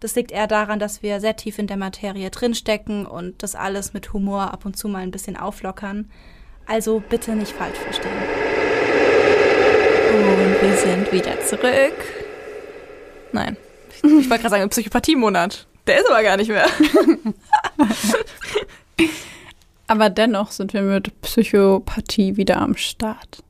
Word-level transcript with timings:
Das 0.00 0.14
liegt 0.14 0.30
eher 0.30 0.46
daran, 0.46 0.78
dass 0.78 1.02
wir 1.02 1.20
sehr 1.20 1.36
tief 1.36 1.58
in 1.58 1.66
der 1.66 1.78
Materie 1.78 2.30
drinstecken 2.30 3.06
und 3.06 3.42
das 3.42 3.54
alles 3.54 3.94
mit 3.94 4.12
Humor 4.12 4.52
ab 4.52 4.66
und 4.66 4.76
zu 4.76 4.88
mal 4.88 5.02
ein 5.02 5.10
bisschen 5.10 5.36
auflockern. 5.36 6.10
Also 6.66 7.02
bitte 7.08 7.34
nicht 7.34 7.52
falsch 7.52 7.78
verstehen. 7.78 8.12
Und 10.12 10.62
wir 10.62 10.76
sind 10.76 11.12
wieder 11.12 11.40
zurück. 11.46 11.94
Nein. 13.32 13.56
Ich, 13.90 14.04
ich 14.04 14.30
wollte 14.30 14.42
gerade 14.42 14.50
sagen, 14.50 14.68
Psychopathie-Monat. 14.68 15.66
Der 15.86 16.00
ist 16.00 16.10
aber 16.10 16.22
gar 16.22 16.36
nicht 16.36 16.48
mehr. 16.48 16.66
aber 19.86 20.10
dennoch 20.10 20.50
sind 20.50 20.74
wir 20.74 20.82
mit 20.82 21.18
Psychopathie 21.22 22.36
wieder 22.36 22.58
am 22.58 22.76
Start. 22.76 23.42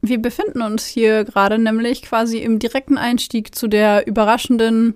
Wir 0.00 0.18
befinden 0.18 0.62
uns 0.62 0.86
hier 0.86 1.24
gerade 1.24 1.58
nämlich 1.58 2.02
quasi 2.02 2.38
im 2.38 2.58
direkten 2.58 2.96
Einstieg 2.96 3.54
zu 3.54 3.68
der 3.68 4.06
überraschenden 4.06 4.94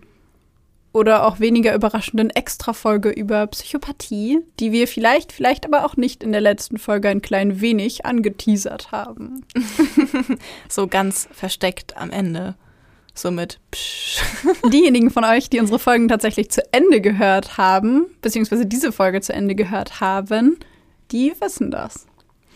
oder 0.94 1.26
auch 1.26 1.40
weniger 1.40 1.74
überraschenden 1.74 2.30
Extra-Folge 2.30 3.10
über 3.10 3.48
Psychopathie, 3.48 4.38
die 4.60 4.70
wir 4.70 4.86
vielleicht, 4.86 5.32
vielleicht 5.32 5.66
aber 5.66 5.84
auch 5.84 5.96
nicht 5.96 6.22
in 6.22 6.30
der 6.30 6.40
letzten 6.40 6.78
Folge 6.78 7.08
ein 7.08 7.20
klein 7.20 7.60
wenig 7.60 8.06
angeteasert 8.06 8.92
haben. 8.92 9.44
so 10.68 10.86
ganz 10.86 11.28
versteckt 11.32 11.96
am 11.96 12.10
Ende. 12.10 12.54
So 13.12 13.32
mit 13.32 13.58
Psch. 13.72 14.22
Diejenigen 14.72 15.10
von 15.10 15.24
euch, 15.24 15.50
die 15.50 15.58
unsere 15.58 15.80
Folgen 15.80 16.06
tatsächlich 16.06 16.50
zu 16.52 16.62
Ende 16.72 17.00
gehört 17.00 17.58
haben, 17.58 18.06
beziehungsweise 18.22 18.64
diese 18.64 18.92
Folge 18.92 19.20
zu 19.20 19.32
Ende 19.32 19.56
gehört 19.56 20.00
haben, 20.00 20.58
die 21.10 21.32
wissen 21.40 21.72
das. 21.72 22.06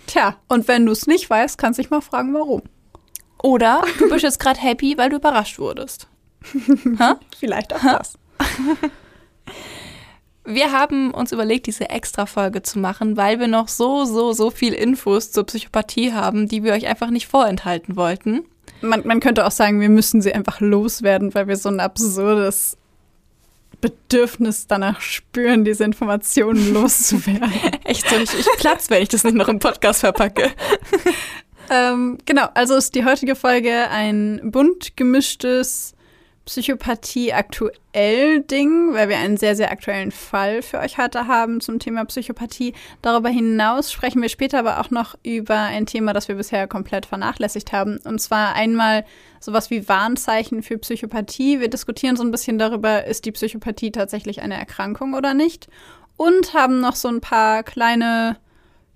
Tja, 0.07 0.37
und 0.47 0.69
wenn 0.69 0.87
du 0.87 0.93
es 0.93 1.09
nicht 1.09 1.29
weißt, 1.29 1.59
kannst 1.59 1.79
du 1.79 1.83
dich 1.83 1.91
mal 1.91 2.01
fragen, 2.01 2.33
warum. 2.35 2.63
Oder 3.43 3.83
du 3.99 4.09
bist 4.09 4.23
jetzt 4.23 4.39
gerade 4.39 4.61
happy, 4.61 4.97
weil 4.97 5.11
du 5.11 5.17
überrascht 5.17 5.59
wurdest. 5.59 6.07
Vielleicht 7.41 7.75
auch 7.75 7.83
das. 7.83 8.17
Wir 10.51 10.73
haben 10.73 11.13
uns 11.13 11.31
überlegt, 11.31 11.67
diese 11.67 11.91
Extra-Folge 11.91 12.63
zu 12.63 12.79
machen, 12.79 13.19
weil 13.19 13.39
wir 13.39 13.49
noch 13.49 13.69
so, 13.69 14.07
so, 14.07 14.33
so 14.33 14.51
viel 14.51 14.73
Infos 14.73 15.31
zur 15.31 15.45
Psychopathie 15.45 16.15
haben, 16.15 16.49
die 16.49 16.65
wir 16.65 16.73
euch 16.73 16.87
einfach 16.87 17.11
nicht 17.11 17.27
vorenthalten 17.27 17.97
wollten. 17.97 18.47
Man, 18.81 19.07
man 19.07 19.21
könnte 19.21 19.45
auch 19.45 19.51
sagen, 19.51 19.79
wir 19.83 19.91
müssen 19.91 20.23
sie 20.23 20.33
einfach 20.33 20.61
loswerden, 20.61 21.35
weil 21.35 21.49
wir 21.49 21.57
so 21.59 21.69
ein 21.69 21.81
absurdes 21.81 22.79
Bedürfnis 23.83 24.67
danach 24.67 25.03
spüren, 25.03 25.67
diese 25.67 25.85
Informationen 25.85 26.73
loszuwerden. 26.73 27.53
Echt 27.85 28.09
so, 28.09 28.17
ich, 28.17 28.33
ich 28.33 28.47
platz, 28.57 28.89
wenn 28.89 29.03
ich 29.03 29.11
das 29.11 29.25
nicht 29.25 29.37
noch 29.37 29.49
im 29.49 29.59
Podcast 29.59 30.01
verpacke. 30.01 30.51
ähm, 31.71 32.17
genau, 32.25 32.49
also 32.55 32.75
ist 32.75 32.95
die 32.95 33.05
heutige 33.05 33.37
Folge 33.37 33.91
ein 33.91 34.41
bunt 34.45 34.97
gemischtes 34.97 35.95
Psychopathie 36.49 37.35
aktuell 37.35 38.41
Ding, 38.41 38.95
weil 38.95 39.11
wir 39.11 39.19
einen 39.19 39.37
sehr, 39.37 39.55
sehr 39.55 39.71
aktuellen 39.71 40.11
Fall 40.11 40.63
für 40.63 40.79
euch 40.79 40.97
heute 40.97 41.27
haben 41.27 41.61
zum 41.61 41.79
Thema 41.79 42.07
Psychopathie. 42.07 42.73
Darüber 43.03 43.29
hinaus 43.29 43.93
sprechen 43.93 44.23
wir 44.23 44.31
später 44.31 44.61
aber 44.61 44.81
auch 44.81 44.91
noch 44.91 45.15
über 45.23 45.59
ein 45.59 45.85
Thema, 45.85 46.15
das 46.15 46.27
wir 46.27 46.37
bisher 46.37 46.67
komplett 46.67 47.05
vernachlässigt 47.05 47.73
haben. 47.73 47.99
Und 47.99 48.19
zwar 48.23 48.55
einmal 48.55 49.05
sowas 49.41 49.69
wie 49.69 49.91
Warnzeichen 49.91 50.63
für 50.63 50.79
Psychopathie. 50.79 51.61
Wir 51.61 51.69
diskutieren 51.69 52.17
so 52.17 52.23
ein 52.23 52.31
bisschen 52.31 52.59
darüber, 52.59 53.05
ist 53.05 53.27
die 53.27 53.33
Psychopathie 53.33 53.93
tatsächlich 53.93 54.41
eine 54.41 54.57
Erkrankung 54.57 55.13
oder 55.13 55.35
nicht. 55.35 55.69
Und 56.17 56.55
haben 56.55 56.81
noch 56.81 56.97
so 56.97 57.09
ein 57.09 57.21
paar 57.21 57.63
kleine 57.63 58.39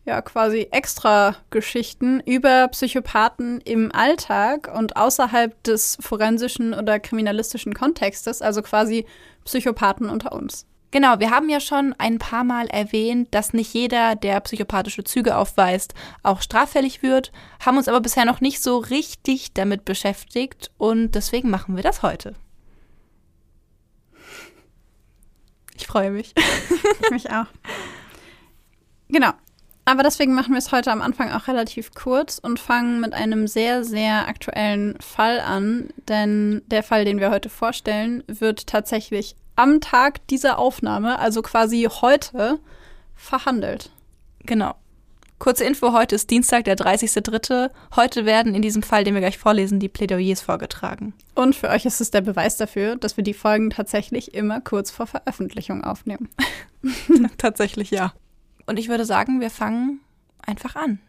ja 0.05 0.21
quasi 0.21 0.69
extra 0.71 1.37
Geschichten 1.51 2.21
über 2.21 2.69
Psychopathen 2.69 3.61
im 3.61 3.93
Alltag 3.95 4.71
und 4.75 4.97
außerhalb 4.97 5.63
des 5.63 5.97
forensischen 6.01 6.75
oder 6.75 6.99
kriminalistischen 6.99 7.75
Kontextes, 7.75 8.43
also 8.43 8.63
quasi 8.63 9.07
Psychopathen 9.45 10.09
unter 10.09 10.33
uns. 10.33 10.67
Genau, 10.91 11.21
wir 11.21 11.31
haben 11.31 11.49
ja 11.49 11.59
schon 11.59 11.95
ein 11.97 12.19
paar 12.19 12.45
Mal 12.45 12.67
erwähnt, 12.67 13.29
dass 13.31 13.55
nicht 13.55 13.73
jeder, 13.73 14.15
der 14.15 14.41
psychopathische 14.41 15.05
Züge 15.05 15.37
aufweist, 15.39 15.95
auch 16.23 16.43
straffällig 16.43 17.03
wird, 17.03 17.33
haben 17.65 17.79
uns 17.79 17.89
aber 17.89 18.03
bisher 18.03 18.27
noch 18.27 18.43
nicht 18.43 18.63
so 18.63 18.77
richtig 18.77 19.55
damit 19.55 19.87
beschäftigt 19.87 20.71
und 20.77 21.13
deswegen 21.13 21.49
machen 21.49 21.77
wir 21.77 21.83
das 21.83 22.03
heute. 22.03 22.35
Ich 25.75 25.87
freue 25.87 26.11
mich. 26.11 26.35
ich 27.05 27.11
mich 27.11 27.31
auch. 27.31 27.47
Genau, 29.09 29.33
aber 29.85 30.03
deswegen 30.03 30.35
machen 30.35 30.53
wir 30.53 30.59
es 30.59 30.73
heute 30.73 30.93
am 30.93 31.03
Anfang 31.03 31.33
auch 31.33 31.49
relativ 31.49 31.93
kurz 31.95 32.39
und 32.39 32.61
fangen 32.61 33.01
mit 33.01 33.15
einem 33.15 33.47
sehr, 33.47 33.85
sehr 33.85 34.29
aktuellen 34.29 34.97
Fall 35.01 35.41
an. 35.41 35.91
Denn 36.09 36.63
der 36.67 36.83
Fall, 36.83 37.05
den 37.05 37.19
wir 37.19 37.31
heute 37.31 37.49
vorstellen, 37.49 38.23
wird 38.27 38.67
tatsächlich 38.67 39.35
am 39.57 39.81
Tag 39.81 40.27
dieser 40.29 40.59
Aufnahme, 40.59 41.19
also 41.19 41.43
quasi 41.43 41.89
heute, 41.91 42.59
verhandelt. 43.15 43.91
Genau. 44.45 44.75
Kurze 45.43 45.65
Info, 45.65 45.93
heute 45.93 46.15
ist 46.15 46.31
Dienstag, 46.31 46.65
der 46.65 46.77
30.3. 46.77 47.71
Heute 47.97 48.25
werden 48.25 48.55
in 48.55 48.63
diesem 48.63 48.85
Fall, 48.85 49.03
den 49.03 49.15
wir 49.15 49.21
gleich 49.21 49.39
vorlesen, 49.39 49.81
die 49.81 49.89
Plädoyers 49.89 50.41
vorgetragen. 50.41 51.15
Und 51.35 51.57
für 51.57 51.69
euch 51.69 51.85
ist 51.85 52.01
es 52.01 52.13
der 52.13 52.21
Beweis 52.21 52.57
dafür, 52.57 52.95
dass 52.95 53.17
wir 53.17 53.25
die 53.25 53.35
Folgen 53.35 53.71
tatsächlich 53.71 54.35
immer 54.35 54.61
kurz 54.61 54.93
vor 54.93 55.09
Veröffentlichung 55.09 55.83
aufnehmen. 55.83 56.29
tatsächlich 57.39 57.91
ja. 57.91 58.13
Und 58.67 58.79
ich 58.79 58.89
würde 58.89 59.05
sagen, 59.05 59.41
wir 59.41 59.51
fangen 59.51 60.01
einfach 60.39 60.77
an. 60.77 61.01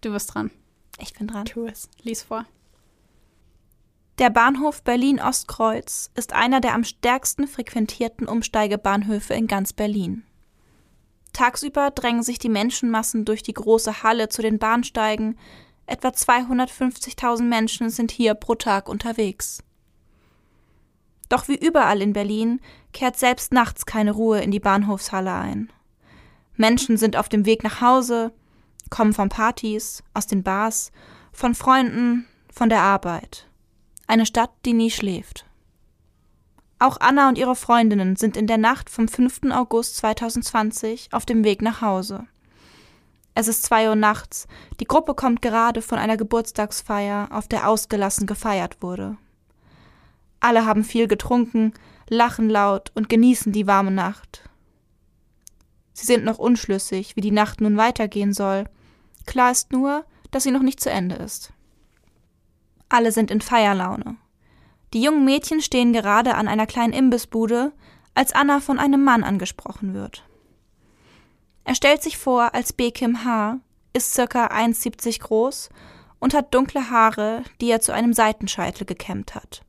Du 0.00 0.12
bist 0.12 0.34
dran. 0.34 0.50
Ich 0.98 1.14
bin 1.14 1.26
dran. 1.26 1.44
Tu 1.44 1.66
es. 1.66 1.88
Lies 2.02 2.22
vor. 2.22 2.46
Der 4.18 4.30
Bahnhof 4.30 4.82
Berlin-Ostkreuz 4.82 6.10
ist 6.14 6.34
einer 6.34 6.60
der 6.60 6.74
am 6.74 6.84
stärksten 6.84 7.48
frequentierten 7.48 8.28
Umsteigebahnhöfe 8.28 9.32
in 9.32 9.46
ganz 9.46 9.72
Berlin. 9.72 10.24
Tagsüber 11.32 11.90
drängen 11.90 12.22
sich 12.22 12.38
die 12.38 12.48
Menschenmassen 12.48 13.24
durch 13.24 13.42
die 13.42 13.54
große 13.54 14.02
Halle 14.02 14.28
zu 14.28 14.42
den 14.42 14.58
Bahnsteigen. 14.58 15.38
Etwa 15.86 16.08
250.000 16.08 17.42
Menschen 17.44 17.88
sind 17.88 18.10
hier 18.10 18.34
pro 18.34 18.56
Tag 18.56 18.88
unterwegs. 18.88 19.62
Doch 21.30 21.48
wie 21.48 21.56
überall 21.56 22.02
in 22.02 22.12
Berlin 22.12 22.60
kehrt 22.92 23.16
selbst 23.16 23.52
nachts 23.52 23.86
keine 23.86 24.10
Ruhe 24.10 24.40
in 24.40 24.50
die 24.50 24.60
Bahnhofshalle 24.60 25.32
ein. 25.32 25.72
Menschen 26.56 26.98
sind 26.98 27.16
auf 27.16 27.30
dem 27.30 27.46
Weg 27.46 27.64
nach 27.64 27.80
Hause, 27.80 28.32
kommen 28.90 29.14
von 29.14 29.30
Partys, 29.30 30.02
aus 30.12 30.26
den 30.26 30.42
Bars, 30.42 30.92
von 31.32 31.54
Freunden, 31.54 32.26
von 32.52 32.68
der 32.68 32.82
Arbeit. 32.82 33.46
Eine 34.08 34.26
Stadt, 34.26 34.50
die 34.64 34.74
nie 34.74 34.90
schläft. 34.90 35.46
Auch 36.80 36.98
Anna 36.98 37.28
und 37.28 37.38
ihre 37.38 37.54
Freundinnen 37.54 38.16
sind 38.16 38.36
in 38.36 38.48
der 38.48 38.58
Nacht 38.58 38.90
vom 38.90 39.06
5. 39.06 39.52
August 39.52 39.98
2020 39.98 41.10
auf 41.12 41.24
dem 41.24 41.44
Weg 41.44 41.62
nach 41.62 41.80
Hause. 41.80 42.26
Es 43.34 43.46
ist 43.46 43.62
zwei 43.62 43.88
Uhr 43.88 43.94
nachts, 43.94 44.48
die 44.80 44.86
Gruppe 44.86 45.14
kommt 45.14 45.42
gerade 45.42 45.80
von 45.80 45.98
einer 45.98 46.16
Geburtstagsfeier, 46.16 47.28
auf 47.30 47.46
der 47.46 47.68
ausgelassen 47.68 48.26
gefeiert 48.26 48.82
wurde. 48.82 49.16
Alle 50.40 50.64
haben 50.66 50.84
viel 50.84 51.06
getrunken, 51.06 51.74
lachen 52.08 52.48
laut 52.48 52.90
und 52.94 53.08
genießen 53.08 53.52
die 53.52 53.66
warme 53.66 53.90
Nacht. 53.90 54.42
Sie 55.92 56.06
sind 56.06 56.24
noch 56.24 56.38
unschlüssig, 56.38 57.14
wie 57.14 57.20
die 57.20 57.30
Nacht 57.30 57.60
nun 57.60 57.76
weitergehen 57.76 58.32
soll. 58.32 58.64
Klar 59.26 59.52
ist 59.52 59.70
nur, 59.70 60.04
dass 60.30 60.44
sie 60.44 60.50
noch 60.50 60.62
nicht 60.62 60.80
zu 60.80 60.90
Ende 60.90 61.16
ist. 61.16 61.52
Alle 62.88 63.12
sind 63.12 63.30
in 63.30 63.40
Feierlaune. 63.40 64.16
Die 64.94 65.02
jungen 65.02 65.24
Mädchen 65.24 65.60
stehen 65.60 65.92
gerade 65.92 66.34
an 66.34 66.48
einer 66.48 66.66
kleinen 66.66 66.92
Imbissbude, 66.92 67.72
als 68.14 68.32
Anna 68.32 68.60
von 68.60 68.78
einem 68.78 69.04
Mann 69.04 69.22
angesprochen 69.22 69.94
wird. 69.94 70.24
Er 71.64 71.74
stellt 71.74 72.02
sich 72.02 72.16
vor 72.16 72.54
als 72.54 72.72
Bekim 72.72 73.24
H., 73.24 73.58
ist 73.92 74.14
circa 74.14 74.46
1,70 74.46 75.20
groß 75.20 75.68
und 76.18 76.34
hat 76.34 76.54
dunkle 76.54 76.90
Haare, 76.90 77.44
die 77.60 77.70
er 77.70 77.80
zu 77.80 77.92
einem 77.92 78.12
Seitenscheitel 78.12 78.84
gekämmt 78.84 79.34
hat. 79.34 79.62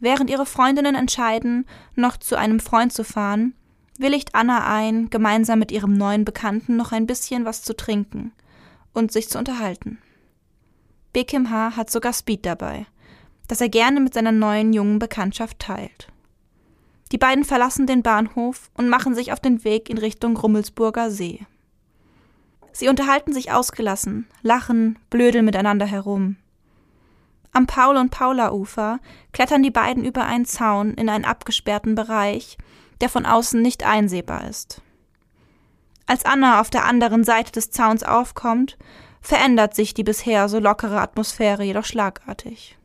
Während 0.00 0.30
ihre 0.30 0.46
Freundinnen 0.46 0.94
entscheiden, 0.94 1.66
noch 1.94 2.16
zu 2.16 2.36
einem 2.36 2.60
Freund 2.60 2.92
zu 2.92 3.04
fahren, 3.04 3.54
willigt 3.98 4.34
Anna 4.34 4.66
ein, 4.72 5.10
gemeinsam 5.10 5.58
mit 5.58 5.72
ihrem 5.72 5.94
neuen 5.94 6.24
Bekannten 6.24 6.76
noch 6.76 6.92
ein 6.92 7.06
bisschen 7.06 7.44
was 7.44 7.62
zu 7.62 7.74
trinken 7.74 8.32
und 8.92 9.12
sich 9.12 9.28
zu 9.28 9.38
unterhalten. 9.38 9.98
Bekim 11.12 11.50
H. 11.50 11.76
hat 11.76 11.90
sogar 11.90 12.12
Speed 12.12 12.46
dabei, 12.46 12.86
das 13.48 13.60
er 13.60 13.68
gerne 13.68 14.00
mit 14.00 14.14
seiner 14.14 14.32
neuen 14.32 14.72
jungen 14.72 14.98
Bekanntschaft 14.98 15.58
teilt. 15.58 16.08
Die 17.10 17.18
beiden 17.18 17.44
verlassen 17.44 17.86
den 17.86 18.02
Bahnhof 18.02 18.70
und 18.74 18.88
machen 18.88 19.14
sich 19.14 19.32
auf 19.32 19.40
den 19.40 19.64
Weg 19.64 19.88
in 19.88 19.98
Richtung 19.98 20.36
Rummelsburger 20.36 21.10
See. 21.10 21.46
Sie 22.72 22.88
unterhalten 22.88 23.32
sich 23.32 23.50
ausgelassen, 23.50 24.26
lachen, 24.42 24.98
blödeln 25.10 25.44
miteinander 25.44 25.86
herum. 25.86 26.36
Am 27.58 27.66
Paul- 27.66 27.96
und 27.96 28.10
Paula-Ufer 28.10 29.00
klettern 29.32 29.64
die 29.64 29.72
beiden 29.72 30.04
über 30.04 30.24
einen 30.24 30.44
Zaun 30.44 30.94
in 30.94 31.08
einen 31.08 31.24
abgesperrten 31.24 31.96
Bereich, 31.96 32.56
der 33.00 33.08
von 33.08 33.26
außen 33.26 33.60
nicht 33.60 33.84
einsehbar 33.84 34.46
ist. 34.48 34.80
Als 36.06 36.24
Anna 36.24 36.60
auf 36.60 36.70
der 36.70 36.84
anderen 36.84 37.24
Seite 37.24 37.50
des 37.50 37.72
Zauns 37.72 38.04
aufkommt, 38.04 38.78
verändert 39.20 39.74
sich 39.74 39.92
die 39.92 40.04
bisher 40.04 40.48
so 40.48 40.60
lockere 40.60 41.00
Atmosphäre 41.00 41.64
jedoch 41.64 41.84
schlagartig. 41.84 42.78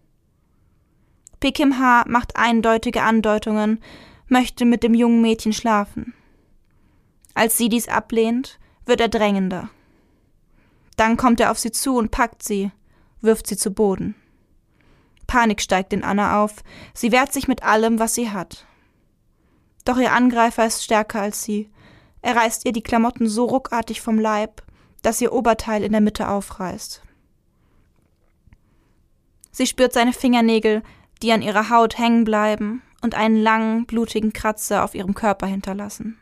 Pekim 1.40 1.78
H. 1.78 2.06
macht 2.08 2.36
eindeutige 2.36 3.04
Andeutungen, 3.04 3.80
möchte 4.28 4.66
mit 4.66 4.82
dem 4.82 4.96
jungen 4.96 5.22
Mädchen 5.22 5.54
schlafen. 5.54 6.16
Als 7.36 7.60
sie 7.60 7.70
dies 7.70 7.90
ablehnt, 7.90 8.58
wird 8.88 9.02
er 9.02 9.10
drängender. 9.10 9.70
Dann 10.98 11.16
kommt 11.16 11.40
er 11.40 11.52
auf 11.52 11.60
sie 11.60 11.72
zu 11.72 11.96
und 11.96 12.10
packt 12.10 12.42
sie, 12.42 12.72
wirft 13.22 13.46
sie 13.46 13.56
zu 13.56 13.72
Boden. 13.72 14.16
Panik 15.28 15.62
steigt 15.62 15.94
in 15.94 16.04
Anna 16.04 16.44
auf, 16.44 16.64
sie 16.94 17.12
wehrt 17.12 17.34
sich 17.34 17.48
mit 17.48 17.64
allem, 17.64 18.00
was 18.00 18.16
sie 18.16 18.30
hat. 18.30 18.66
Doch 19.86 19.98
ihr 19.98 20.14
Angreifer 20.14 20.66
ist 20.66 20.84
stärker 20.84 21.22
als 21.22 21.44
sie. 21.44 21.70
Er 22.22 22.36
reißt 22.36 22.66
ihr 22.66 22.72
die 22.72 22.84
Klamotten 22.84 23.28
so 23.28 23.46
ruckartig 23.46 24.02
vom 24.02 24.20
Leib, 24.20 24.62
dass 25.02 25.22
ihr 25.22 25.34
Oberteil 25.34 25.84
in 25.84 25.92
der 25.92 26.02
Mitte 26.02 26.30
aufreißt. 26.30 27.02
Sie 29.52 29.68
spürt 29.68 29.94
seine 29.94 30.14
Fingernägel, 30.14 30.82
die 31.22 31.32
an 31.32 31.42
ihrer 31.42 31.70
Haut 31.70 31.98
hängen 31.98 32.24
bleiben 32.24 32.82
und 33.02 33.16
einen 33.16 33.38
langen, 33.38 33.86
blutigen 33.86 34.34
Kratzer 34.34 34.84
auf 34.84 34.96
ihrem 34.96 35.14
Körper 35.14 35.46
hinterlassen. 35.46 36.18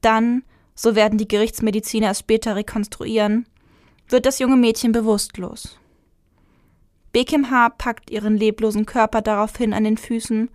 Dann 0.00 0.44
so 0.74 0.94
werden 0.94 1.18
die 1.18 1.28
Gerichtsmediziner 1.28 2.10
es 2.10 2.20
später 2.20 2.56
rekonstruieren, 2.56 3.46
wird 4.08 4.26
das 4.26 4.38
junge 4.38 4.56
Mädchen 4.56 4.92
bewusstlos. 4.92 5.79
Bekim 7.12 7.50
H. 7.50 7.70
packt 7.70 8.10
ihren 8.10 8.36
leblosen 8.36 8.86
Körper 8.86 9.20
daraufhin 9.20 9.74
an 9.74 9.84
den 9.84 9.96
Füßen 9.96 10.48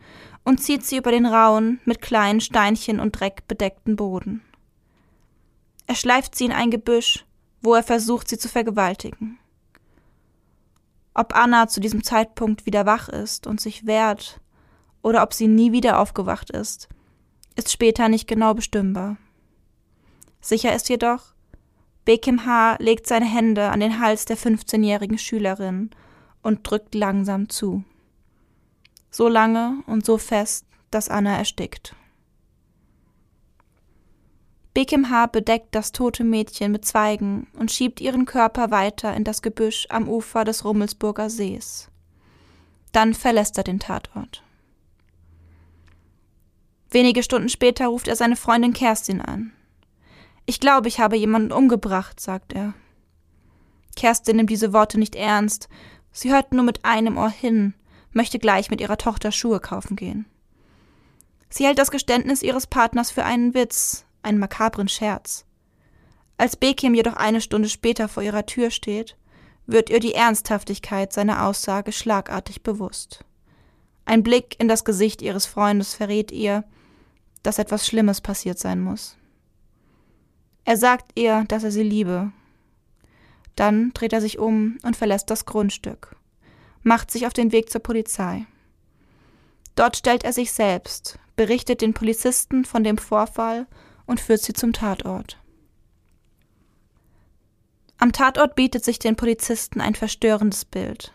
und 0.45 0.61
zieht 0.61 0.85
sie 0.85 0.97
über 0.97 1.11
den 1.11 1.25
rauen, 1.25 1.81
mit 1.85 2.01
kleinen 2.01 2.39
Steinchen 2.39 2.99
und 2.99 3.19
Dreck 3.19 3.47
bedeckten 3.47 3.95
Boden. 3.95 4.41
Er 5.87 5.95
schleift 5.95 6.35
sie 6.35 6.45
in 6.45 6.51
ein 6.51 6.71
Gebüsch, 6.71 7.25
wo 7.61 7.73
er 7.73 7.83
versucht, 7.83 8.29
sie 8.29 8.37
zu 8.37 8.47
vergewaltigen. 8.47 9.37
Ob 11.13 11.35
Anna 11.35 11.67
zu 11.67 11.79
diesem 11.79 12.03
Zeitpunkt 12.03 12.65
wieder 12.65 12.85
wach 12.85 13.09
ist 13.09 13.47
und 13.47 13.59
sich 13.59 13.85
wehrt, 13.85 14.39
oder 15.01 15.23
ob 15.23 15.33
sie 15.33 15.47
nie 15.47 15.71
wieder 15.71 15.99
aufgewacht 15.99 16.49
ist, 16.49 16.89
ist 17.55 17.71
später 17.71 18.09
nicht 18.09 18.27
genau 18.27 18.53
bestimmbar. 18.53 19.17
Sicher 20.41 20.73
ist 20.75 20.89
jedoch, 20.89 21.33
Bekim 22.05 22.45
H. 22.45 22.77
legt 22.79 23.07
seine 23.07 23.25
Hände 23.25 23.69
an 23.69 23.79
den 23.79 23.99
Hals 23.99 24.25
der 24.25 24.37
15-jährigen 24.37 25.17
Schülerin 25.17 25.89
und 26.45 26.69
drückt 26.69 26.93
langsam 26.93 27.49
zu. 27.49 27.83
So 29.09 29.27
lange 29.27 29.81
und 29.87 30.05
so 30.05 30.19
fest, 30.19 30.67
dass 30.91 31.09
Anna 31.09 31.35
erstickt. 31.35 31.95
Bekim 34.75 35.09
H. 35.09 35.25
bedeckt 35.27 35.73
das 35.73 35.91
tote 35.91 36.23
Mädchen 36.23 36.71
mit 36.71 36.85
Zweigen 36.85 37.47
und 37.57 37.71
schiebt 37.71 37.99
ihren 37.99 38.25
Körper 38.25 38.69
weiter 38.69 39.15
in 39.15 39.23
das 39.23 39.41
Gebüsch 39.41 39.87
am 39.89 40.07
Ufer 40.07 40.43
des 40.43 40.63
Rummelsburger 40.65 41.31
Sees. 41.31 41.89
Dann 42.91 43.15
verlässt 43.15 43.57
er 43.57 43.63
den 43.63 43.79
Tatort. 43.79 44.43
Wenige 46.91 47.23
Stunden 47.23 47.49
später 47.49 47.87
ruft 47.87 48.07
er 48.07 48.15
seine 48.15 48.35
Freundin 48.35 48.73
Kerstin 48.73 49.19
an. 49.19 49.51
Ich 50.45 50.59
glaube, 50.59 50.89
ich 50.89 50.99
habe 50.99 51.17
jemanden 51.17 51.51
umgebracht, 51.51 52.19
sagt 52.19 52.53
er. 52.53 52.75
Kerstin 53.95 54.35
nimmt 54.35 54.51
diese 54.51 54.73
Worte 54.73 54.99
nicht 54.99 55.15
ernst. 55.15 55.69
Sie 56.17 56.31
hört 56.31 56.53
nur 56.53 56.63
mit 56.63 56.85
einem 56.85 57.17
Ohr 57.17 57.29
hin, 57.29 57.73
möchte 58.13 58.39
gleich 58.39 58.71
mit 58.71 58.79
ihrer 58.79 58.97
Tochter 58.97 59.33
Schuhe 59.33 59.59
kaufen 59.59 59.97
gehen. 59.97 60.25
Sie 61.49 61.65
hält 61.65 61.77
das 61.77 61.91
Geständnis 61.91 62.41
ihres 62.41 62.67
Partners 62.67 63.11
für 63.11 63.25
einen 63.25 63.53
Witz, 63.53 64.05
einen 64.23 64.39
makabren 64.39 64.87
Scherz. 64.87 65.43
Als 66.37 66.55
Bekim 66.55 66.95
jedoch 66.95 67.17
eine 67.17 67.41
Stunde 67.41 67.67
später 67.67 68.07
vor 68.07 68.23
ihrer 68.23 68.45
Tür 68.45 68.71
steht, 68.71 69.17
wird 69.65 69.89
ihr 69.89 69.99
die 69.99 70.13
Ernsthaftigkeit 70.13 71.11
seiner 71.11 71.45
Aussage 71.45 71.91
schlagartig 71.91 72.63
bewusst. 72.63 73.25
Ein 74.05 74.23
Blick 74.23 74.57
in 74.57 74.69
das 74.69 74.85
Gesicht 74.85 75.21
ihres 75.21 75.45
Freundes 75.45 75.95
verrät 75.95 76.31
ihr, 76.31 76.63
dass 77.43 77.59
etwas 77.59 77.85
Schlimmes 77.85 78.21
passiert 78.21 78.57
sein 78.57 78.79
muss. 78.79 79.17
Er 80.63 80.77
sagt 80.77 81.11
ihr, 81.19 81.43
dass 81.49 81.65
er 81.65 81.71
sie 81.71 81.83
liebe. 81.83 82.31
Dann 83.55 83.91
dreht 83.93 84.13
er 84.13 84.21
sich 84.21 84.39
um 84.39 84.77
und 84.83 84.95
verlässt 84.95 85.29
das 85.29 85.45
Grundstück, 85.45 86.15
macht 86.83 87.11
sich 87.11 87.25
auf 87.25 87.33
den 87.33 87.51
Weg 87.51 87.69
zur 87.69 87.81
Polizei. 87.81 88.45
Dort 89.75 89.97
stellt 89.97 90.23
er 90.23 90.33
sich 90.33 90.51
selbst, 90.51 91.19
berichtet 91.35 91.81
den 91.81 91.93
Polizisten 91.93 92.65
von 92.65 92.83
dem 92.83 92.97
Vorfall 92.97 93.67
und 94.05 94.19
führt 94.19 94.41
sie 94.41 94.53
zum 94.53 94.73
Tatort. 94.73 95.37
Am 97.97 98.11
Tatort 98.11 98.55
bietet 98.55 98.83
sich 98.83 98.99
den 98.99 99.15
Polizisten 99.15 99.79
ein 99.81 99.95
verstörendes 99.95 100.65
Bild. 100.65 101.13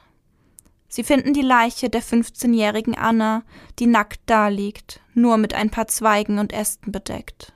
Sie 0.88 1.04
finden 1.04 1.34
die 1.34 1.43
Leiche 1.43 1.88
der 1.88 2.02
15-jährigen 2.02 2.96
Anna, 2.96 3.44
die 3.78 3.86
nackt 3.86 4.20
daliegt, 4.26 5.00
nur 5.14 5.36
mit 5.36 5.54
ein 5.54 5.70
paar 5.70 5.86
Zweigen 5.86 6.38
und 6.38 6.52
Ästen 6.52 6.90
bedeckt. 6.90 7.52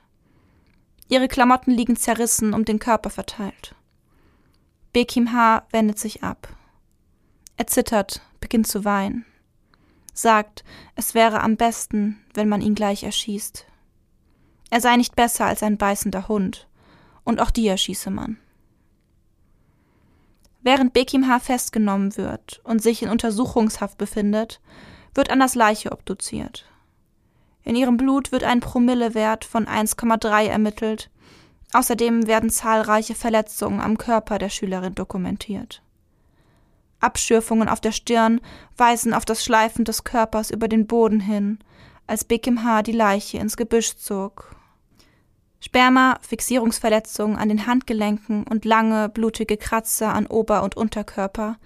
Ihre 1.09 1.27
Klamotten 1.27 1.71
liegen 1.71 1.97
zerrissen 1.97 2.53
um 2.53 2.65
den 2.65 2.79
Körper 2.79 3.09
verteilt. 3.09 3.75
Bekim 4.95 5.33
H. 5.33 5.63
wendet 5.71 5.99
sich 5.99 6.23
ab. 6.23 6.47
Er 7.57 7.67
zittert, 7.67 8.21
beginnt 8.39 8.65
zu 8.65 8.85
weinen. 8.85 9.25
Sagt, 10.13 10.63
es 10.95 11.13
wäre 11.13 11.41
am 11.41 11.57
besten, 11.57 12.23
wenn 12.33 12.47
man 12.47 12.61
ihn 12.61 12.75
gleich 12.75 13.03
erschießt. 13.03 13.65
Er 14.69 14.79
sei 14.79 14.95
nicht 14.95 15.17
besser 15.17 15.47
als 15.47 15.63
ein 15.63 15.75
beißender 15.75 16.29
Hund, 16.29 16.69
und 17.25 17.41
auch 17.41 17.51
die 17.51 17.67
erschieße 17.67 18.09
man. 18.09 18.37
Während 20.61 20.93
Bekim 20.93 21.27
H. 21.27 21.39
festgenommen 21.41 22.15
wird 22.15 22.61
und 22.63 22.81
sich 22.81 23.01
in 23.01 23.09
Untersuchungshaft 23.09 23.97
befindet, 23.97 24.61
wird 25.13 25.29
Annas 25.29 25.55
Leiche 25.55 25.91
obduziert. 25.91 26.71
In 27.63 27.75
ihrem 27.75 27.97
Blut 27.97 28.31
wird 28.31 28.45
ein 28.45 28.61
Promillewert 28.61 29.43
von 29.43 29.65
1,3 29.65 30.45
ermittelt. 30.45 31.09
Außerdem 31.73 32.27
werden 32.27 32.49
zahlreiche 32.49 33.15
Verletzungen 33.15 33.81
am 33.81 33.97
Körper 33.97 34.37
der 34.37 34.49
Schülerin 34.49 34.95
dokumentiert. 34.95 35.81
Abschürfungen 36.99 37.69
auf 37.69 37.81
der 37.81 37.91
Stirn 37.91 38.41
weisen 38.77 39.13
auf 39.13 39.25
das 39.25 39.43
Schleifen 39.43 39.85
des 39.85 40.03
Körpers 40.03 40.49
über 40.49 40.67
den 40.67 40.87
Boden 40.87 41.19
hin, 41.19 41.59
als 42.07 42.23
Bekim 42.23 42.63
H. 42.63 42.83
die 42.83 42.91
Leiche 42.91 43.37
ins 43.37 43.57
Gebüsch 43.57 43.95
zog. 43.97 44.55
Sperma, 45.59 46.19
Fixierungsverletzungen 46.21 47.37
an 47.37 47.49
den 47.49 47.65
Handgelenken 47.65 48.43
und 48.43 48.65
lange, 48.65 49.09
blutige 49.09 49.57
Kratzer 49.57 50.13
an 50.13 50.27
Ober- 50.27 50.63
und 50.63 50.77
Unterkörper 50.77 51.57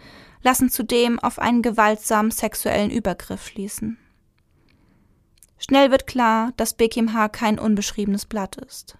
lassen 0.41 0.69
zudem 0.69 1.19
auf 1.19 1.37
einen 1.39 1.61
gewaltsamen 1.61 2.31
sexuellen 2.31 2.91
Übergriff 2.91 3.45
schließen. 3.45 3.97
Schnell 5.57 5.91
wird 5.91 6.07
klar, 6.07 6.53
dass 6.55 6.73
Bekim 6.73 7.13
H. 7.13 7.27
kein 7.29 7.59
unbeschriebenes 7.59 8.25
Blatt 8.25 8.55
ist. 8.55 8.97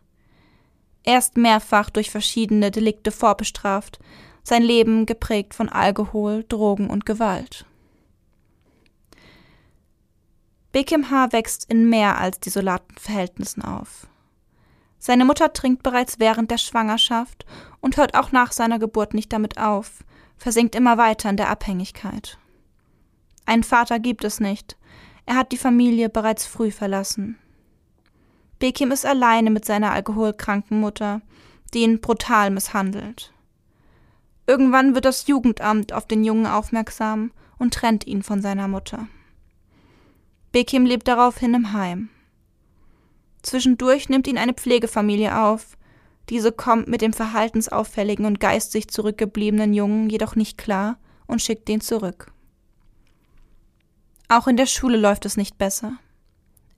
Er 1.03 1.19
ist 1.19 1.37
mehrfach 1.37 1.89
durch 1.89 2.11
verschiedene 2.11 2.71
Delikte 2.71 3.11
vorbestraft, 3.11 3.99
sein 4.43 4.63
Leben 4.63 5.05
geprägt 5.05 5.53
von 5.53 5.69
Alkohol, 5.69 6.43
Drogen 6.47 6.89
und 6.89 7.05
Gewalt. 7.05 7.65
Bekim 10.71 11.09
H. 11.09 11.31
wächst 11.31 11.65
in 11.69 11.89
mehr 11.89 12.19
als 12.19 12.39
desolaten 12.39 12.95
Verhältnissen 12.97 13.63
auf. 13.63 14.07
Seine 14.99 15.25
Mutter 15.25 15.53
trinkt 15.53 15.81
bereits 15.81 16.19
während 16.19 16.51
der 16.51 16.57
Schwangerschaft 16.57 17.45
und 17.79 17.97
hört 17.97 18.15
auch 18.15 18.31
nach 18.31 18.51
seiner 18.51 18.79
Geburt 18.79 19.13
nicht 19.13 19.31
damit 19.33 19.57
auf, 19.57 20.03
versinkt 20.37 20.75
immer 20.75 20.97
weiter 20.97 21.29
in 21.29 21.37
der 21.37 21.49
Abhängigkeit. 21.49 22.37
Einen 23.45 23.63
Vater 23.63 23.99
gibt 23.99 24.23
es 24.23 24.39
nicht, 24.39 24.77
er 25.25 25.35
hat 25.35 25.51
die 25.51 25.57
Familie 25.57 26.09
bereits 26.09 26.45
früh 26.45 26.71
verlassen. 26.71 27.37
Bekim 28.59 28.91
ist 28.91 29.05
alleine 29.05 29.49
mit 29.49 29.65
seiner 29.65 29.93
alkoholkranken 29.93 30.79
Mutter, 30.79 31.21
die 31.73 31.79
ihn 31.79 32.01
brutal 32.01 32.51
misshandelt. 32.51 33.33
Irgendwann 34.47 34.95
wird 34.95 35.05
das 35.05 35.27
Jugendamt 35.27 35.93
auf 35.93 36.07
den 36.07 36.23
Jungen 36.23 36.45
aufmerksam 36.45 37.31
und 37.57 37.73
trennt 37.73 38.05
ihn 38.05 38.23
von 38.23 38.41
seiner 38.41 38.67
Mutter. 38.67 39.07
Bekim 40.51 40.85
lebt 40.85 41.07
daraufhin 41.07 41.53
im 41.53 41.73
Heim. 41.73 42.09
Zwischendurch 43.43 44.09
nimmt 44.09 44.27
ihn 44.27 44.37
eine 44.37 44.53
Pflegefamilie 44.53 45.39
auf. 45.39 45.77
Diese 46.29 46.51
kommt 46.51 46.87
mit 46.87 47.01
dem 47.01 47.13
verhaltensauffälligen 47.13 48.25
und 48.25 48.39
geistig 48.39 48.89
zurückgebliebenen 48.89 49.73
Jungen 49.73 50.09
jedoch 50.09 50.35
nicht 50.35 50.57
klar 50.57 50.97
und 51.27 51.41
schickt 51.41 51.69
ihn 51.69 51.81
zurück. 51.81 52.31
Auch 54.27 54.47
in 54.47 54.57
der 54.57 54.65
Schule 54.65 54.97
läuft 54.97 55.25
es 55.25 55.37
nicht 55.37 55.57
besser. 55.57 55.93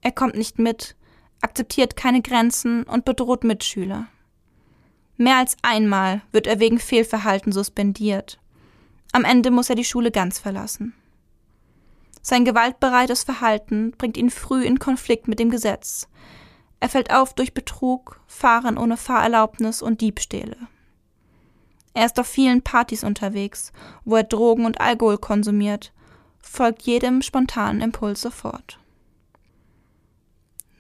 Er 0.02 0.12
kommt 0.12 0.36
nicht 0.36 0.60
mit, 0.60 0.96
akzeptiert 1.42 1.96
keine 1.96 2.22
Grenzen 2.22 2.84
und 2.84 3.06
bedroht 3.06 3.44
Mitschüler. 3.44 4.08
Mehr 5.18 5.38
als 5.38 5.56
einmal 5.62 6.22
wird 6.32 6.48
er 6.48 6.60
wegen 6.60 6.80
Fehlverhalten 6.80 7.52
suspendiert. 7.52 8.40
Am 9.12 9.24
Ende 9.24 9.52
muss 9.52 9.70
er 9.70 9.76
die 9.76 9.84
Schule 9.84 10.12
ganz 10.12 10.40
verlassen. 10.40 10.94
Sein 12.22 12.46
gewaltbereites 12.46 13.24
Verhalten 13.24 13.92
bringt 13.98 14.18
ihn 14.18 14.30
früh 14.30 14.64
in 14.64 14.80
Konflikt 14.80 15.28
mit 15.28 15.40
dem 15.40 15.50
Gesetz. 15.50 16.08
Er 16.80 16.90
fällt 16.90 17.14
auf 17.14 17.34
durch 17.34 17.54
Betrug, 17.54 18.20
Fahren 18.28 18.78
ohne 18.78 18.98
Fahrerlaubnis 18.98 19.82
und 19.82 20.02
Diebstähle. 20.02 20.58
Er 21.94 22.06
ist 22.06 22.20
auf 22.20 22.28
vielen 22.28 22.62
Partys 22.62 23.04
unterwegs, 23.04 23.72
wo 24.06 24.16
er 24.16 24.24
Drogen 24.24 24.66
und 24.66 24.80
Alkohol 24.80 25.18
konsumiert, 25.18 25.94
folgt 26.40 26.84
jedem 26.84 27.22
spontanen 27.22 27.82
Impuls 27.82 28.22
sofort. 28.22 28.80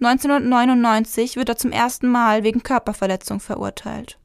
1999 0.02 1.36
wird 1.36 1.50
er 1.50 1.58
zum 1.58 1.72
ersten 1.72 2.08
Mal 2.08 2.44
wegen 2.44 2.64
Körperverletzung 2.64 3.40
verurteilt. 3.40 4.18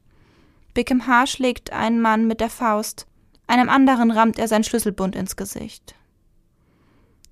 Bickham 0.73 1.06
H. 1.06 1.26
schlägt 1.26 1.71
einen 1.71 2.00
Mann 2.00 2.26
mit 2.26 2.40
der 2.40 2.49
Faust, 2.49 3.06
einem 3.47 3.68
anderen 3.68 4.11
rammt 4.11 4.38
er 4.38 4.49
sein 4.49 4.64
Schlüsselbund 4.64 5.14
ins 5.14 5.37
Gesicht. 5.37 5.95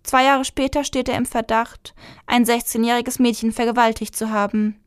Zwei 0.03 0.25
Jahre 0.25 0.45
später 0.45 0.85
steht 0.85 1.09
er 1.09 1.17
im 1.17 1.25
Verdacht, 1.25 1.95
ein 2.27 2.45
16-jähriges 2.45 3.21
Mädchen 3.21 3.51
vergewaltigt 3.51 4.15
zu 4.15 4.31
haben. 4.31 4.79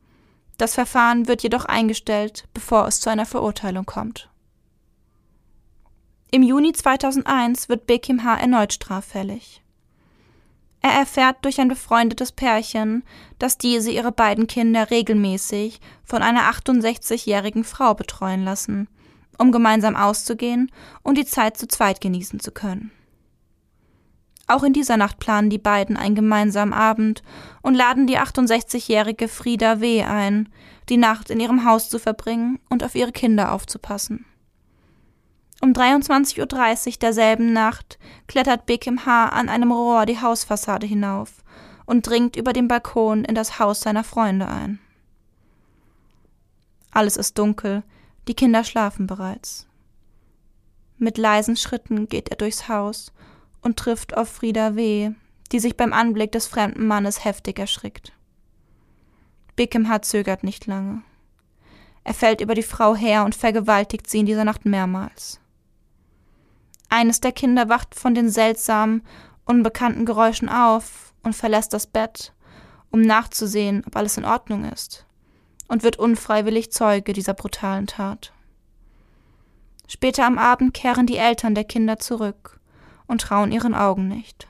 Das 0.56 0.74
Verfahren 0.74 1.26
wird 1.26 1.42
jedoch 1.42 1.64
eingestellt, 1.64 2.44
bevor 2.54 2.86
es 2.86 3.00
zu 3.00 3.10
einer 3.10 3.26
Verurteilung 3.26 3.84
kommt. 3.84 4.30
Im 6.30 6.44
Juni 6.44 6.72
2001 6.72 7.68
wird 7.68 7.88
Bekim 7.88 8.22
H. 8.22 8.36
erneut 8.36 8.72
straffällig. 8.72 9.62
Er 10.80 10.92
erfährt 10.92 11.44
durch 11.44 11.60
ein 11.60 11.68
befreundetes 11.68 12.32
Pärchen, 12.32 13.02
dass 13.38 13.58
diese 13.58 13.90
ihre 13.90 14.12
beiden 14.12 14.46
Kinder 14.46 14.90
regelmäßig 14.90 15.80
von 16.04 16.22
einer 16.22 16.50
68-jährigen 16.50 17.64
Frau 17.64 17.94
betreuen 17.94 18.44
lassen, 18.44 18.88
um 19.38 19.50
gemeinsam 19.50 19.96
auszugehen 19.96 20.70
und 21.02 21.18
die 21.18 21.26
Zeit 21.26 21.56
zu 21.56 21.66
zweit 21.66 22.00
genießen 22.00 22.40
zu 22.40 22.52
können. 22.52 22.92
Auch 24.46 24.62
in 24.62 24.72
dieser 24.72 24.96
Nacht 24.96 25.18
planen 25.18 25.50
die 25.50 25.58
beiden 25.58 25.98
einen 25.98 26.14
gemeinsamen 26.14 26.72
Abend 26.72 27.22
und 27.60 27.74
laden 27.74 28.06
die 28.06 28.18
68-jährige 28.18 29.28
Frieda 29.28 29.80
W. 29.80 30.04
ein, 30.04 30.48
die 30.88 30.96
Nacht 30.96 31.28
in 31.28 31.38
ihrem 31.38 31.66
Haus 31.66 31.90
zu 31.90 31.98
verbringen 31.98 32.58
und 32.70 32.82
auf 32.82 32.94
ihre 32.94 33.12
Kinder 33.12 33.52
aufzupassen. 33.52 34.24
Um 35.60 35.72
23.30 35.72 36.86
Uhr 36.86 36.92
derselben 37.00 37.52
Nacht 37.52 37.98
klettert 38.28 38.66
Beckham 38.66 39.04
H. 39.06 39.30
an 39.30 39.48
einem 39.48 39.72
Rohr 39.72 40.06
die 40.06 40.20
Hausfassade 40.20 40.86
hinauf 40.86 41.42
und 41.84 42.06
dringt 42.06 42.36
über 42.36 42.52
den 42.52 42.68
Balkon 42.68 43.24
in 43.24 43.34
das 43.34 43.58
Haus 43.58 43.80
seiner 43.80 44.04
Freunde 44.04 44.46
ein. 44.46 44.78
Alles 46.92 47.16
ist 47.16 47.38
dunkel, 47.38 47.82
die 48.28 48.34
Kinder 48.34 48.62
schlafen 48.62 49.06
bereits. 49.06 49.66
Mit 50.96 51.18
leisen 51.18 51.56
Schritten 51.56 52.08
geht 52.08 52.28
er 52.28 52.36
durchs 52.36 52.68
Haus 52.68 53.12
und 53.60 53.76
trifft 53.76 54.16
auf 54.16 54.28
Frieda 54.28 54.76
W., 54.76 55.10
die 55.50 55.60
sich 55.60 55.76
beim 55.76 55.92
Anblick 55.92 56.32
des 56.32 56.46
fremden 56.46 56.86
Mannes 56.86 57.24
heftig 57.24 57.58
erschrickt. 57.58 58.12
Bickham 59.56 59.90
zögert 60.02 60.44
nicht 60.44 60.66
lange. 60.66 61.02
Er 62.04 62.14
fällt 62.14 62.40
über 62.40 62.54
die 62.54 62.62
Frau 62.62 62.94
her 62.94 63.24
und 63.24 63.34
vergewaltigt 63.34 64.08
sie 64.08 64.20
in 64.20 64.26
dieser 64.26 64.44
Nacht 64.44 64.64
mehrmals. 64.64 65.40
Eines 66.88 67.20
der 67.20 67.32
Kinder 67.32 67.68
wacht 67.68 67.94
von 67.94 68.14
den 68.14 68.30
seltsamen, 68.30 69.02
unbekannten 69.44 70.06
Geräuschen 70.06 70.48
auf 70.48 71.12
und 71.22 71.34
verlässt 71.34 71.72
das 71.72 71.86
Bett, 71.86 72.32
um 72.90 73.00
nachzusehen, 73.02 73.82
ob 73.86 73.96
alles 73.96 74.16
in 74.16 74.24
Ordnung 74.24 74.64
ist, 74.64 75.06
und 75.68 75.82
wird 75.82 75.98
unfreiwillig 75.98 76.72
Zeuge 76.72 77.12
dieser 77.12 77.34
brutalen 77.34 77.86
Tat. 77.86 78.32
Später 79.86 80.26
am 80.26 80.38
Abend 80.38 80.74
kehren 80.74 81.06
die 81.06 81.16
Eltern 81.16 81.54
der 81.54 81.64
Kinder 81.64 81.98
zurück 81.98 82.60
und 83.06 83.22
trauen 83.22 83.52
ihren 83.52 83.74
Augen 83.74 84.08
nicht. 84.08 84.48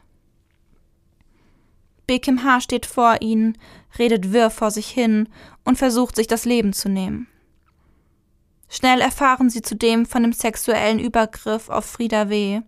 Bekim 2.07 2.43
H. 2.43 2.61
steht 2.61 2.87
vor 2.87 3.21
ihnen, 3.21 3.59
redet 3.99 4.33
wirr 4.33 4.51
vor 4.51 4.71
sich 4.71 4.89
hin 4.89 5.29
und 5.65 5.77
versucht 5.77 6.17
sich 6.17 6.27
das 6.27 6.45
Leben 6.45 6.73
zu 6.73 6.89
nehmen. 6.89 7.29
Schnell 8.69 9.01
erfahren 9.01 9.51
sie 9.51 9.63
zudem 9.63 10.07
von 10.07 10.23
dem 10.23 10.33
sexuellen 10.33 10.99
Übergriff 10.99 11.69
auf 11.69 11.87
Frieda 11.87 12.29
W. 12.29 12.61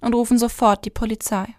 und 0.00 0.14
rufen 0.14 0.38
sofort 0.38 0.84
die 0.84 0.90
Polizei. 0.90 1.54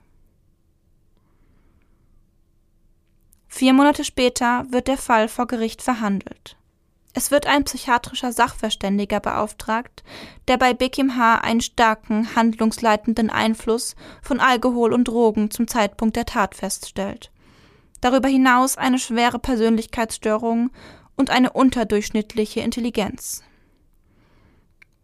Vier 3.47 3.73
Monate 3.73 4.05
später 4.05 4.65
wird 4.69 4.87
der 4.87 4.97
Fall 4.97 5.27
vor 5.27 5.45
Gericht 5.45 5.81
verhandelt. 5.81 6.55
Es 7.13 7.29
wird 7.29 7.45
ein 7.45 7.65
psychiatrischer 7.65 8.31
Sachverständiger 8.31 9.19
beauftragt, 9.19 10.03
der 10.47 10.57
bei 10.57 10.73
Bekim 10.73 11.17
H. 11.17 11.39
einen 11.39 11.59
starken, 11.59 12.35
handlungsleitenden 12.35 13.29
Einfluss 13.29 13.95
von 14.21 14.39
Alkohol 14.39 14.93
und 14.93 15.09
Drogen 15.09 15.51
zum 15.51 15.67
Zeitpunkt 15.67 16.15
der 16.15 16.25
Tat 16.25 16.55
feststellt. 16.55 17.29
Darüber 17.99 18.29
hinaus 18.29 18.77
eine 18.77 18.97
schwere 18.97 19.39
Persönlichkeitsstörung 19.39 20.71
und 21.17 21.29
eine 21.29 21.51
unterdurchschnittliche 21.51 22.61
Intelligenz. 22.61 23.43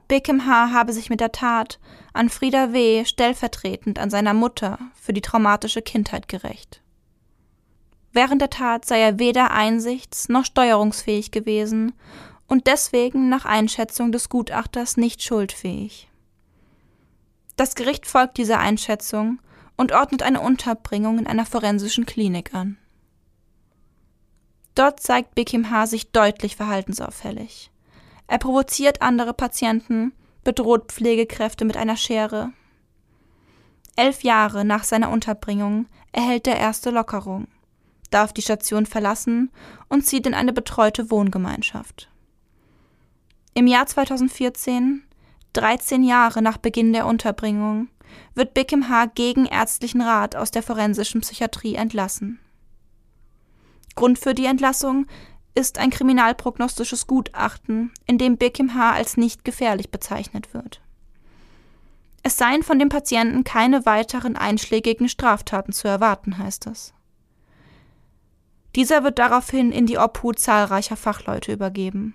Beckham 0.08 0.46
H. 0.46 0.72
habe 0.72 0.94
sich 0.94 1.10
mit 1.10 1.20
der 1.20 1.32
Tat 1.32 1.80
an 2.14 2.30
Frieda 2.30 2.72
W. 2.72 3.04
stellvertretend 3.04 4.00
an 4.00 4.10
seiner 4.10 4.34
Mutter 4.34 4.80
für 4.96 5.14
die 5.14 5.22
traumatische 5.22 5.82
Kindheit 5.82 6.28
gerecht. 6.28 6.82
Während 8.14 8.42
der 8.42 8.50
Tat 8.50 8.86
sei 8.86 9.00
er 9.00 9.20
weder 9.20 9.52
einsichts- 9.52 10.30
noch 10.30 10.46
steuerungsfähig 10.46 11.32
gewesen 11.32 11.94
und 12.48 12.68
deswegen 12.68 13.30
nach 13.30 13.46
Einschätzung 13.46 14.12
des 14.12 14.30
Gutachters 14.30 14.98
nicht 14.98 15.22
schuldfähig. 15.22 16.10
Das 17.58 17.76
Gericht 17.76 18.08
folgt 18.08 18.38
dieser 18.38 18.60
Einschätzung 18.60 19.40
und 19.76 19.92
ordnet 19.92 20.24
eine 20.24 20.40
Unterbringung 20.42 21.20
in 21.20 21.28
einer 21.28 21.46
forensischen 21.46 22.06
Klinik 22.06 22.54
an. 22.54 22.78
Dort 24.74 25.00
zeigt 25.00 25.36
Bekim 25.36 25.70
H. 25.70 25.88
sich 25.88 26.12
deutlich 26.12 26.56
verhaltensauffällig. 26.56 27.72
Er 28.28 28.38
provoziert 28.38 29.02
andere 29.02 29.34
Patienten, 29.34 30.14
bedroht 30.44 30.92
Pflegekräfte 30.92 31.66
mit 31.66 31.78
einer 31.78 31.98
Schere. 31.98 32.52
Elf 33.96 34.24
Jahre 34.24 34.64
nach 34.64 34.84
seiner 34.84 35.10
Unterbringung 35.10 35.88
erhält 36.12 36.48
er 36.48 36.58
erste 36.58 36.92
Lockerung, 36.92 37.48
darf 38.12 38.34
die 38.34 38.42
Station 38.42 38.86
verlassen 38.86 39.52
und 39.90 40.06
zieht 40.06 40.28
in 40.28 40.34
eine 40.34 40.54
betreute 40.54 41.10
Wohngemeinschaft. 41.10 42.10
Im 43.54 43.66
Jahr 43.66 43.88
2014, 43.88 45.04
13 45.54 46.04
Jahre 46.04 46.42
nach 46.42 46.58
Beginn 46.58 46.94
der 46.94 47.08
Unterbringung, 47.08 47.90
wird 48.36 48.54
Bickham 48.54 48.90
H. 48.90 49.08
gegen 49.08 49.46
ärztlichen 49.46 50.02
Rat 50.02 50.36
aus 50.36 50.52
der 50.52 50.64
forensischen 50.64 51.22
Psychiatrie 51.22 51.76
entlassen. 51.76 52.40
Grund 53.96 54.20
für 54.20 54.36
die 54.36 54.46
Entlassung 54.46 55.08
ist 55.58 55.80
ein 55.80 55.90
kriminalprognostisches 55.90 57.08
Gutachten, 57.08 57.92
in 58.06 58.20
dem 58.20 58.38
Beckham 58.38 58.76
H. 58.76 58.94
als 58.94 59.18
nicht 59.18 59.44
gefährlich 59.44 59.90
bezeichnet 59.90 60.54
wird. 60.54 60.82
Es 62.22 62.38
seien 62.38 62.62
von 62.62 62.78
dem 62.78 62.90
Patienten 62.90 63.44
keine 63.44 63.86
weiteren 63.86 64.36
einschlägigen 64.36 65.10
Straftaten 65.10 65.74
zu 65.74 65.88
erwarten, 65.88 66.38
heißt 66.38 66.68
es. 66.68 66.94
Dieser 68.76 69.04
wird 69.04 69.18
daraufhin 69.18 69.72
in 69.72 69.88
die 69.88 69.98
Obhut 69.98 70.38
zahlreicher 70.38 70.96
Fachleute 70.96 71.52
übergeben. 71.52 72.14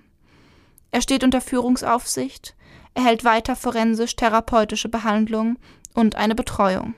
Er 0.92 1.02
steht 1.02 1.25
unter 1.25 1.40
Führungsaufsicht, 1.40 2.54
erhält 2.94 3.25
weiter 3.25 3.56
forensisch-therapeutische 3.56 4.88
Behandlung 4.88 5.58
und 5.94 6.14
eine 6.14 6.37
Betreuung. 6.37 6.94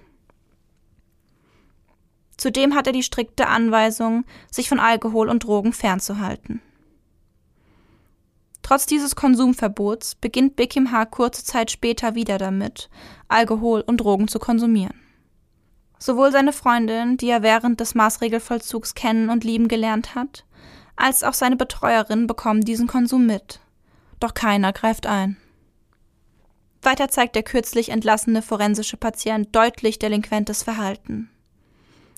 Zudem 2.37 2.75
hat 2.75 2.87
er 2.87 2.93
die 2.93 3.03
strikte 3.03 3.47
Anweisung, 3.47 4.25
sich 4.51 4.69
von 4.69 4.81
Alkohol 4.81 5.29
und 5.29 5.45
Drogen 5.45 5.73
fernzuhalten. 5.73 6.61
Trotz 8.63 8.87
dieses 8.87 9.15
Konsumverbots 9.15 10.15
beginnt 10.15 10.57
Beckham 10.57 10.91
H. 10.91 11.05
kurze 11.07 11.45
Zeit 11.45 11.71
später 11.71 12.15
wieder 12.15 12.39
damit, 12.39 12.89
Alkohol 13.29 13.83
und 13.83 13.99
Drogen 13.99 14.27
zu 14.27 14.39
konsumieren. 14.39 14.99
Sowohl 15.99 16.33
seine 16.33 16.53
Freundin, 16.53 17.19
die 17.19 17.29
er 17.29 17.43
während 17.43 17.79
des 17.81 17.95
Maßregelvollzugs 17.95 18.95
kennen 18.95 19.29
und 19.29 19.45
lieben 19.45 19.69
gelernt 19.69 20.15
hat, 20.15 20.45
als 20.97 21.23
auch 21.23 21.35
seine 21.35 21.57
Betreuerin 21.57 22.27
bekommen 22.27 22.63
diesen 22.63 22.87
Konsum 22.87 23.27
mit. 23.27 23.61
Doch 24.19 24.33
keiner 24.33 24.73
greift 24.73 25.07
ein. 25.07 25.37
Weiter 26.83 27.09
zeigt 27.09 27.37
der 27.37 27.43
kürzlich 27.43 27.91
entlassene 27.91 28.43
forensische 28.43 28.97
Patient 28.97 29.55
deutlich 29.55 29.99
delinquentes 29.99 30.63
Verhalten. 30.63 31.31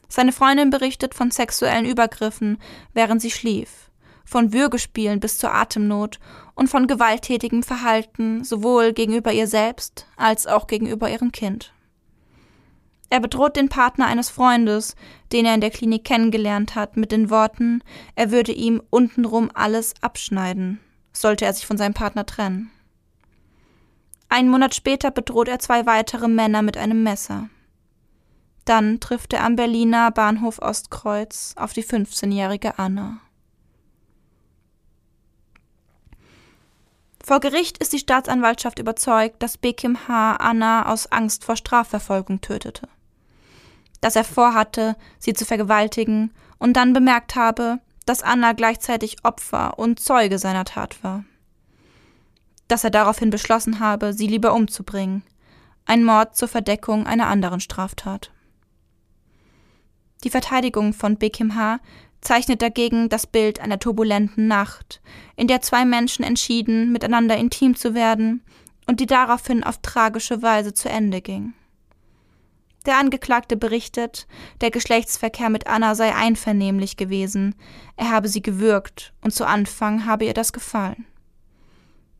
Seine 0.08 0.32
Freundin 0.32 0.70
berichtet 0.70 1.14
von 1.14 1.30
sexuellen 1.30 1.86
Übergriffen, 1.86 2.58
während 2.94 3.20
sie 3.20 3.30
schlief, 3.30 3.90
von 4.24 4.52
Würgespielen 4.52 5.20
bis 5.20 5.38
zur 5.38 5.54
Atemnot 5.54 6.18
und 6.54 6.68
von 6.68 6.86
gewalttätigem 6.86 7.62
Verhalten 7.62 8.44
sowohl 8.44 8.92
gegenüber 8.92 9.32
ihr 9.32 9.46
selbst 9.46 10.06
als 10.16 10.46
auch 10.46 10.66
gegenüber 10.66 11.10
ihrem 11.10 11.32
Kind. 11.32 11.72
Er 13.08 13.20
bedroht 13.20 13.56
den 13.56 13.68
Partner 13.68 14.06
eines 14.06 14.30
Freundes, 14.30 14.96
den 15.32 15.46
er 15.46 15.54
in 15.54 15.60
der 15.60 15.70
Klinik 15.70 16.04
kennengelernt 16.04 16.74
hat, 16.74 16.96
mit 16.96 17.12
den 17.12 17.30
Worten, 17.30 17.82
er 18.16 18.32
würde 18.32 18.52
ihm 18.52 18.82
untenrum 18.90 19.50
alles 19.54 19.94
abschneiden, 20.00 20.80
sollte 21.12 21.44
er 21.44 21.52
sich 21.52 21.66
von 21.66 21.76
seinem 21.76 21.94
Partner 21.94 22.26
trennen. 22.26 22.70
Einen 24.28 24.48
Monat 24.48 24.74
später 24.74 25.12
bedroht 25.12 25.46
er 25.46 25.60
zwei 25.60 25.86
weitere 25.86 26.26
Männer 26.26 26.62
mit 26.62 26.76
einem 26.76 27.04
Messer. 27.04 27.48
Dann 28.66 29.00
trifft 29.00 29.32
er 29.32 29.42
am 29.44 29.56
Berliner 29.56 30.10
Bahnhof 30.10 30.58
Ostkreuz 30.58 31.54
auf 31.56 31.72
die 31.72 31.82
15-jährige 31.82 32.78
Anna. 32.78 33.20
Vor 37.24 37.40
Gericht 37.40 37.78
ist 37.78 37.94
die 37.94 37.98
Staatsanwaltschaft 37.98 38.78
überzeugt, 38.78 39.42
dass 39.42 39.56
Bekim 39.56 40.06
H. 40.06 40.36
Anna 40.36 40.92
aus 40.92 41.10
Angst 41.10 41.44
vor 41.44 41.56
Strafverfolgung 41.56 42.42
tötete. 42.42 42.88
Dass 44.02 44.14
er 44.14 44.24
vorhatte, 44.24 44.96
sie 45.18 45.32
zu 45.32 45.46
vergewaltigen 45.46 46.34
und 46.58 46.74
dann 46.74 46.92
bemerkt 46.92 47.34
habe, 47.34 47.80
dass 48.04 48.22
Anna 48.22 48.52
gleichzeitig 48.52 49.24
Opfer 49.24 49.78
und 49.78 49.98
Zeuge 49.98 50.38
seiner 50.38 50.66
Tat 50.66 51.02
war 51.02 51.24
dass 52.68 52.84
er 52.84 52.90
daraufhin 52.90 53.30
beschlossen 53.30 53.80
habe, 53.80 54.12
sie 54.12 54.26
lieber 54.26 54.52
umzubringen. 54.52 55.22
Ein 55.84 56.04
Mord 56.04 56.36
zur 56.36 56.48
Verdeckung 56.48 57.06
einer 57.06 57.28
anderen 57.28 57.60
Straftat. 57.60 58.32
Die 60.26 60.30
Verteidigung 60.30 60.92
von 60.92 61.18
Bekim 61.18 61.54
H. 61.54 61.78
zeichnet 62.20 62.60
dagegen 62.60 63.08
das 63.08 63.28
Bild 63.28 63.60
einer 63.60 63.78
turbulenten 63.78 64.48
Nacht, 64.48 65.00
in 65.36 65.46
der 65.46 65.62
zwei 65.62 65.84
Menschen 65.84 66.24
entschieden, 66.24 66.90
miteinander 66.90 67.36
intim 67.36 67.76
zu 67.76 67.94
werden 67.94 68.42
und 68.88 68.98
die 68.98 69.06
daraufhin 69.06 69.62
auf 69.62 69.78
tragische 69.82 70.42
Weise 70.42 70.74
zu 70.74 70.88
Ende 70.88 71.20
ging. 71.20 71.54
Der 72.86 72.98
Angeklagte 72.98 73.56
berichtet, 73.56 74.26
der 74.62 74.72
Geschlechtsverkehr 74.72 75.48
mit 75.48 75.68
Anna 75.68 75.94
sei 75.94 76.12
einvernehmlich 76.12 76.96
gewesen, 76.96 77.54
er 77.96 78.10
habe 78.10 78.28
sie 78.28 78.42
gewürgt 78.42 79.12
und 79.22 79.32
zu 79.32 79.46
Anfang 79.46 80.06
habe 80.06 80.24
ihr 80.24 80.34
das 80.34 80.52
gefallen. 80.52 81.06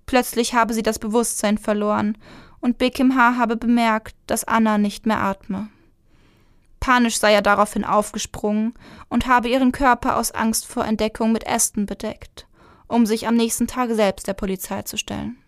Plötzlich 0.07 0.55
habe 0.55 0.75
sie 0.75 0.85
das 0.85 1.01
Bewusstsein 1.01 1.59
verloren 1.59 2.17
und 2.61 2.79
Bekim 2.79 3.17
H. 3.17 3.35
habe 3.37 3.57
bemerkt, 3.57 4.15
dass 4.29 4.45
Anna 4.45 4.79
nicht 4.79 5.07
mehr 5.07 5.21
atme. 5.21 5.71
Panisch 6.81 7.19
sei 7.19 7.33
er 7.33 7.43
daraufhin 7.43 7.85
aufgesprungen 7.85 8.75
und 9.09 9.27
habe 9.27 9.49
ihren 9.49 9.73
Körper 9.73 10.17
aus 10.17 10.33
Angst 10.33 10.67
vor 10.67 10.85
Entdeckung 10.85 11.33
mit 11.33 11.45
Ästen 11.45 11.87
bedeckt, 11.87 12.47
um 12.87 13.07
sich 13.07 13.27
am 13.27 13.35
nächsten 13.35 13.67
Tag 13.67 13.91
selbst 13.91 14.27
der 14.29 14.35
Polizei 14.35 14.83
zu 14.83 14.97
stellen. 14.97 15.39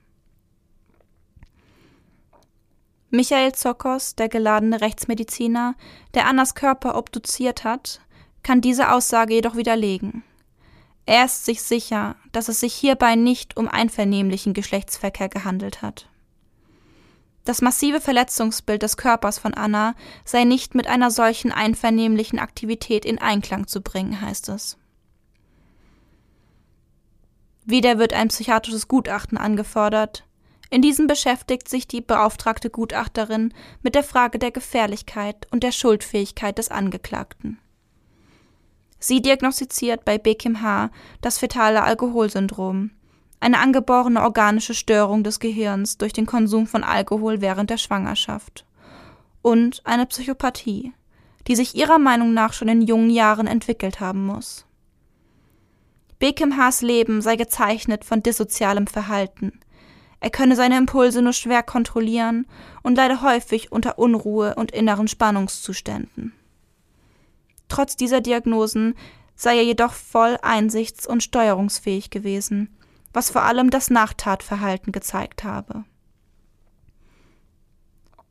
Michael 3.10 3.52
Zokos, 3.52 4.16
der 4.16 4.28
geladene 4.28 4.82
Rechtsmediziner, 4.82 5.74
der 6.12 6.26
Annas 6.26 6.54
Körper 6.54 6.96
obduziert 6.96 7.64
hat, 7.64 8.00
kann 8.42 8.60
diese 8.60 8.92
Aussage 8.92 9.34
jedoch 9.34 9.56
widerlegen. 9.56 10.24
Er 11.06 11.24
ist 11.24 11.46
sich 11.46 11.62
sicher, 11.62 12.16
dass 12.32 12.48
es 12.48 12.60
sich 12.60 12.74
hierbei 12.74 13.14
nicht 13.14 13.56
um 13.56 13.66
einvernehmlichen 13.66 14.52
Geschlechtsverkehr 14.52 15.30
gehandelt 15.30 15.80
hat. 15.80 16.06
Das 17.48 17.62
massive 17.62 18.02
Verletzungsbild 18.02 18.82
des 18.82 18.98
Körpers 18.98 19.38
von 19.38 19.54
Anna 19.54 19.94
sei 20.26 20.44
nicht 20.44 20.74
mit 20.74 20.86
einer 20.86 21.10
solchen 21.10 21.50
einvernehmlichen 21.50 22.38
Aktivität 22.38 23.06
in 23.06 23.18
Einklang 23.18 23.66
zu 23.66 23.80
bringen, 23.80 24.20
heißt 24.20 24.50
es. 24.50 24.76
Wieder 27.64 27.98
wird 27.98 28.12
ein 28.12 28.28
psychiatrisches 28.28 28.86
Gutachten 28.86 29.38
angefordert. 29.38 30.26
In 30.68 30.82
diesem 30.82 31.06
beschäftigt 31.06 31.70
sich 31.70 31.88
die 31.88 32.02
beauftragte 32.02 32.68
Gutachterin 32.68 33.54
mit 33.80 33.94
der 33.94 34.04
Frage 34.04 34.38
der 34.38 34.50
Gefährlichkeit 34.50 35.46
und 35.50 35.62
der 35.62 35.72
Schuldfähigkeit 35.72 36.58
des 36.58 36.70
Angeklagten. 36.70 37.58
Sie 38.98 39.22
diagnostiziert 39.22 40.04
bei 40.04 40.18
Bekim 40.18 40.60
H. 40.60 40.90
das 41.22 41.38
fetale 41.38 41.82
Alkoholsyndrom, 41.82 42.90
eine 43.40 43.58
angeborene 43.58 44.22
organische 44.22 44.74
Störung 44.74 45.22
des 45.22 45.40
Gehirns 45.40 45.98
durch 45.98 46.12
den 46.12 46.26
Konsum 46.26 46.66
von 46.66 46.84
Alkohol 46.84 47.40
während 47.40 47.70
der 47.70 47.78
Schwangerschaft 47.78 48.64
und 49.42 49.80
eine 49.84 50.06
Psychopathie, 50.06 50.92
die 51.46 51.56
sich 51.56 51.74
ihrer 51.74 51.98
Meinung 51.98 52.34
nach 52.34 52.52
schon 52.52 52.68
in 52.68 52.82
jungen 52.82 53.10
Jahren 53.10 53.46
entwickelt 53.46 54.00
haben 54.00 54.26
muss. 54.26 54.66
Bekim 56.18 56.56
H.s 56.56 56.82
Leben 56.82 57.22
sei 57.22 57.36
gezeichnet 57.36 58.04
von 58.04 58.22
dissozialem 58.22 58.88
Verhalten. 58.88 59.60
Er 60.20 60.30
könne 60.30 60.56
seine 60.56 60.76
Impulse 60.76 61.22
nur 61.22 61.32
schwer 61.32 61.62
kontrollieren 61.62 62.46
und 62.82 62.96
leide 62.96 63.22
häufig 63.22 63.70
unter 63.70 64.00
Unruhe 64.00 64.56
und 64.56 64.72
inneren 64.72 65.06
Spannungszuständen. 65.06 66.32
Trotz 67.68 67.94
dieser 67.94 68.20
Diagnosen 68.20 68.96
sei 69.36 69.58
er 69.58 69.64
jedoch 69.64 69.92
voll 69.92 70.36
einsichts- 70.42 71.06
und 71.06 71.22
steuerungsfähig 71.22 72.10
gewesen, 72.10 72.76
was 73.12 73.30
vor 73.30 73.42
allem 73.42 73.70
das 73.70 73.90
Nachtatverhalten 73.90 74.92
gezeigt 74.92 75.44
habe. 75.44 75.84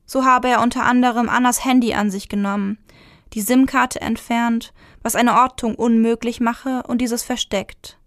So 0.05 0.23
habe 0.23 0.47
er 0.47 0.61
unter 0.61 0.85
anderem 0.85 1.27
Annas 1.27 1.65
Handy 1.65 1.93
an 1.93 2.09
sich 2.09 2.29
genommen, 2.29 2.77
die 3.33 3.41
SIM-Karte 3.41 3.99
entfernt, 3.99 4.73
was 5.01 5.15
eine 5.15 5.35
Ortung 5.35 5.75
unmöglich 5.75 6.39
mache 6.39 6.83
und 6.87 6.99
dieses 6.99 7.23
versteckt, 7.23 7.97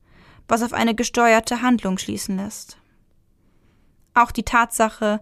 was 0.49 0.63
auf 0.63 0.73
eine 0.73 0.95
gesteuerte 0.95 1.63
Handlung 1.63 1.99
schließen 1.99 2.37
lässt. 2.37 2.79
Auch 4.15 4.31
die 4.31 4.43
Tatsache, 4.43 5.21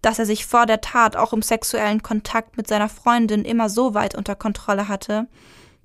dass 0.00 0.18
er 0.18 0.26
sich 0.26 0.46
vor 0.46 0.66
der 0.66 0.80
Tat 0.80 1.16
auch 1.16 1.32
im 1.32 1.42
sexuellen 1.42 2.02
Kontakt 2.02 2.56
mit 2.56 2.68
seiner 2.68 2.88
Freundin 2.88 3.44
immer 3.44 3.68
so 3.68 3.94
weit 3.94 4.14
unter 4.14 4.34
Kontrolle 4.34 4.88
hatte, 4.88 5.26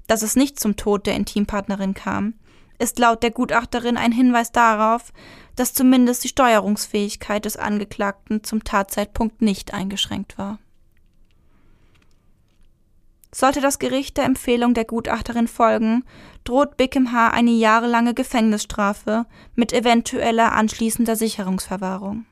dass 0.07 0.21
es 0.21 0.35
nicht 0.35 0.59
zum 0.59 0.75
Tod 0.75 1.05
der 1.05 1.15
Intimpartnerin 1.15 1.93
kam, 1.93 2.35
ist 2.79 2.99
laut 2.99 3.23
der 3.23 3.31
Gutachterin 3.31 3.97
ein 3.97 4.11
Hinweis 4.11 4.51
darauf, 4.51 5.11
dass 5.55 5.73
zumindest 5.73 6.23
die 6.23 6.29
Steuerungsfähigkeit 6.29 7.45
des 7.45 7.57
Angeklagten 7.57 8.43
zum 8.43 8.63
Tatzeitpunkt 8.63 9.41
nicht 9.41 9.73
eingeschränkt 9.73 10.37
war. 10.37 10.59
Sollte 13.33 13.61
das 13.61 13.79
Gericht 13.79 14.17
der 14.17 14.25
Empfehlung 14.25 14.73
der 14.73 14.85
Gutachterin 14.85 15.47
folgen, 15.47 16.03
droht 16.43 16.77
Bickham 16.77 17.11
H. 17.11 17.29
eine 17.29 17.51
jahrelange 17.51 18.13
Gefängnisstrafe 18.13 19.25
mit 19.55 19.73
eventueller 19.73 20.53
anschließender 20.53 21.15
Sicherungsverwahrung. 21.15 22.25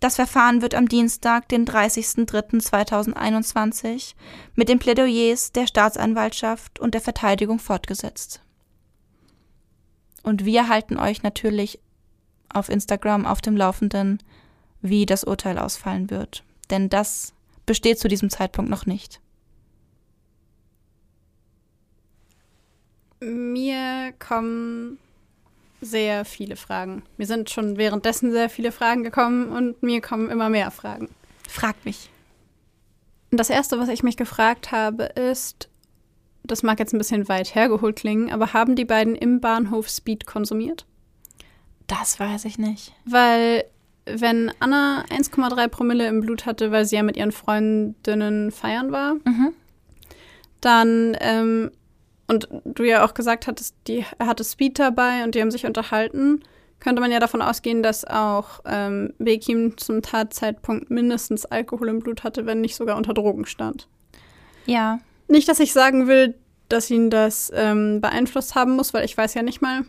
Das 0.00 0.16
Verfahren 0.16 0.62
wird 0.62 0.74
am 0.76 0.88
Dienstag, 0.88 1.48
den 1.48 1.66
30.03.2021, 1.66 4.14
mit 4.54 4.68
den 4.68 4.78
Plädoyers 4.78 5.50
der 5.50 5.66
Staatsanwaltschaft 5.66 6.78
und 6.78 6.94
der 6.94 7.00
Verteidigung 7.00 7.58
fortgesetzt. 7.58 8.40
Und 10.22 10.44
wir 10.44 10.68
halten 10.68 10.98
euch 10.98 11.22
natürlich 11.22 11.78
auf 12.52 12.68
Instagram 12.68 13.26
auf 13.26 13.40
dem 13.40 13.56
Laufenden, 13.56 14.22
wie 14.80 15.06
das 15.06 15.24
Urteil 15.24 15.58
ausfallen 15.58 16.10
wird. 16.10 16.44
Denn 16.70 16.88
das 16.88 17.32
besteht 17.66 17.98
zu 17.98 18.08
diesem 18.08 18.30
Zeitpunkt 18.30 18.70
noch 18.70 18.86
nicht. 18.86 19.20
Mir 23.20 24.12
kommen 24.18 24.98
sehr 25.80 26.24
viele 26.24 26.56
Fragen. 26.56 27.02
Mir 27.16 27.26
sind 27.26 27.50
schon 27.50 27.76
währenddessen 27.76 28.32
sehr 28.32 28.48
viele 28.48 28.72
Fragen 28.72 29.04
gekommen 29.04 29.50
und 29.50 29.82
mir 29.82 30.00
kommen 30.00 30.30
immer 30.30 30.48
mehr 30.48 30.70
Fragen. 30.70 31.08
Frag 31.48 31.76
mich. 31.84 32.10
Das 33.30 33.50
erste, 33.50 33.78
was 33.78 33.88
ich 33.88 34.02
mich 34.02 34.16
gefragt 34.16 34.72
habe, 34.72 35.04
ist, 35.04 35.68
das 36.44 36.62
mag 36.62 36.78
jetzt 36.78 36.92
ein 36.92 36.98
bisschen 36.98 37.28
weit 37.28 37.54
hergeholt 37.54 37.96
klingen, 37.96 38.30
aber 38.30 38.52
haben 38.52 38.76
die 38.76 38.84
beiden 38.84 39.14
im 39.14 39.40
Bahnhof 39.40 39.88
Speed 39.88 40.26
konsumiert? 40.26 40.86
Das 41.86 42.20
weiß 42.20 42.44
ich 42.44 42.58
nicht. 42.58 42.92
Weil, 43.04 43.64
wenn 44.06 44.52
Anna 44.60 45.04
1,3 45.10 45.68
Promille 45.68 46.06
im 46.06 46.20
Blut 46.20 46.46
hatte, 46.46 46.70
weil 46.70 46.84
sie 46.84 46.96
ja 46.96 47.02
mit 47.02 47.16
ihren 47.16 47.32
Freundinnen 47.32 48.50
feiern 48.50 48.92
war, 48.92 49.14
mhm. 49.14 49.52
dann 50.60 51.16
ähm, 51.20 51.70
und 52.28 52.48
du 52.64 52.84
ja 52.84 53.04
auch 53.04 53.14
gesagt 53.14 53.46
hattest, 53.46 53.74
die, 53.86 54.04
er 54.18 54.26
hatte 54.26 54.44
Speed 54.44 54.78
dabei 54.78 55.24
und 55.24 55.34
die 55.34 55.40
haben 55.40 55.50
sich 55.50 55.64
unterhalten, 55.64 56.42
könnte 56.78 57.00
man 57.00 57.10
ja 57.10 57.18
davon 57.18 57.42
ausgehen, 57.42 57.82
dass 57.82 58.04
auch 58.04 58.60
ähm, 58.66 59.14
Bekim 59.18 59.76
zum 59.78 60.02
Tatzeitpunkt 60.02 60.90
mindestens 60.90 61.46
Alkohol 61.46 61.88
im 61.88 62.00
Blut 62.00 62.22
hatte, 62.22 62.46
wenn 62.46 62.60
nicht 62.60 62.76
sogar 62.76 62.96
unter 62.96 63.14
Drogen 63.14 63.46
stand. 63.46 63.88
Ja. 64.66 65.00
Nicht, 65.28 65.48
dass 65.48 65.60
ich 65.60 65.72
sagen 65.72 66.08
will, 66.08 66.34
dass 66.68 66.90
ihn 66.90 67.10
das 67.10 67.52
ähm, 67.54 68.00
beeinflusst 68.00 68.54
haben 68.54 68.76
muss, 68.76 68.92
weil 68.92 69.04
ich 69.04 69.16
weiß 69.16 69.34
ja 69.34 69.42
nicht 69.42 69.62
mal, 69.62 69.84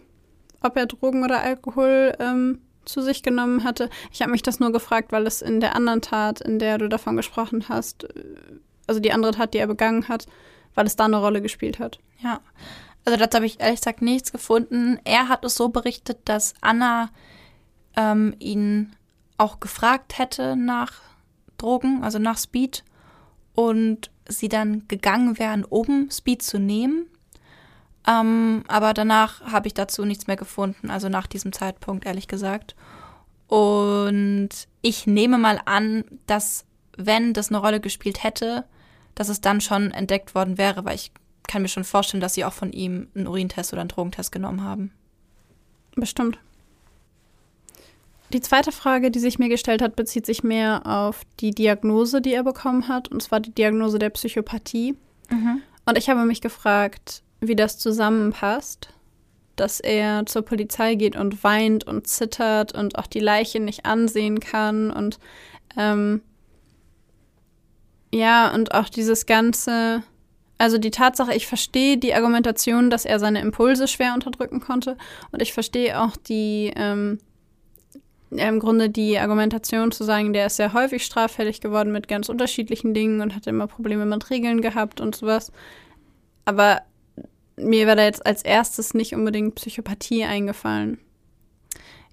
ob 0.61 0.77
er 0.77 0.85
Drogen 0.85 1.23
oder 1.23 1.41
Alkohol 1.41 2.15
ähm, 2.19 2.61
zu 2.85 3.01
sich 3.01 3.23
genommen 3.23 3.63
hatte. 3.63 3.89
Ich 4.11 4.21
habe 4.21 4.31
mich 4.31 4.41
das 4.41 4.59
nur 4.59 4.71
gefragt, 4.71 5.11
weil 5.11 5.27
es 5.27 5.41
in 5.41 5.59
der 5.59 5.75
anderen 5.75 6.01
Tat, 6.01 6.41
in 6.41 6.59
der 6.59 6.77
du 6.77 6.89
davon 6.89 7.15
gesprochen 7.15 7.65
hast, 7.69 8.05
äh, 8.05 8.23
also 8.87 8.99
die 8.99 9.11
andere 9.11 9.31
Tat, 9.31 9.53
die 9.53 9.59
er 9.59 9.67
begangen 9.67 10.07
hat, 10.07 10.25
weil 10.75 10.85
es 10.85 10.95
da 10.95 11.05
eine 11.05 11.17
Rolle 11.17 11.41
gespielt 11.41 11.79
hat. 11.79 11.99
Ja, 12.21 12.41
also 13.05 13.17
dazu 13.17 13.37
habe 13.37 13.45
ich 13.45 13.59
ehrlich 13.59 13.79
gesagt 13.79 14.01
nichts 14.01 14.31
gefunden. 14.31 14.99
Er 15.03 15.29
hat 15.29 15.45
es 15.45 15.55
so 15.55 15.69
berichtet, 15.69 16.17
dass 16.25 16.53
Anna 16.61 17.09
ähm, 17.95 18.35
ihn 18.39 18.95
auch 19.37 19.59
gefragt 19.59 20.17
hätte 20.17 20.55
nach 20.55 20.93
Drogen, 21.57 22.03
also 22.03 22.19
nach 22.19 22.37
Speed, 22.37 22.83
und 23.53 24.11
sie 24.29 24.49
dann 24.49 24.87
gegangen 24.87 25.37
wären, 25.37 25.65
um 25.65 26.09
Speed 26.11 26.41
zu 26.41 26.59
nehmen. 26.59 27.07
Ähm, 28.07 28.63
aber 28.67 28.93
danach 28.93 29.41
habe 29.41 29.67
ich 29.67 29.73
dazu 29.73 30.05
nichts 30.05 30.27
mehr 30.27 30.37
gefunden, 30.37 30.89
also 30.89 31.09
nach 31.09 31.27
diesem 31.27 31.51
Zeitpunkt, 31.51 32.05
ehrlich 32.05 32.27
gesagt. 32.27 32.75
Und 33.47 34.49
ich 34.81 35.07
nehme 35.07 35.37
mal 35.37 35.59
an, 35.65 36.05
dass 36.27 36.65
wenn 36.95 37.33
das 37.33 37.49
eine 37.49 37.57
Rolle 37.57 37.79
gespielt 37.79 38.23
hätte, 38.23 38.65
dass 39.15 39.29
es 39.29 39.41
dann 39.41 39.59
schon 39.59 39.91
entdeckt 39.91 40.35
worden 40.35 40.57
wäre, 40.57 40.85
weil 40.85 40.95
ich 40.95 41.11
kann 41.47 41.61
mir 41.61 41.67
schon 41.67 41.83
vorstellen, 41.83 42.21
dass 42.21 42.35
sie 42.35 42.45
auch 42.45 42.53
von 42.53 42.71
ihm 42.71 43.07
einen 43.15 43.27
Urintest 43.27 43.73
oder 43.73 43.81
einen 43.81 43.89
Drogentest 43.89 44.31
genommen 44.31 44.63
haben. 44.63 44.91
Bestimmt. 45.95 46.37
Die 48.31 48.41
zweite 48.41 48.71
Frage, 48.71 49.09
die 49.09 49.19
sich 49.19 49.39
mir 49.39 49.49
gestellt 49.49 49.81
hat, 49.81 49.95
bezieht 49.95 50.25
sich 50.25 50.43
mehr 50.43 50.85
auf 50.85 51.21
die 51.39 51.51
Diagnose, 51.51 52.21
die 52.21 52.33
er 52.33 52.43
bekommen 52.43 52.87
hat, 52.87 53.07
und 53.09 53.23
zwar 53.23 53.39
die 53.39 53.53
Diagnose 53.53 53.97
der 53.97 54.11
Psychopathie. 54.11 54.95
Mhm. 55.29 55.61
Und 55.85 55.97
ich 55.97 56.09
habe 56.09 56.23
mich 56.25 56.41
gefragt, 56.41 57.23
wie 57.41 57.55
das 57.55 57.79
zusammenpasst, 57.79 58.89
dass 59.55 59.79
er 59.79 60.25
zur 60.25 60.43
Polizei 60.43 60.95
geht 60.95 61.15
und 61.15 61.43
weint 61.43 61.85
und 61.85 62.07
zittert 62.07 62.73
und 62.73 62.97
auch 62.97 63.07
die 63.07 63.19
Leiche 63.19 63.59
nicht 63.59 63.85
ansehen 63.85 64.39
kann 64.39 64.91
und 64.91 65.19
ähm, 65.77 66.21
ja, 68.11 68.53
und 68.53 68.73
auch 68.73 68.89
dieses 68.89 69.25
ganze, 69.25 70.01
also 70.57 70.77
die 70.77 70.91
Tatsache, 70.91 71.35
ich 71.35 71.45
verstehe 71.45 71.97
die 71.97 72.13
Argumentation, 72.13 72.89
dass 72.89 73.05
er 73.05 73.19
seine 73.19 73.41
Impulse 73.41 73.87
schwer 73.87 74.13
unterdrücken 74.13 74.61
konnte 74.61 74.97
und 75.31 75.41
ich 75.41 75.53
verstehe 75.53 76.01
auch 76.01 76.15
die, 76.17 76.73
ähm, 76.75 77.19
im 78.31 78.59
Grunde 78.59 78.89
die 78.89 79.17
Argumentation 79.17 79.91
zu 79.91 80.03
sagen, 80.03 80.33
der 80.33 80.45
ist 80.45 80.57
sehr 80.57 80.73
häufig 80.73 81.03
straffällig 81.03 81.61
geworden 81.61 81.91
mit 81.91 82.07
ganz 82.07 82.29
unterschiedlichen 82.29 82.93
Dingen 82.93 83.21
und 83.21 83.35
hat 83.35 83.47
immer 83.47 83.67
Probleme 83.67 84.05
mit 84.05 84.29
Regeln 84.29 84.61
gehabt 84.61 85.01
und 85.01 85.15
sowas. 85.15 85.51
Aber 86.45 86.81
mir 87.57 87.87
war 87.87 87.95
da 87.95 88.03
jetzt 88.03 88.25
als 88.25 88.43
erstes 88.43 88.93
nicht 88.93 89.15
unbedingt 89.15 89.55
Psychopathie 89.55 90.25
eingefallen. 90.25 90.99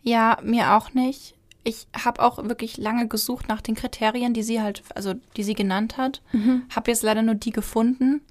Ja, 0.03 0.39
mir 0.43 0.75
auch 0.75 0.95
nicht. 0.95 1.35
Ich 1.65 1.87
habe 1.97 2.23
auch 2.23 2.43
wirklich 2.45 2.77
lange 2.77 3.09
gesucht 3.09 3.49
nach 3.49 3.61
den 3.61 3.75
Kriterien, 3.75 4.33
die 4.33 4.43
sie 4.43 4.63
halt, 4.63 4.83
also 4.95 5.15
die 5.37 5.43
sie 5.43 5.55
genannt 5.55 5.97
hat. 5.97 6.23
Mhm. 6.33 6.63
Habe 6.75 6.91
jetzt 6.91 7.03
leider 7.03 7.23
nur 7.23 7.35
die 7.35 7.51
gefunden. 7.51 8.23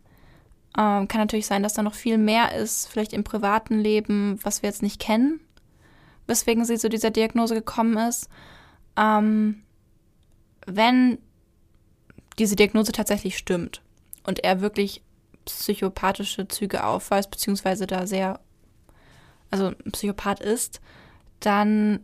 Ähm, 0.78 1.08
kann 1.08 1.22
natürlich 1.22 1.46
sein, 1.46 1.62
dass 1.62 1.74
da 1.74 1.84
noch 1.84 1.94
viel 1.94 2.18
mehr 2.18 2.56
ist, 2.56 2.88
vielleicht 2.88 3.14
im 3.14 3.24
privaten 3.24 3.78
Leben, 3.78 4.40
was 4.42 4.64
wir 4.64 4.70
jetzt 4.70 4.84
nicht 4.84 5.00
kennen 5.00 5.40
weswegen 6.28 6.66
sie 6.66 6.78
zu 6.78 6.90
dieser 6.90 7.12
Diagnose 7.12 7.56
gekommen 7.56 7.98
ist. 7.98 8.30
Ähm, 8.98 9.64
wenn 10.66 11.18
diese 12.40 12.56
Diagnose 12.56 12.92
tatsächlich 12.92 13.38
stimmt 13.38 13.82
und 14.24 14.44
er 14.44 14.62
wirklich 14.62 15.02
psychopathische 15.46 16.48
Züge 16.48 16.84
aufweist, 16.84 17.32
beziehungsweise 17.32 17.88
da 17.88 18.08
sehr, 18.08 18.40
also 19.52 19.68
ein 19.68 19.92
Psychopath 19.92 20.42
ist, 20.42 20.82
dann 21.40 22.04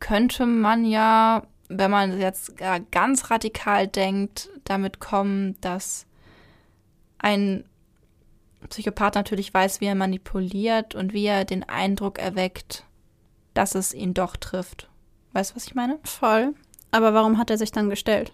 könnte 0.00 0.46
man 0.46 0.84
ja, 0.84 1.46
wenn 1.68 1.90
man 1.90 2.18
jetzt 2.18 2.54
ganz 2.90 3.30
radikal 3.30 3.86
denkt, 3.86 4.48
damit 4.64 4.98
kommen, 4.98 5.60
dass 5.60 6.06
ein 7.18 7.64
Psychopath 8.68 9.14
natürlich 9.14 9.52
weiß, 9.52 9.80
wie 9.80 9.86
er 9.86 9.94
manipuliert 9.94 10.94
und 10.94 11.12
wie 11.12 11.26
er 11.26 11.44
den 11.44 11.68
Eindruck 11.68 12.18
erweckt, 12.18 12.84
dass 13.54 13.74
es 13.74 13.94
ihn 13.94 14.14
doch 14.14 14.36
trifft. 14.36 14.88
Weißt 15.32 15.52
du, 15.52 15.56
was 15.56 15.66
ich 15.66 15.74
meine? 15.74 15.98
Voll. 16.04 16.54
Aber 16.90 17.14
warum 17.14 17.38
hat 17.38 17.50
er 17.50 17.58
sich 17.58 17.72
dann 17.72 17.90
gestellt? 17.90 18.32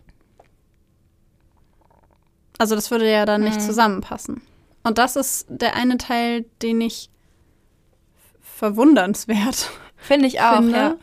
Also 2.59 2.75
das 2.75 2.91
würde 2.91 3.11
ja 3.11 3.25
dann 3.25 3.43
nicht 3.43 3.57
hm. 3.57 3.63
zusammenpassen. 3.63 4.43
Und 4.83 4.99
das 4.99 5.17
ist 5.17 5.47
der 5.49 5.77
eine 5.77 5.97
Teil, 5.97 6.45
den 6.63 6.81
ich 6.81 7.11
verwundernswert 8.41 9.71
finde 10.01 10.27
ich 10.27 10.41
auch. 10.41 10.57
Finde. 10.57 10.97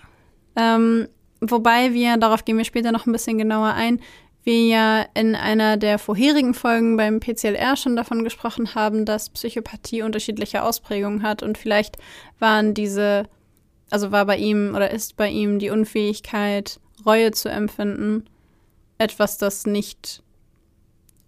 Ja. 0.55 0.75
Ähm, 0.75 1.07
wobei 1.39 1.93
wir, 1.93 2.17
darauf 2.17 2.45
gehen 2.45 2.57
wir 2.57 2.65
später 2.65 2.91
noch 2.91 3.05
ein 3.05 3.11
bisschen 3.11 3.37
genauer 3.37 3.73
ein, 3.73 4.01
wir 4.43 4.65
ja 4.65 5.05
in 5.13 5.35
einer 5.35 5.75
der 5.75 5.99
vorherigen 5.99 6.53
Folgen 6.53 6.95
beim 6.95 7.19
PCLR 7.19 7.75
schon 7.75 7.95
davon 7.95 8.23
gesprochen 8.23 8.75
haben, 8.75 9.03
dass 9.03 9.29
Psychopathie 9.29 10.03
unterschiedliche 10.03 10.63
Ausprägungen 10.63 11.21
hat 11.21 11.43
und 11.43 11.57
vielleicht 11.57 11.97
waren 12.39 12.73
diese 12.73 13.25
also 13.89 14.11
war 14.11 14.25
bei 14.25 14.37
ihm 14.37 14.73
oder 14.75 14.91
ist 14.91 15.15
bei 15.17 15.29
ihm 15.29 15.59
die 15.59 15.69
Unfähigkeit, 15.69 16.79
Reue 17.05 17.31
zu 17.31 17.49
empfinden, 17.49 18.25
etwas, 18.97 19.37
das 19.37 19.65
nicht, 19.65 20.23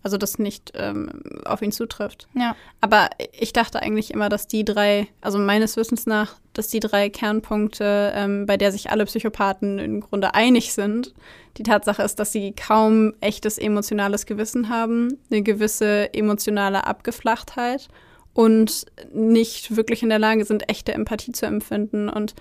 also 0.02 0.18
das 0.18 0.40
nicht 0.40 0.72
ähm, 0.76 1.22
auf 1.46 1.62
ihn 1.62 1.72
zutrifft. 1.72 2.28
Ja. 2.34 2.56
Aber 2.82 3.10
ich 3.32 3.54
dachte 3.54 3.82
eigentlich 3.82 4.12
immer, 4.12 4.30
dass 4.30 4.48
die 4.48 4.66
drei, 4.66 5.08
also 5.22 5.38
meines 5.38 5.78
Wissens 5.78 6.06
nach, 6.06 6.36
dass 6.54 6.68
die 6.68 6.80
drei 6.80 7.10
Kernpunkte, 7.10 8.12
ähm, 8.16 8.46
bei 8.46 8.58
der 8.58 8.72
sich 8.72 8.90
alle 8.90 9.06
Psychopathen 9.06 9.80
im 9.80 10.02
Grunde 10.02 10.34
einig 10.34 10.74
sind, 10.74 11.14
die 11.58 11.64
Tatsache 11.64 12.04
ist, 12.04 12.20
dass 12.20 12.32
sie 12.32 12.54
kaum 12.54 13.14
echtes 13.22 13.58
emotionales 13.58 14.26
Gewissen 14.26 14.70
haben, 14.70 15.18
eine 15.30 15.44
gewisse 15.44 16.14
emotionale 16.14 16.86
Abgeflachtheit 16.88 17.90
und 18.34 18.86
nicht 19.14 19.76
wirklich 19.76 20.04
in 20.04 20.10
der 20.10 20.20
Lage 20.20 20.46
sind, 20.46 20.70
echte 20.70 20.94
Empathie 20.94 21.32
zu 21.32 21.46
empfinden. 21.46 22.10
Und 22.10 22.36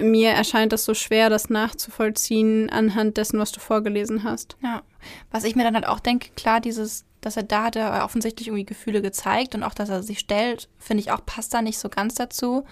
mir 0.00 0.30
erscheint 0.30 0.72
das 0.72 0.84
so 0.84 0.94
schwer, 0.94 1.30
das 1.30 1.50
nachzuvollziehen 1.50 2.70
anhand 2.70 3.16
dessen, 3.16 3.38
was 3.38 3.52
du 3.52 3.60
vorgelesen 3.60 4.24
hast. 4.24 4.56
Ja, 4.62 4.82
was 5.30 5.44
ich 5.44 5.54
mir 5.54 5.64
dann 5.64 5.74
halt 5.74 5.86
auch 5.86 6.00
denke, 6.00 6.30
klar, 6.36 6.60
dieses, 6.60 7.04
dass 7.20 7.36
er 7.36 7.44
da 7.44 7.64
hat 7.64 7.76
er 7.76 8.04
offensichtlich 8.04 8.48
irgendwie 8.48 8.64
Gefühle 8.64 9.02
gezeigt 9.02 9.54
und 9.54 9.62
auch, 9.62 9.74
dass 9.74 9.88
er 9.88 10.02
sich 10.02 10.18
stellt, 10.18 10.68
finde 10.78 11.02
ich 11.02 11.12
auch, 11.12 11.24
passt 11.24 11.54
da 11.54 11.62
nicht 11.62 11.78
so 11.78 11.88
ganz 11.88 12.14
dazu. 12.14 12.64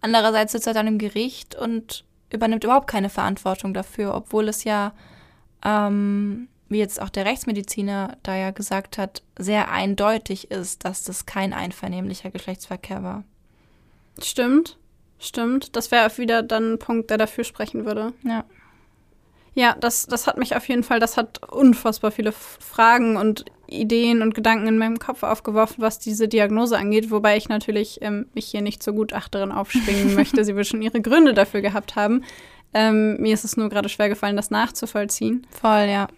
Andererseits 0.00 0.52
sitzt 0.52 0.66
er 0.66 0.74
dann 0.74 0.86
im 0.86 0.98
Gericht 0.98 1.54
und 1.54 2.04
übernimmt 2.30 2.64
überhaupt 2.64 2.88
keine 2.88 3.08
Verantwortung 3.08 3.72
dafür, 3.72 4.14
obwohl 4.14 4.48
es 4.48 4.64
ja 4.64 4.92
ähm, 5.64 6.48
wie 6.68 6.78
jetzt 6.78 7.00
auch 7.00 7.10
der 7.10 7.24
Rechtsmediziner 7.24 8.16
da 8.22 8.36
ja 8.36 8.50
gesagt 8.50 8.98
hat, 8.98 9.22
sehr 9.38 9.70
eindeutig 9.70 10.50
ist, 10.50 10.84
dass 10.84 11.04
das 11.04 11.26
kein 11.26 11.52
einvernehmlicher 11.52 12.30
Geschlechtsverkehr 12.30 13.02
war. 13.02 13.24
Stimmt, 14.20 14.78
stimmt. 15.18 15.76
Das 15.76 15.90
wäre 15.90 16.16
wieder 16.18 16.42
dann 16.42 16.74
ein 16.74 16.78
Punkt, 16.78 17.10
der 17.10 17.18
dafür 17.18 17.44
sprechen 17.44 17.84
würde. 17.84 18.12
Ja. 18.24 18.44
Ja, 19.54 19.74
das, 19.80 20.06
das 20.06 20.26
hat 20.26 20.36
mich 20.36 20.54
auf 20.54 20.68
jeden 20.68 20.82
Fall, 20.82 21.00
das 21.00 21.16
hat 21.16 21.42
unfassbar 21.50 22.10
viele 22.10 22.32
Fragen 22.32 23.16
und 23.16 23.46
Ideen 23.66 24.20
und 24.20 24.34
Gedanken 24.34 24.66
in 24.66 24.76
meinem 24.76 24.98
Kopf 24.98 25.22
aufgeworfen, 25.22 25.76
was 25.78 25.98
diese 25.98 26.28
Diagnose 26.28 26.76
angeht, 26.76 27.10
wobei 27.10 27.38
ich 27.38 27.48
natürlich 27.48 28.02
ähm, 28.02 28.26
mich 28.34 28.46
hier 28.46 28.60
nicht 28.60 28.82
zur 28.82 28.92
Gutachterin 28.92 29.52
aufschwingen 29.52 30.14
möchte. 30.14 30.44
Sie 30.44 30.54
wird 30.54 30.66
schon 30.66 30.82
ihre 30.82 31.00
Gründe 31.00 31.32
dafür 31.32 31.62
gehabt 31.62 31.96
haben. 31.96 32.22
Ähm, 32.74 33.16
mir 33.18 33.32
ist 33.32 33.44
es 33.44 33.56
nur 33.56 33.70
gerade 33.70 33.88
schwer 33.88 34.10
gefallen, 34.10 34.36
das 34.36 34.50
nachzuvollziehen. 34.50 35.46
Voll, 35.50 35.88
ja. 35.88 36.08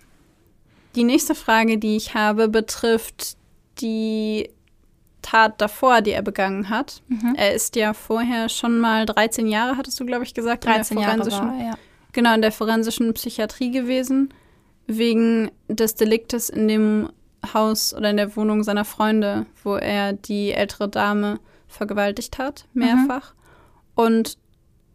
Die 0.99 1.05
nächste 1.05 1.37
Frage, 1.37 1.79
die 1.79 1.97
ich 1.97 2.15
habe, 2.15 2.49
betrifft 2.49 3.37
die 3.81 4.51
Tat 5.23 5.61
davor, 5.61 6.01
die 6.01 6.11
er 6.11 6.23
begangen 6.23 6.71
hat. 6.71 7.03
Mhm. 7.07 7.37
Er 7.37 7.55
ist 7.55 7.77
ja 7.77 7.95
vorher 7.95 8.49
schon 8.49 8.81
mal 8.81 9.07
13 9.07 9.47
Jahre, 9.47 9.77
hattest 9.77 10.01
du, 10.01 10.05
glaube 10.05 10.25
ich, 10.25 10.35
gesagt, 10.35 10.65
13 10.65 10.97
in 10.97 11.03
der 11.05 11.11
forensischen, 11.11 11.47
Jahre 11.47 11.57
war, 11.57 11.67
ja. 11.67 11.75
genau, 12.13 12.35
in 12.35 12.43
der 12.43 12.51
forensischen 12.51 13.15
Psychiatrie 13.15 13.71
gewesen, 13.71 14.35
wegen 14.89 15.53
des 15.69 15.95
Deliktes 15.95 16.51
in 16.51 16.67
dem 16.67 17.11
Haus 17.55 17.95
oder 17.95 18.11
in 18.11 18.17
der 18.17 18.35
Wohnung 18.35 18.65
seiner 18.65 18.85
Freunde, 18.85 19.47
wo 19.63 19.77
er 19.77 20.15
die 20.15 20.51
ältere 20.51 20.89
Dame 20.89 21.39
vergewaltigt 21.69 22.39
hat, 22.39 22.65
mehrfach. 22.75 23.35
Mhm. 23.35 23.39
Und 23.95 24.39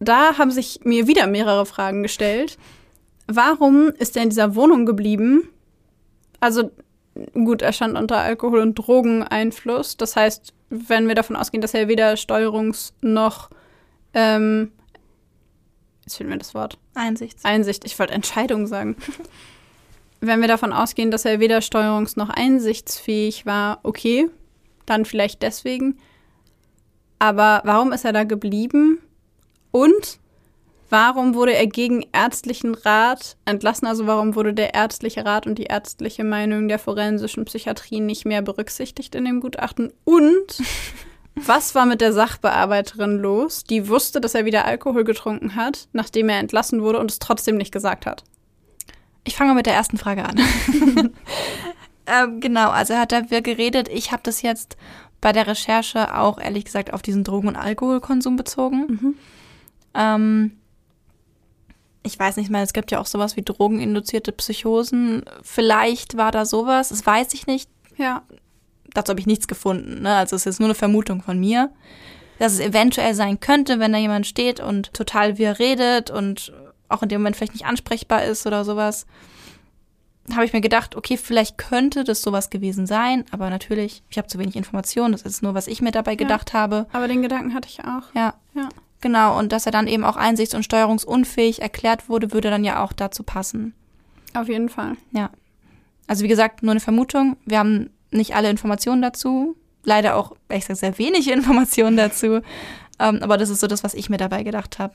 da 0.01 0.37
haben 0.37 0.51
sich 0.51 0.81
mir 0.83 1.07
wieder 1.07 1.27
mehrere 1.27 1.65
Fragen 1.65 2.03
gestellt. 2.03 2.57
Warum 3.27 3.87
ist 3.99 4.17
er 4.17 4.23
in 4.23 4.31
dieser 4.31 4.55
Wohnung 4.55 4.85
geblieben? 4.85 5.47
Also 6.43 6.71
gut, 7.33 7.61
er 7.61 7.71
stand 7.71 7.97
unter 7.97 8.17
Alkohol- 8.17 8.59
und 8.59 8.75
Drogeneinfluss. 8.75 9.95
Das 9.95 10.17
heißt, 10.17 10.53
wenn 10.69 11.07
wir 11.07 11.15
davon 11.15 11.37
ausgehen, 11.37 11.61
dass 11.61 11.73
er 11.73 11.87
weder 11.87 12.15
Steuerungs- 12.15 12.91
noch 12.99 13.49
ähm, 14.13 14.73
jetzt 16.03 16.17
fehlt 16.17 16.29
mir 16.29 16.37
das 16.37 16.53
Wort. 16.53 16.77
Einsicht. 16.95 17.37
Einsicht. 17.43 17.85
Ich 17.85 17.97
wollte 17.97 18.11
Entscheidung 18.11 18.67
sagen. 18.67 18.97
wenn 20.19 20.41
wir 20.41 20.49
davon 20.49 20.73
ausgehen, 20.73 21.11
dass 21.11 21.23
er 21.23 21.39
weder 21.39 21.59
steuerungs- 21.59 22.19
noch 22.19 22.29
einsichtsfähig 22.29 23.45
war, 23.45 23.79
okay, 23.83 24.29
dann 24.85 25.05
vielleicht 25.05 25.43
deswegen. 25.43 25.97
Aber 27.19 27.61
warum 27.63 27.93
ist 27.93 28.03
er 28.03 28.11
da 28.11 28.25
geblieben? 28.25 28.99
Und 29.71 30.19
warum 30.93 31.33
wurde 31.33 31.55
er 31.55 31.65
gegen 31.65 32.05
ärztlichen 32.13 32.75
Rat 32.75 33.35
entlassen? 33.45 33.87
Also 33.87 34.05
warum 34.05 34.35
wurde 34.35 34.53
der 34.53 34.75
ärztliche 34.75 35.25
Rat 35.25 35.47
und 35.47 35.57
die 35.57 35.63
ärztliche 35.63 36.23
Meinung 36.23 36.67
der 36.67 36.77
forensischen 36.77 37.45
Psychiatrie 37.45 37.99
nicht 37.99 38.25
mehr 38.25 38.43
berücksichtigt 38.43 39.15
in 39.15 39.25
dem 39.25 39.41
Gutachten? 39.41 39.91
Und 40.03 40.61
was 41.35 41.73
war 41.73 41.87
mit 41.87 41.99
der 41.99 42.13
Sachbearbeiterin 42.13 43.17
los, 43.17 43.63
die 43.63 43.89
wusste, 43.89 44.21
dass 44.21 44.35
er 44.35 44.45
wieder 44.45 44.65
Alkohol 44.65 45.03
getrunken 45.03 45.55
hat, 45.55 45.87
nachdem 45.93 46.29
er 46.29 46.37
entlassen 46.37 46.83
wurde 46.83 46.99
und 46.99 47.09
es 47.09 47.17
trotzdem 47.17 47.57
nicht 47.57 47.71
gesagt 47.71 48.05
hat? 48.05 48.23
Ich 49.23 49.35
fange 49.35 49.55
mit 49.55 49.65
der 49.65 49.73
ersten 49.73 49.97
Frage 49.97 50.23
an. 50.25 50.39
ähm, 52.05 52.39
genau, 52.39 52.69
also 52.69 52.93
er 52.93 52.99
hat 52.99 53.11
da 53.11 53.21
geredet. 53.21 53.89
Ich 53.89 54.11
habe 54.11 54.21
das 54.21 54.43
jetzt 54.43 54.77
bei 55.21 55.31
der 55.31 55.47
Recherche 55.47 56.15
auch 56.15 56.39
ehrlich 56.39 56.65
gesagt 56.65 56.93
auf 56.93 57.01
diesen 57.01 57.23
Drogen- 57.23 57.47
und 57.47 57.55
Alkoholkonsum 57.55 58.35
bezogen. 58.35 58.85
Mhm. 58.87 59.15
Ähm, 59.95 60.51
ich 62.03 62.19
weiß 62.19 62.37
nicht 62.37 62.49
mal, 62.49 62.61
es 62.61 62.73
gibt 62.73 62.91
ja 62.91 62.99
auch 62.99 63.05
sowas 63.05 63.35
wie 63.35 63.41
drogeninduzierte 63.41 64.31
Psychosen. 64.33 65.23
Vielleicht 65.41 66.17
war 66.17 66.31
da 66.31 66.45
sowas, 66.45 66.89
das 66.89 67.05
weiß 67.05 67.33
ich 67.33 67.47
nicht. 67.47 67.69
Ja. 67.97 68.23
Dazu 68.93 69.11
habe 69.11 69.19
ich 69.19 69.25
nichts 69.25 69.47
gefunden. 69.47 70.01
Ne? 70.01 70.15
Also 70.15 70.35
es 70.35 70.45
ist 70.45 70.59
nur 70.59 70.67
eine 70.67 70.75
Vermutung 70.75 71.21
von 71.21 71.39
mir, 71.39 71.71
dass 72.39 72.53
es 72.53 72.59
eventuell 72.59 73.15
sein 73.15 73.39
könnte, 73.39 73.79
wenn 73.79 73.93
da 73.93 73.97
jemand 73.97 74.27
steht 74.27 74.59
und 74.59 74.93
total 74.93 75.37
wir 75.37 75.59
redet 75.59 76.11
und 76.11 76.53
auch 76.89 77.01
in 77.01 77.09
dem 77.09 77.21
Moment 77.21 77.35
vielleicht 77.35 77.53
nicht 77.53 77.65
ansprechbar 77.65 78.23
ist 78.25 78.45
oder 78.45 78.65
sowas, 78.65 79.05
habe 80.31 80.45
ich 80.45 80.53
mir 80.53 80.61
gedacht, 80.61 80.95
okay, 80.95 81.17
vielleicht 81.17 81.57
könnte 81.57 82.03
das 82.03 82.21
sowas 82.21 82.49
gewesen 82.49 82.85
sein, 82.85 83.25
aber 83.31 83.49
natürlich, 83.49 84.03
ich 84.09 84.17
habe 84.17 84.27
zu 84.27 84.39
wenig 84.39 84.55
Informationen, 84.55 85.11
das 85.11 85.23
ist 85.23 85.43
nur, 85.43 85.53
was 85.53 85.67
ich 85.67 85.81
mir 85.81 85.91
dabei 85.91 86.15
gedacht 86.15 86.53
ja, 86.53 86.59
habe. 86.59 86.87
Aber 86.93 87.07
den 87.07 87.21
Gedanken 87.21 87.53
hatte 87.53 87.67
ich 87.67 87.81
auch. 87.81 88.13
Ja. 88.13 88.35
Ja. 88.53 88.69
Genau, 89.03 89.37
und 89.37 89.51
dass 89.51 89.65
er 89.65 89.73
dann 89.73 89.87
eben 89.87 90.05
auch 90.05 90.15
einsichts- 90.15 90.55
und 90.55 90.63
steuerungsunfähig 90.63 91.61
erklärt 91.61 92.07
wurde, 92.07 92.31
würde 92.31 92.49
dann 92.49 92.63
ja 92.63 92.81
auch 92.81 92.93
dazu 92.93 93.23
passen. 93.23 93.73
Auf 94.33 94.47
jeden 94.47 94.69
Fall. 94.69 94.95
Ja. 95.11 95.29
Also 96.07 96.23
wie 96.23 96.29
gesagt, 96.29 96.63
nur 96.63 96.71
eine 96.71 96.79
Vermutung. 96.79 97.35
Wir 97.45 97.59
haben 97.59 97.89
nicht 98.11 98.33
alle 98.33 98.49
Informationen 98.49 99.01
dazu. 99.01 99.57
Leider 99.83 100.15
auch, 100.15 100.37
ehrlich 100.47 100.67
gesagt, 100.67 100.79
sehr 100.79 101.05
wenige 101.05 101.31
Informationen 101.33 101.97
dazu. 101.97 102.39
Ähm, 102.97 103.19
aber 103.21 103.37
das 103.37 103.49
ist 103.49 103.59
so 103.59 103.67
das, 103.67 103.83
was 103.83 103.93
ich 103.93 104.09
mir 104.09 104.15
dabei 104.15 104.43
gedacht 104.43 104.79
habe. 104.79 104.93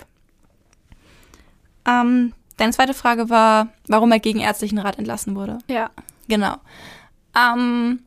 Ähm, 1.86 2.32
deine 2.56 2.72
zweite 2.72 2.94
Frage 2.94 3.28
war, 3.28 3.68
warum 3.88 4.10
er 4.10 4.20
gegen 4.20 4.40
ärztlichen 4.40 4.78
Rat 4.78 4.96
entlassen 4.96 5.36
wurde. 5.36 5.58
Ja. 5.68 5.90
Genau. 6.28 6.56
Ähm, 7.36 8.00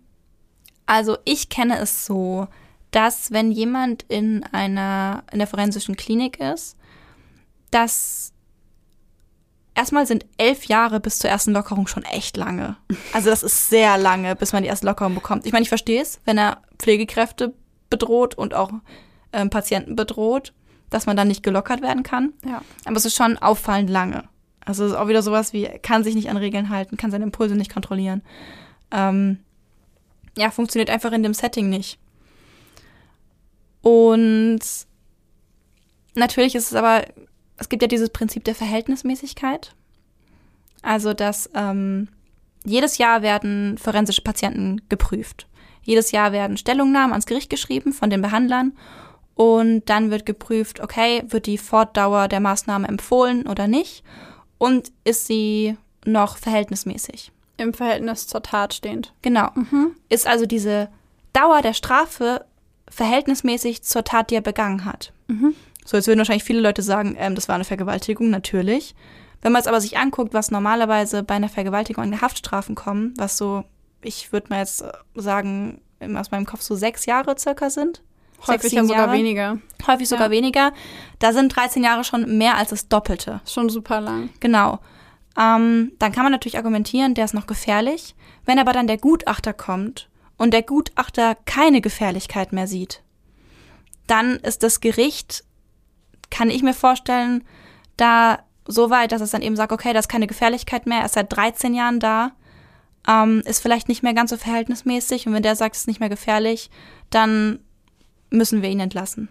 also 0.87 1.19
ich 1.25 1.49
kenne 1.49 1.77
es 1.77 2.07
so, 2.07 2.47
dass 2.91 3.31
wenn 3.31 3.51
jemand 3.51 4.03
in 4.03 4.43
einer 4.51 5.23
in 5.31 5.39
der 5.39 5.47
forensischen 5.47 5.95
Klinik 5.95 6.39
ist, 6.39 6.77
dass 7.71 8.33
erstmal 9.73 10.05
sind 10.05 10.25
elf 10.37 10.65
Jahre 10.65 10.99
bis 10.99 11.19
zur 11.19 11.29
ersten 11.29 11.53
Lockerung 11.53 11.87
schon 11.87 12.03
echt 12.03 12.37
lange. 12.37 12.75
Also 13.13 13.29
das 13.29 13.43
ist 13.43 13.69
sehr 13.69 13.97
lange, 13.97 14.35
bis 14.35 14.53
man 14.53 14.63
die 14.63 14.69
erste 14.69 14.85
Lockerung 14.85 15.15
bekommt. 15.15 15.45
Ich 15.45 15.53
meine, 15.53 15.63
ich 15.63 15.69
verstehe 15.69 16.01
es, 16.01 16.19
wenn 16.25 16.37
er 16.37 16.61
Pflegekräfte 16.77 17.53
bedroht 17.89 18.35
und 18.35 18.53
auch 18.53 18.71
ähm, 19.33 19.49
Patienten 19.49 19.95
bedroht 19.95 20.53
dass 20.91 21.07
man 21.07 21.17
dann 21.17 21.29
nicht 21.29 21.41
gelockert 21.41 21.81
werden 21.81 22.03
kann. 22.03 22.33
Ja. 22.45 22.61
Aber 22.85 22.97
es 22.97 23.05
ist 23.05 23.15
schon 23.15 23.39
auffallend 23.39 23.89
lange. 23.89 24.25
Also 24.63 24.85
es 24.85 24.91
ist 24.91 24.97
auch 24.97 25.07
wieder 25.07 25.23
sowas 25.23 25.53
wie, 25.53 25.65
kann 25.81 26.03
sich 26.03 26.13
nicht 26.13 26.29
an 26.29 26.37
Regeln 26.37 26.69
halten, 26.69 26.97
kann 26.97 27.09
seine 27.09 27.23
Impulse 27.23 27.55
nicht 27.55 27.73
kontrollieren. 27.73 28.21
Ähm, 28.91 29.39
ja, 30.37 30.51
funktioniert 30.51 30.91
einfach 30.91 31.11
in 31.13 31.23
dem 31.23 31.33
Setting 31.33 31.69
nicht. 31.69 31.97
Und 33.81 34.59
natürlich 36.15 36.55
ist 36.55 36.71
es 36.71 36.75
aber, 36.75 37.05
es 37.57 37.69
gibt 37.69 37.81
ja 37.81 37.87
dieses 37.87 38.09
Prinzip 38.09 38.43
der 38.43 38.55
Verhältnismäßigkeit. 38.55 39.73
Also, 40.81 41.13
dass 41.13 41.49
ähm, 41.53 42.07
jedes 42.63 42.97
Jahr 42.97 43.21
werden 43.21 43.77
forensische 43.77 44.21
Patienten 44.21 44.81
geprüft. 44.89 45.47
Jedes 45.83 46.11
Jahr 46.11 46.31
werden 46.31 46.57
Stellungnahmen 46.57 47.11
ans 47.11 47.25
Gericht 47.25 47.49
geschrieben 47.49 47.91
von 47.91 48.09
den 48.09 48.21
Behandlern 48.21 48.73
und 49.35 49.89
dann 49.89 50.11
wird 50.11 50.25
geprüft, 50.25 50.79
okay, 50.79 51.23
wird 51.27 51.47
die 51.47 51.57
Fortdauer 51.57 52.27
der 52.27 52.39
Maßnahme 52.39 52.87
empfohlen 52.87 53.47
oder 53.47 53.67
nicht? 53.67 54.03
Und 54.57 54.91
ist 55.03 55.25
sie 55.25 55.77
noch 56.05 56.37
verhältnismäßig? 56.37 57.31
Im 57.57 57.73
Verhältnis 57.73 58.27
zur 58.27 58.43
Tat 58.43 58.73
stehend. 58.73 59.13
Genau. 59.21 59.49
Mhm. 59.55 59.95
Ist 60.09 60.27
also 60.27 60.45
diese 60.45 60.89
Dauer 61.33 61.61
der 61.61 61.73
Strafe 61.73 62.45
verhältnismäßig 62.91 63.81
zur 63.83 64.03
Tat, 64.03 64.29
die 64.29 64.35
er 64.35 64.41
begangen 64.41 64.85
hat. 64.85 65.13
Mhm. 65.27 65.55
So, 65.85 65.97
jetzt 65.97 66.07
würden 66.07 66.19
wahrscheinlich 66.19 66.43
viele 66.43 66.61
Leute 66.61 66.83
sagen, 66.83 67.15
ähm, 67.17 67.33
das 67.33 67.47
war 67.47 67.55
eine 67.55 67.63
Vergewaltigung, 67.63 68.29
natürlich. 68.29 68.93
Wenn 69.41 69.51
man 69.51 69.61
es 69.61 69.67
aber 69.67 69.81
sich 69.81 69.97
anguckt, 69.97 70.33
was 70.33 70.51
normalerweise 70.51 71.23
bei 71.23 71.35
einer 71.35 71.49
Vergewaltigung 71.49 72.03
an 72.03 72.21
Haftstrafen 72.21 72.75
kommen, 72.75 73.15
was 73.17 73.37
so, 73.37 73.63
ich 74.03 74.31
würde 74.31 74.47
mal 74.49 74.59
jetzt 74.59 74.83
sagen, 75.15 75.81
aus 76.15 76.29
meinem 76.29 76.45
Kopf 76.45 76.61
so 76.61 76.75
sechs 76.75 77.05
Jahre 77.05 77.35
circa 77.37 77.69
sind, 77.69 78.03
Häufig 78.47 78.71
sogar 78.71 79.11
weniger. 79.11 79.59
Häufig 79.85 80.09
sogar 80.09 80.27
ja. 80.27 80.31
weniger. 80.31 80.73
Da 81.19 81.31
sind 81.31 81.55
13 81.55 81.83
Jahre 81.83 82.03
schon 82.03 82.37
mehr 82.37 82.57
als 82.57 82.69
das 82.69 82.87
Doppelte. 82.87 83.41
Schon 83.45 83.69
super 83.69 84.01
lang. 84.01 84.29
Genau. 84.39 84.79
Ähm, 85.39 85.91
dann 85.99 86.11
kann 86.11 86.23
man 86.23 86.31
natürlich 86.31 86.57
argumentieren, 86.57 87.13
der 87.13 87.25
ist 87.25 87.33
noch 87.33 87.47
gefährlich. 87.47 88.15
Wenn 88.45 88.59
aber 88.59 88.73
dann 88.73 88.87
der 88.87 88.97
Gutachter 88.97 89.53
kommt 89.53 90.09
und 90.41 90.55
der 90.55 90.63
Gutachter 90.63 91.37
keine 91.45 91.81
Gefährlichkeit 91.81 92.51
mehr 92.51 92.65
sieht, 92.65 93.03
dann 94.07 94.37
ist 94.37 94.63
das 94.63 94.81
Gericht, 94.81 95.43
kann 96.31 96.49
ich 96.49 96.63
mir 96.63 96.73
vorstellen, 96.73 97.43
da 97.95 98.39
so 98.65 98.89
weit, 98.89 99.11
dass 99.11 99.21
es 99.21 99.29
dann 99.29 99.43
eben 99.43 99.55
sagt, 99.55 99.71
okay, 99.71 99.93
da 99.93 99.99
ist 99.99 100.09
keine 100.09 100.25
Gefährlichkeit 100.25 100.87
mehr, 100.87 101.01
er 101.01 101.05
ist 101.05 101.13
seit 101.13 101.31
13 101.31 101.75
Jahren 101.75 101.99
da, 101.99 102.31
ähm, 103.07 103.43
ist 103.45 103.61
vielleicht 103.61 103.87
nicht 103.87 104.01
mehr 104.01 104.15
ganz 104.15 104.31
so 104.31 104.37
verhältnismäßig 104.37 105.27
und 105.27 105.33
wenn 105.33 105.43
der 105.43 105.55
sagt, 105.55 105.75
es 105.75 105.81
ist 105.81 105.87
nicht 105.87 105.99
mehr 105.99 106.09
gefährlich, 106.09 106.71
dann 107.11 107.59
müssen 108.31 108.63
wir 108.63 108.69
ihn 108.69 108.79
entlassen. 108.79 109.29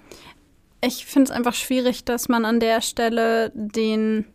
Ich 0.81 1.07
finde 1.07 1.33
es 1.33 1.37
einfach 1.37 1.55
schwierig, 1.55 2.05
dass 2.05 2.29
man 2.29 2.45
an 2.45 2.61
der 2.61 2.83
Stelle 2.83 3.51
den, 3.53 4.27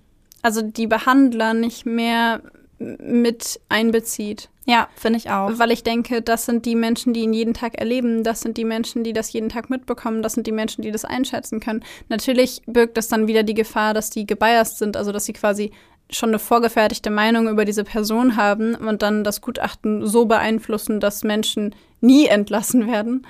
also 0.41 0.61
die 0.61 0.87
Behandler 0.87 1.53
nicht 1.53 1.85
mehr 1.85 2.41
mit 2.79 3.59
einbezieht. 3.69 4.49
Ja, 4.65 4.89
finde 4.95 5.17
ich 5.17 5.29
auch. 5.29 5.51
Weil 5.59 5.71
ich 5.71 5.83
denke, 5.83 6.21
das 6.21 6.45
sind 6.45 6.65
die 6.65 6.75
Menschen, 6.75 7.13
die 7.13 7.21
ihn 7.21 7.33
jeden 7.33 7.53
Tag 7.53 7.75
erleben, 7.77 8.23
das 8.23 8.41
sind 8.41 8.57
die 8.57 8.65
Menschen, 8.65 9.03
die 9.03 9.13
das 9.13 9.31
jeden 9.31 9.49
Tag 9.49 9.69
mitbekommen, 9.69 10.23
das 10.23 10.33
sind 10.33 10.47
die 10.47 10.51
Menschen, 10.51 10.81
die 10.81 10.91
das 10.91 11.05
einschätzen 11.05 11.59
können. 11.59 11.83
Natürlich 12.09 12.61
birgt 12.65 12.97
das 12.97 13.07
dann 13.07 13.27
wieder 13.27 13.43
die 13.43 13.53
Gefahr, 13.53 13.93
dass 13.93 14.09
die 14.09 14.25
gebiased 14.25 14.79
sind, 14.79 14.97
also 14.97 15.11
dass 15.11 15.25
sie 15.25 15.33
quasi 15.33 15.71
schon 16.09 16.29
eine 16.29 16.39
vorgefertigte 16.39 17.09
Meinung 17.09 17.47
über 17.47 17.65
diese 17.65 17.83
Person 17.83 18.35
haben 18.35 18.75
und 18.75 19.01
dann 19.01 19.23
das 19.23 19.41
Gutachten 19.41 20.05
so 20.05 20.25
beeinflussen, 20.25 20.99
dass 20.99 21.23
Menschen 21.23 21.75
nie 22.01 22.27
entlassen 22.27 22.87
werden, 22.87 23.25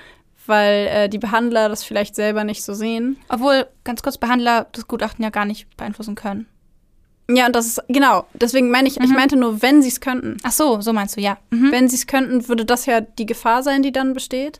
weil 0.45 0.87
äh, 0.87 1.09
die 1.09 1.17
Behandler 1.17 1.69
das 1.69 1.83
vielleicht 1.83 2.15
selber 2.15 2.43
nicht 2.43 2.63
so 2.63 2.73
sehen. 2.73 3.17
Obwohl, 3.29 3.67
ganz 3.83 4.03
kurz, 4.03 4.17
Behandler 4.17 4.67
das 4.71 4.87
Gutachten 4.87 5.23
ja 5.23 5.29
gar 5.29 5.45
nicht 5.45 5.75
beeinflussen 5.77 6.15
können. 6.15 6.47
Ja, 7.29 7.47
und 7.47 7.55
das 7.55 7.65
ist, 7.65 7.83
genau, 7.87 8.25
deswegen 8.33 8.69
meine 8.69 8.87
ich, 8.87 8.99
mhm. 8.99 9.05
ich 9.05 9.11
meinte 9.11 9.35
nur, 9.35 9.61
wenn 9.61 9.81
sie 9.81 9.89
es 9.89 9.99
könnten. 9.99 10.37
Ach 10.43 10.51
so, 10.51 10.81
so 10.81 10.93
meinst 10.93 11.17
du, 11.17 11.21
ja. 11.21 11.37
Mhm. 11.49 11.71
Wenn 11.71 11.89
sie 11.89 11.95
es 11.95 12.07
könnten, 12.07 12.47
würde 12.47 12.65
das 12.65 12.85
ja 12.85 13.01
die 13.01 13.25
Gefahr 13.25 13.63
sein, 13.63 13.81
die 13.81 13.91
dann 13.91 14.13
besteht. 14.13 14.59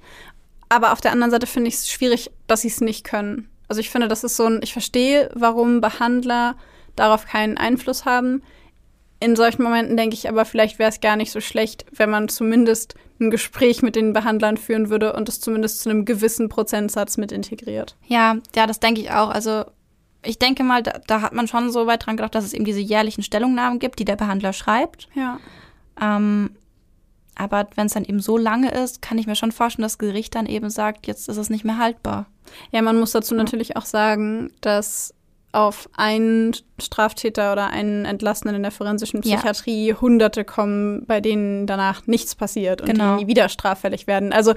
Aber 0.69 0.91
auf 0.91 1.01
der 1.01 1.11
anderen 1.11 1.31
Seite 1.31 1.47
finde 1.47 1.67
ich 1.67 1.75
es 1.75 1.89
schwierig, 1.89 2.31
dass 2.47 2.61
sie 2.61 2.69
es 2.69 2.81
nicht 2.81 3.03
können. 3.03 3.49
Also 3.67 3.81
ich 3.81 3.89
finde, 3.89 4.07
das 4.07 4.23
ist 4.23 4.35
so 4.35 4.45
ein, 4.45 4.59
ich 4.63 4.73
verstehe, 4.73 5.29
warum 5.33 5.81
Behandler 5.81 6.55
darauf 6.95 7.25
keinen 7.25 7.57
Einfluss 7.57 8.05
haben. 8.05 8.41
In 9.19 9.35
solchen 9.35 9.63
Momenten 9.63 9.95
denke 9.95 10.15
ich 10.15 10.27
aber, 10.27 10.45
vielleicht 10.45 10.79
wäre 10.79 10.89
es 10.89 11.01
gar 11.01 11.15
nicht 11.15 11.31
so 11.31 11.41
schlecht, 11.41 11.85
wenn 11.91 12.09
man 12.09 12.29
zumindest 12.29 12.95
ein 13.19 13.31
Gespräch 13.31 13.81
mit 13.81 13.95
den 13.95 14.11
Behandlern 14.13 14.57
führen 14.57 14.89
würde 14.89 15.13
und 15.13 15.29
es 15.29 15.39
zumindest 15.39 15.81
zu 15.81 15.89
einem 15.89 16.05
gewissen 16.05 16.49
Prozentsatz 16.49 17.17
mit 17.17 17.31
integriert. 17.31 17.95
Ja, 18.07 18.37
ja, 18.55 18.67
das 18.67 18.79
denke 18.79 19.01
ich 19.01 19.11
auch. 19.11 19.29
Also 19.29 19.65
ich 20.25 20.39
denke 20.39 20.63
mal, 20.63 20.83
da, 20.83 20.99
da, 21.07 21.21
hat 21.21 21.33
man 21.33 21.47
schon 21.47 21.71
so 21.71 21.87
weit 21.87 22.05
dran 22.05 22.17
gedacht, 22.17 22.35
dass 22.35 22.45
es 22.45 22.53
eben 22.53 22.65
diese 22.65 22.79
jährlichen 22.79 23.23
Stellungnahmen 23.23 23.79
gibt, 23.79 23.99
die 23.99 24.05
der 24.05 24.15
Behandler 24.15 24.53
schreibt. 24.53 25.07
Ja. 25.13 25.39
Ähm, 26.01 26.51
aber 27.35 27.67
wenn 27.75 27.87
es 27.87 27.93
dann 27.93 28.05
eben 28.05 28.19
so 28.19 28.37
lange 28.37 28.71
ist, 28.71 29.01
kann 29.01 29.17
ich 29.17 29.27
mir 29.27 29.35
schon 29.35 29.51
vorstellen, 29.51 29.83
dass 29.83 29.93
das 29.93 29.99
Gericht 29.99 30.35
dann 30.35 30.45
eben 30.45 30.69
sagt, 30.69 31.07
jetzt 31.07 31.27
ist 31.27 31.37
es 31.37 31.49
nicht 31.49 31.65
mehr 31.65 31.77
haltbar. 31.77 32.27
Ja, 32.71 32.81
man 32.81 32.99
muss 32.99 33.11
dazu 33.11 33.35
ja. 33.35 33.43
natürlich 33.43 33.75
auch 33.75 33.85
sagen, 33.85 34.51
dass 34.61 35.13
auf 35.51 35.89
einen 35.95 36.53
Straftäter 36.81 37.53
oder 37.53 37.67
einen 37.67 38.03
Entlassenen 38.03 38.55
in 38.55 38.63
der 38.63 38.71
forensischen 38.71 39.21
Psychiatrie 39.21 39.87
ja. 39.87 40.01
Hunderte 40.01 40.43
kommen, 40.43 41.05
bei 41.05 41.21
denen 41.21 41.65
danach 41.65 42.07
nichts 42.07 42.35
passiert 42.35 42.81
und 42.81 42.87
genau. 42.87 43.15
die 43.15 43.23
nie 43.23 43.29
wieder 43.29 43.47
straffällig 43.47 44.05
werden. 44.05 44.33
Also 44.33 44.53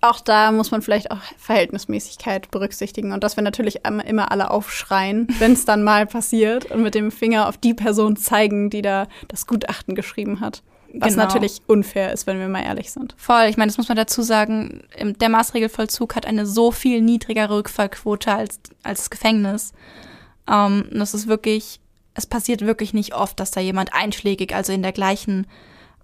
auch 0.00 0.20
da 0.20 0.52
muss 0.52 0.70
man 0.70 0.82
vielleicht 0.82 1.10
auch 1.10 1.20
Verhältnismäßigkeit 1.38 2.50
berücksichtigen 2.50 3.12
und 3.12 3.24
dass 3.24 3.36
wir 3.36 3.42
natürlich 3.42 3.80
immer 3.84 4.30
alle 4.30 4.50
aufschreien, 4.50 5.26
wenn 5.38 5.52
es 5.52 5.64
dann 5.64 5.82
mal 5.82 6.06
passiert 6.06 6.70
und 6.70 6.82
mit 6.82 6.94
dem 6.94 7.10
Finger 7.10 7.48
auf 7.48 7.56
die 7.56 7.74
Person 7.74 8.16
zeigen, 8.16 8.70
die 8.70 8.82
da 8.82 9.08
das 9.28 9.46
Gutachten 9.46 9.94
geschrieben 9.94 10.40
hat. 10.40 10.62
Was 10.98 11.14
Genau. 11.14 11.24
natürlich 11.24 11.60
unfair 11.66 12.12
ist, 12.12 12.26
wenn 12.26 12.38
wir 12.38 12.48
mal 12.48 12.62
ehrlich 12.62 12.90
sind. 12.90 13.14
Voll, 13.18 13.46
ich 13.48 13.56
meine, 13.56 13.70
das 13.70 13.76
muss 13.76 13.88
man 13.88 13.96
dazu 13.96 14.22
sagen, 14.22 14.82
der 14.98 15.28
Maßregelvollzug 15.28 16.14
hat 16.14 16.26
eine 16.26 16.46
so 16.46 16.70
viel 16.70 17.02
niedrigere 17.02 17.56
Rückfallquote 17.56 18.32
als, 18.32 18.60
als 18.82 19.00
das 19.00 19.10
Gefängnis. 19.10 19.72
Ähm, 20.48 20.88
und 20.90 20.98
das 20.98 21.12
ist 21.12 21.26
wirklich, 21.26 21.80
es 22.14 22.26
passiert 22.26 22.62
wirklich 22.62 22.94
nicht 22.94 23.14
oft, 23.14 23.38
dass 23.40 23.50
da 23.50 23.60
jemand 23.60 23.92
einschlägig, 23.92 24.54
also 24.54 24.72
in 24.72 24.82
der 24.82 24.92
gleichen, 24.92 25.46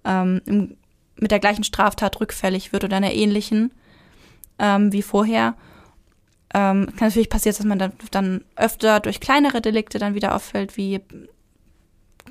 ähm, 0.05 0.41
im, 0.45 0.77
mit 1.15 1.31
der 1.31 1.39
gleichen 1.39 1.63
Straftat 1.63 2.19
rückfällig 2.19 2.73
wird 2.73 2.83
oder 2.83 2.97
einer 2.97 3.13
ähnlichen 3.13 3.71
ähm, 4.59 4.91
wie 4.91 5.01
vorher. 5.01 5.55
Ähm, 6.53 6.87
kann 6.97 7.07
natürlich 7.07 7.29
passieren, 7.29 7.55
dass 7.57 7.65
man 7.65 7.79
dann, 7.79 7.93
dann 8.11 8.43
öfter 8.55 8.99
durch 8.99 9.19
kleinere 9.19 9.61
Delikte 9.61 9.97
dann 9.97 10.13
wieder 10.13 10.35
auffällt, 10.35 10.77
wie 10.77 11.01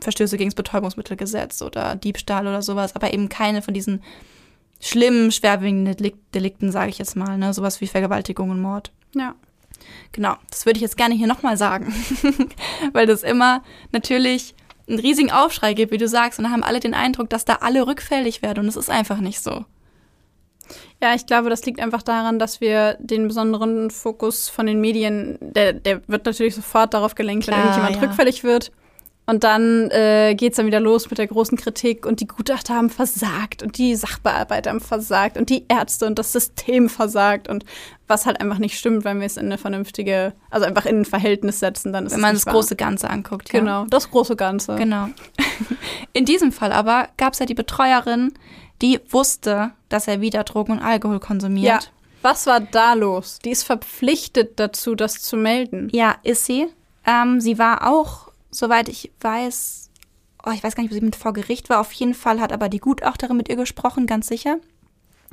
Verstöße 0.00 0.36
gegen 0.36 0.50
das 0.50 0.54
Betäubungsmittelgesetz 0.54 1.62
oder 1.62 1.96
Diebstahl 1.96 2.46
oder 2.46 2.62
sowas, 2.62 2.94
aber 2.94 3.12
eben 3.12 3.28
keine 3.28 3.62
von 3.62 3.74
diesen 3.74 4.02
schlimmen, 4.80 5.30
schwerwiegenden 5.30 5.94
Delik- 5.94 6.18
Delikten, 6.34 6.72
sage 6.72 6.90
ich 6.90 6.98
jetzt 6.98 7.16
mal, 7.16 7.38
ne? 7.38 7.54
sowas 7.54 7.80
wie 7.80 7.86
Vergewaltigung 7.86 8.50
und 8.50 8.60
Mord. 8.60 8.92
Ja. 9.14 9.34
Genau, 10.12 10.36
das 10.50 10.66
würde 10.66 10.78
ich 10.78 10.82
jetzt 10.82 10.96
gerne 10.96 11.14
hier 11.14 11.26
nochmal 11.26 11.56
sagen, 11.56 11.92
weil 12.92 13.06
das 13.06 13.22
immer 13.22 13.62
natürlich 13.90 14.54
einen 14.88 14.98
riesigen 14.98 15.30
Aufschrei 15.30 15.74
gibt, 15.74 15.92
wie 15.92 15.98
du 15.98 16.08
sagst, 16.08 16.38
und 16.38 16.44
dann 16.44 16.52
haben 16.52 16.62
alle 16.62 16.80
den 16.80 16.94
Eindruck, 16.94 17.30
dass 17.30 17.44
da 17.44 17.56
alle 17.56 17.86
rückfällig 17.86 18.42
werden 18.42 18.60
und 18.60 18.68
es 18.68 18.76
ist 18.76 18.90
einfach 18.90 19.18
nicht 19.18 19.40
so. 19.40 19.64
Ja, 21.00 21.14
ich 21.14 21.26
glaube, 21.26 21.50
das 21.50 21.64
liegt 21.64 21.80
einfach 21.80 22.02
daran, 22.02 22.38
dass 22.38 22.60
wir 22.60 22.96
den 23.00 23.28
besonderen 23.28 23.90
Fokus 23.90 24.48
von 24.48 24.66
den 24.66 24.80
Medien, 24.80 25.38
der, 25.40 25.72
der 25.72 26.00
wird 26.08 26.26
natürlich 26.26 26.54
sofort 26.54 26.94
darauf 26.94 27.14
gelenkt, 27.14 27.46
wenn 27.46 27.54
Klar, 27.54 27.64
irgendjemand 27.66 27.96
ja. 27.96 28.02
rückfällig 28.02 28.44
wird. 28.44 28.72
Und 29.24 29.44
dann 29.44 29.88
äh, 29.92 30.34
geht 30.34 30.52
es 30.52 30.56
dann 30.56 30.66
wieder 30.66 30.80
los 30.80 31.08
mit 31.08 31.18
der 31.18 31.28
großen 31.28 31.56
Kritik 31.56 32.06
und 32.06 32.18
die 32.18 32.26
Gutachter 32.26 32.74
haben 32.74 32.90
versagt 32.90 33.62
und 33.62 33.78
die 33.78 33.94
Sachbearbeiter 33.94 34.70
haben 34.70 34.80
versagt 34.80 35.36
und 35.38 35.48
die 35.48 35.64
Ärzte 35.68 36.06
und 36.06 36.18
das 36.18 36.32
System 36.32 36.88
versagt 36.88 37.48
und 37.48 37.64
was 38.08 38.26
halt 38.26 38.40
einfach 38.40 38.58
nicht 38.58 38.76
stimmt, 38.76 39.04
wenn 39.04 39.20
wir 39.20 39.26
es 39.26 39.36
in 39.36 39.46
eine 39.46 39.58
vernünftige, 39.58 40.32
also 40.50 40.66
einfach 40.66 40.86
in 40.86 41.02
ein 41.02 41.04
Verhältnis 41.04 41.60
setzen, 41.60 41.92
dann 41.92 42.06
ist 42.06 42.12
Wenn 42.12 42.18
es 42.18 42.22
man 42.22 42.32
nicht 42.32 42.40
das 42.40 42.46
wahr. 42.46 42.54
große 42.54 42.74
Ganze 42.74 43.08
anguckt. 43.10 43.52
Ja. 43.52 43.60
Genau, 43.60 43.84
das 43.88 44.10
große 44.10 44.34
Ganze. 44.34 44.74
Genau. 44.74 45.06
In 46.12 46.24
diesem 46.24 46.50
Fall 46.50 46.72
aber 46.72 47.08
gab 47.16 47.34
es 47.34 47.38
ja 47.38 47.46
die 47.46 47.54
Betreuerin, 47.54 48.34
die 48.82 49.00
wusste, 49.08 49.72
dass 49.88 50.08
er 50.08 50.20
wieder 50.20 50.44
Drogen 50.44 50.72
und 50.72 50.80
Alkohol 50.80 51.16
Ja. 51.16 51.20
konsumiert. 51.20 51.92
Was 52.22 52.46
war 52.46 52.60
da 52.60 52.94
los? 52.94 53.38
Die 53.44 53.50
ist 53.50 53.62
verpflichtet 53.64 54.60
dazu, 54.60 54.94
das 54.94 55.22
zu 55.22 55.36
melden. 55.36 55.88
Ja, 55.92 56.16
ist 56.22 56.44
sie. 56.46 56.68
Ähm, 57.06 57.40
sie 57.40 57.58
war 57.58 57.90
auch, 57.90 58.30
soweit 58.50 58.88
ich 58.88 59.10
weiß, 59.20 59.90
oh, 60.46 60.50
ich 60.50 60.62
weiß 60.62 60.76
gar 60.76 60.82
nicht, 60.82 60.92
ob 60.92 60.94
sie 60.98 61.04
mit 61.04 61.16
vor 61.16 61.32
Gericht 61.32 61.68
war. 61.68 61.80
Auf 61.80 61.92
jeden 61.92 62.14
Fall 62.14 62.40
hat 62.40 62.52
aber 62.52 62.68
die 62.68 62.78
Gutachterin 62.78 63.36
mit 63.36 63.48
ihr 63.48 63.56
gesprochen, 63.56 64.06
ganz 64.06 64.28
sicher. 64.28 64.58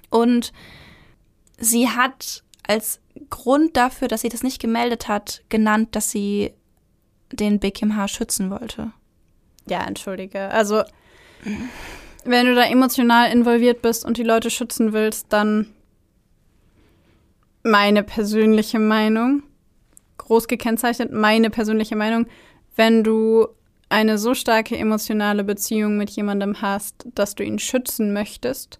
Und 0.10 0.52
sie 1.60 1.90
hat 1.90 2.44
als 2.68 3.00
Grund 3.30 3.78
dafür, 3.78 4.08
dass 4.08 4.22
sie 4.22 4.30
das 4.30 4.42
nicht 4.42 4.60
gemeldet 4.60 5.08
hat, 5.08 5.44
genannt, 5.50 5.96
dass 5.96 6.10
sie 6.10 6.54
den 7.32 7.60
BKMH 7.60 8.08
schützen 8.08 8.50
wollte. 8.50 8.92
Ja, 9.68 9.82
entschuldige. 9.86 10.50
Also, 10.50 10.84
wenn 12.30 12.46
du 12.46 12.54
da 12.54 12.64
emotional 12.64 13.32
involviert 13.32 13.82
bist 13.82 14.06
und 14.06 14.18
die 14.18 14.24
Leute 14.24 14.52
schützen 14.52 14.94
willst, 14.94 15.28
dann 15.30 15.74
meine 17.64 18.04
persönliche 18.04 18.80
Meinung, 18.80 19.44
groß 20.18 20.48
gekennzeichnet, 20.48 21.12
meine 21.12 21.50
persönliche 21.50 21.96
Meinung, 21.96 22.28
wenn 22.76 23.04
du 23.04 23.48
eine 23.90 24.20
so 24.20 24.36
starke 24.36 24.78
emotionale 24.78 25.44
Beziehung 25.44 25.98
mit 25.98 26.12
jemandem 26.12 26.62
hast, 26.62 27.08
dass 27.16 27.34
du 27.34 27.44
ihn 27.44 27.58
schützen 27.58 28.14
möchtest, 28.14 28.80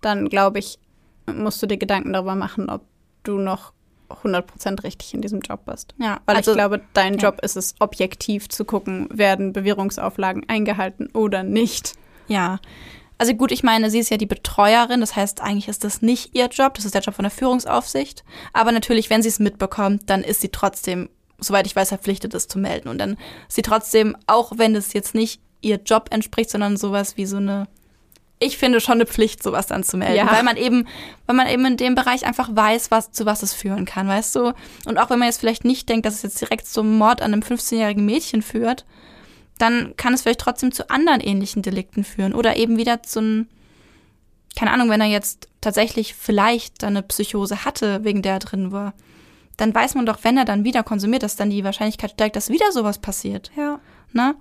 dann 0.00 0.28
glaube 0.30 0.58
ich, 0.58 0.78
musst 1.26 1.62
du 1.62 1.66
dir 1.66 1.76
Gedanken 1.76 2.14
darüber 2.14 2.34
machen, 2.36 2.70
ob 2.70 2.82
du 3.22 3.36
noch 3.38 3.74
100% 4.08 4.82
richtig 4.82 5.12
in 5.12 5.20
diesem 5.20 5.40
Job 5.40 5.66
bist. 5.66 5.94
Ja, 5.98 6.20
Weil 6.24 6.36
also, 6.36 6.52
ich 6.52 6.56
glaube, 6.56 6.80
dein 6.94 7.18
ja. 7.18 7.28
Job 7.28 7.40
ist 7.42 7.56
es, 7.56 7.74
objektiv 7.80 8.48
zu 8.48 8.64
gucken, 8.64 9.08
werden 9.12 9.52
Bewährungsauflagen 9.52 10.48
eingehalten 10.48 11.10
oder 11.12 11.42
nicht. 11.42 11.98
Ja. 12.28 12.60
Also 13.18 13.34
gut, 13.34 13.50
ich 13.50 13.64
meine, 13.64 13.90
sie 13.90 13.98
ist 13.98 14.10
ja 14.10 14.16
die 14.16 14.26
Betreuerin, 14.26 15.00
das 15.00 15.16
heißt, 15.16 15.40
eigentlich 15.40 15.66
ist 15.66 15.82
das 15.82 16.02
nicht 16.02 16.36
ihr 16.36 16.46
Job, 16.46 16.74
das 16.74 16.84
ist 16.84 16.94
der 16.94 17.02
Job 17.02 17.14
von 17.14 17.24
der 17.24 17.32
Führungsaufsicht. 17.32 18.24
Aber 18.52 18.70
natürlich, 18.70 19.10
wenn 19.10 19.22
sie 19.22 19.28
es 19.28 19.40
mitbekommt, 19.40 20.02
dann 20.06 20.22
ist 20.22 20.40
sie 20.40 20.50
trotzdem, 20.50 21.08
soweit 21.38 21.66
ich 21.66 21.74
weiß, 21.74 21.88
verpflichtet, 21.88 22.32
es 22.34 22.46
zu 22.46 22.60
melden. 22.60 22.88
Und 22.88 22.98
dann 22.98 23.16
ist 23.48 23.56
sie 23.56 23.62
trotzdem, 23.62 24.16
auch 24.28 24.52
wenn 24.56 24.76
es 24.76 24.92
jetzt 24.92 25.16
nicht 25.16 25.40
ihr 25.60 25.80
Job 25.84 26.08
entspricht, 26.10 26.50
sondern 26.50 26.76
sowas 26.76 27.16
wie 27.16 27.26
so 27.26 27.38
eine, 27.38 27.66
ich 28.38 28.56
finde 28.56 28.80
schon 28.80 28.94
eine 28.94 29.06
Pflicht, 29.06 29.42
sowas 29.42 29.66
dann 29.66 29.82
zu 29.82 29.96
melden. 29.96 30.14
Ja. 30.14 30.30
Weil 30.30 30.44
man 30.44 30.56
eben, 30.56 30.86
weil 31.26 31.34
man 31.34 31.48
eben 31.48 31.64
in 31.66 31.76
dem 31.76 31.96
Bereich 31.96 32.24
einfach 32.24 32.50
weiß, 32.52 32.92
was, 32.92 33.10
zu 33.10 33.26
was 33.26 33.42
es 33.42 33.52
führen 33.52 33.84
kann, 33.84 34.06
weißt 34.06 34.36
du? 34.36 34.52
Und 34.84 34.98
auch 34.98 35.10
wenn 35.10 35.18
man 35.18 35.26
jetzt 35.26 35.40
vielleicht 35.40 35.64
nicht 35.64 35.88
denkt, 35.88 36.06
dass 36.06 36.14
es 36.14 36.22
jetzt 36.22 36.40
direkt 36.40 36.68
zum 36.68 36.98
Mord 36.98 37.20
an 37.20 37.32
einem 37.32 37.42
15-jährigen 37.42 38.04
Mädchen 38.04 38.42
führt, 38.42 38.84
dann 39.58 39.94
kann 39.96 40.14
es 40.14 40.22
vielleicht 40.22 40.40
trotzdem 40.40 40.72
zu 40.72 40.90
anderen 40.90 41.20
ähnlichen 41.20 41.62
Delikten 41.62 42.04
führen 42.04 42.34
oder 42.34 42.56
eben 42.56 42.76
wieder 42.76 43.02
zu 43.02 43.18
einem, 43.18 43.48
keine 44.56 44.72
Ahnung, 44.72 44.88
wenn 44.90 45.00
er 45.00 45.08
jetzt 45.08 45.48
tatsächlich 45.60 46.14
vielleicht 46.14 46.84
eine 46.84 47.02
Psychose 47.02 47.64
hatte, 47.64 48.04
wegen 48.04 48.22
der 48.22 48.34
er 48.34 48.38
drin 48.38 48.72
war, 48.72 48.94
dann 49.56 49.74
weiß 49.74 49.94
man 49.96 50.06
doch, 50.06 50.18
wenn 50.22 50.36
er 50.36 50.44
dann 50.44 50.64
wieder 50.64 50.82
konsumiert, 50.82 51.24
dass 51.24 51.36
dann 51.36 51.50
die 51.50 51.64
Wahrscheinlichkeit 51.64 52.12
steigt, 52.12 52.36
dass 52.36 52.48
wieder 52.48 52.70
sowas 52.72 52.98
passiert. 52.98 53.50
Ja. 53.56 53.80
Ne? 54.12 54.36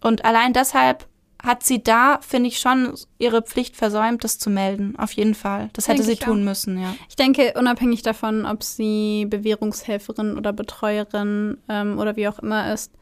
Und 0.00 0.24
allein 0.24 0.52
deshalb 0.52 1.06
hat 1.42 1.62
sie 1.62 1.82
da, 1.82 2.18
finde 2.20 2.48
ich, 2.48 2.58
schon 2.58 2.94
ihre 3.18 3.42
Pflicht 3.42 3.76
versäumt, 3.76 4.24
das 4.24 4.38
zu 4.38 4.50
melden. 4.50 4.98
Auf 4.98 5.12
jeden 5.12 5.34
Fall. 5.34 5.70
Das 5.72 5.88
hätte 5.88 6.02
Denke 6.02 6.18
sie 6.18 6.24
tun 6.24 6.40
auch. 6.40 6.44
müssen, 6.44 6.78
ja. 6.78 6.94
Ich 7.08 7.16
denke, 7.16 7.54
unabhängig 7.56 8.02
davon, 8.02 8.44
ob 8.44 8.62
sie 8.62 9.26
Bewährungshelferin 9.26 10.36
oder 10.36 10.52
Betreuerin 10.52 11.58
ähm, 11.68 11.98
oder 11.98 12.16
wie 12.16 12.28
auch 12.28 12.40
immer 12.40 12.72
ist, 12.72 12.92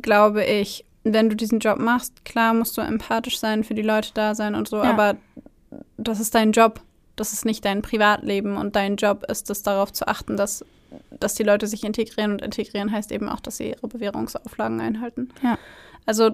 glaube 0.00 0.44
ich, 0.44 0.84
wenn 1.04 1.28
du 1.28 1.36
diesen 1.36 1.58
Job 1.58 1.78
machst, 1.78 2.24
klar 2.24 2.54
musst 2.54 2.76
du 2.78 2.80
empathisch 2.80 3.38
sein, 3.38 3.62
für 3.64 3.74
die 3.74 3.82
Leute 3.82 4.10
da 4.14 4.34
sein 4.34 4.54
und 4.54 4.68
so, 4.68 4.76
Ja. 4.78 4.84
aber 4.90 5.16
das 5.96 6.20
ist 6.20 6.34
dein 6.34 6.52
Job. 6.52 6.80
Das 7.16 7.32
ist 7.32 7.44
nicht 7.44 7.64
dein 7.64 7.80
Privatleben 7.82 8.56
und 8.56 8.74
dein 8.74 8.96
Job 8.96 9.24
ist 9.30 9.48
es, 9.48 9.62
darauf 9.62 9.92
zu 9.92 10.08
achten, 10.08 10.36
dass, 10.36 10.64
dass 11.20 11.34
die 11.34 11.44
Leute 11.44 11.66
sich 11.68 11.84
integrieren 11.84 12.32
und 12.32 12.42
integrieren 12.42 12.90
heißt 12.90 13.12
eben 13.12 13.28
auch, 13.28 13.38
dass 13.40 13.58
sie 13.58 13.68
ihre 13.70 13.86
Bewährungsauflagen 13.86 14.80
einhalten. 14.80 15.28
Ja. 15.42 15.56
Also, 16.06 16.30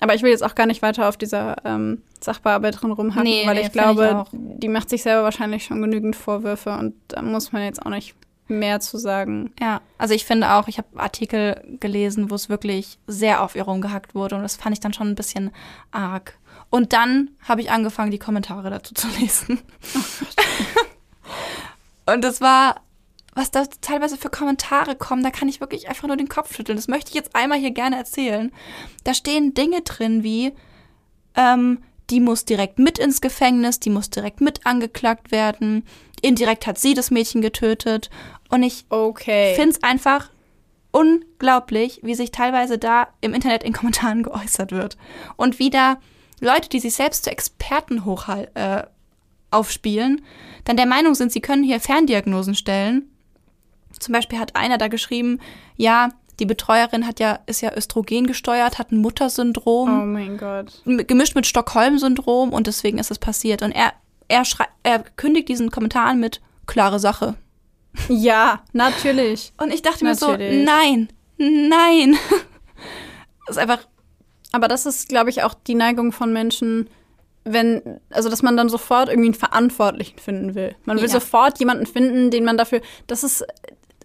aber 0.00 0.14
ich 0.14 0.22
will 0.22 0.30
jetzt 0.30 0.42
auch 0.44 0.54
gar 0.54 0.66
nicht 0.66 0.80
weiter 0.82 1.08
auf 1.08 1.16
dieser 1.18 1.56
ähm, 1.66 2.00
Sachbearbeiterin 2.22 2.92
rumhacken, 2.92 3.24
Nee, 3.24 3.42
weil 3.46 3.58
ich 3.58 3.66
ich 3.66 3.72
glaube, 3.72 4.16
auch. 4.20 4.28
die 4.32 4.68
macht 4.68 4.88
sich 4.88 5.02
selber 5.02 5.24
wahrscheinlich 5.24 5.64
schon 5.64 5.82
genügend 5.82 6.16
Vorwürfe 6.16 6.70
und 6.78 6.94
da 7.08 7.20
muss 7.20 7.52
man 7.52 7.62
jetzt 7.62 7.84
auch 7.84 7.90
nicht 7.90 8.14
mehr 8.48 8.80
zu 8.80 8.98
sagen. 8.98 9.52
Ja, 9.60 9.80
also 9.98 10.14
ich 10.14 10.24
finde 10.24 10.52
auch, 10.52 10.68
ich 10.68 10.78
habe 10.78 10.88
Artikel 10.96 11.62
gelesen, 11.80 12.30
wo 12.30 12.34
es 12.34 12.48
wirklich 12.48 12.98
sehr 13.06 13.42
auf 13.42 13.56
ihr 13.56 13.64
rumgehackt 13.64 14.14
wurde 14.14 14.36
und 14.36 14.42
das 14.42 14.56
fand 14.56 14.74
ich 14.74 14.80
dann 14.80 14.92
schon 14.92 15.08
ein 15.08 15.14
bisschen 15.14 15.50
arg. 15.90 16.38
Und 16.70 16.92
dann 16.92 17.30
habe 17.42 17.60
ich 17.60 17.70
angefangen, 17.70 18.10
die 18.10 18.18
Kommentare 18.18 18.70
dazu 18.70 18.94
zu 18.94 19.08
lesen. 19.20 19.60
und 22.06 22.22
das 22.22 22.40
war, 22.40 22.80
was 23.34 23.50
da 23.50 23.64
teilweise 23.80 24.16
für 24.16 24.30
Kommentare 24.30 24.96
kommen, 24.96 25.22
da 25.22 25.30
kann 25.30 25.48
ich 25.48 25.60
wirklich 25.60 25.88
einfach 25.88 26.08
nur 26.08 26.16
den 26.16 26.28
Kopf 26.28 26.54
schütteln. 26.54 26.76
Das 26.76 26.88
möchte 26.88 27.10
ich 27.10 27.14
jetzt 27.14 27.36
einmal 27.36 27.58
hier 27.58 27.72
gerne 27.72 27.96
erzählen. 27.96 28.52
Da 29.04 29.14
stehen 29.14 29.54
Dinge 29.54 29.82
drin 29.82 30.22
wie, 30.22 30.52
ähm, 31.34 31.82
die 32.10 32.20
muss 32.20 32.44
direkt 32.44 32.78
mit 32.78 32.98
ins 32.98 33.20
Gefängnis, 33.20 33.80
die 33.80 33.90
muss 33.90 34.10
direkt 34.10 34.40
mit 34.40 34.64
angeklagt 34.64 35.32
werden. 35.32 35.84
Indirekt 36.22 36.66
hat 36.66 36.78
sie 36.78 36.94
das 36.94 37.10
Mädchen 37.10 37.42
getötet. 37.42 38.10
Und 38.50 38.62
ich 38.62 38.84
Okay. 38.88 39.54
finde 39.56 39.70
es 39.70 39.82
einfach 39.82 40.30
unglaublich, 40.92 42.00
wie 42.02 42.14
sich 42.14 42.30
teilweise 42.30 42.78
da 42.78 43.08
im 43.20 43.34
Internet 43.34 43.62
in 43.64 43.72
Kommentaren 43.72 44.22
geäußert 44.22 44.72
wird. 44.72 44.96
Und 45.36 45.58
wie 45.58 45.70
da 45.70 45.98
Leute, 46.40 46.68
die 46.68 46.80
sich 46.80 46.94
selbst 46.94 47.24
zu 47.24 47.30
Experten 47.30 48.04
hochhal 48.04 48.50
äh, 48.54 48.82
aufspielen, 49.50 50.22
dann 50.64 50.76
der 50.76 50.86
Meinung 50.86 51.14
sind, 51.14 51.32
sie 51.32 51.40
können 51.40 51.62
hier 51.62 51.80
Ferndiagnosen 51.80 52.54
stellen. 52.54 53.10
Zum 53.98 54.12
Beispiel 54.12 54.38
hat 54.38 54.56
einer 54.56 54.78
da 54.78 54.88
geschrieben, 54.88 55.40
ja, 55.76 56.10
die 56.38 56.44
Betreuerin 56.46 57.06
hat 57.06 57.18
ja, 57.20 57.38
ist 57.46 57.62
ja 57.62 57.74
Östrogen 57.74 58.26
gesteuert, 58.26 58.78
hat 58.78 58.92
ein 58.92 58.98
Muttersyndrom 58.98 60.02
oh 60.02 60.04
mein 60.04 60.36
Gott. 60.36 60.82
gemischt 60.84 61.34
mit 61.34 61.46
Stockholm-Syndrom 61.46 62.52
und 62.52 62.66
deswegen 62.66 62.98
ist 62.98 63.10
es 63.10 63.18
passiert. 63.18 63.62
Und 63.62 63.72
er, 63.72 63.94
er, 64.28 64.42
er 64.82 64.98
kündigt 65.16 65.48
diesen 65.48 65.70
Kommentar 65.70 66.04
an 66.06 66.20
mit 66.20 66.42
klare 66.66 66.98
Sache. 66.98 67.36
Ja, 68.08 68.62
natürlich. 68.72 69.52
Und 69.58 69.72
ich 69.72 69.82
dachte 69.82 70.04
mir 70.04 70.14
so, 70.14 70.28
Natürlich. 70.32 70.64
nein, 70.64 71.08
nein. 71.38 72.16
Das 73.46 73.56
ist 73.56 73.58
einfach, 73.58 73.80
Aber 74.52 74.68
das 74.68 74.86
ist, 74.86 75.08
glaube 75.08 75.30
ich, 75.30 75.42
auch 75.42 75.54
die 75.54 75.74
Neigung 75.74 76.12
von 76.12 76.32
Menschen, 76.32 76.88
wenn, 77.44 78.00
also 78.10 78.28
dass 78.28 78.42
man 78.42 78.56
dann 78.56 78.68
sofort 78.68 79.08
irgendwie 79.08 79.28
einen 79.28 79.34
Verantwortlichen 79.34 80.18
finden 80.18 80.54
will. 80.54 80.74
Man 80.84 80.96
will 80.98 81.04
Ja. 81.04 81.10
sofort 81.12 81.58
jemanden 81.58 81.86
finden, 81.86 82.30
den 82.30 82.44
man 82.44 82.56
dafür. 82.56 82.80
Das 83.06 83.22
ist 83.22 83.44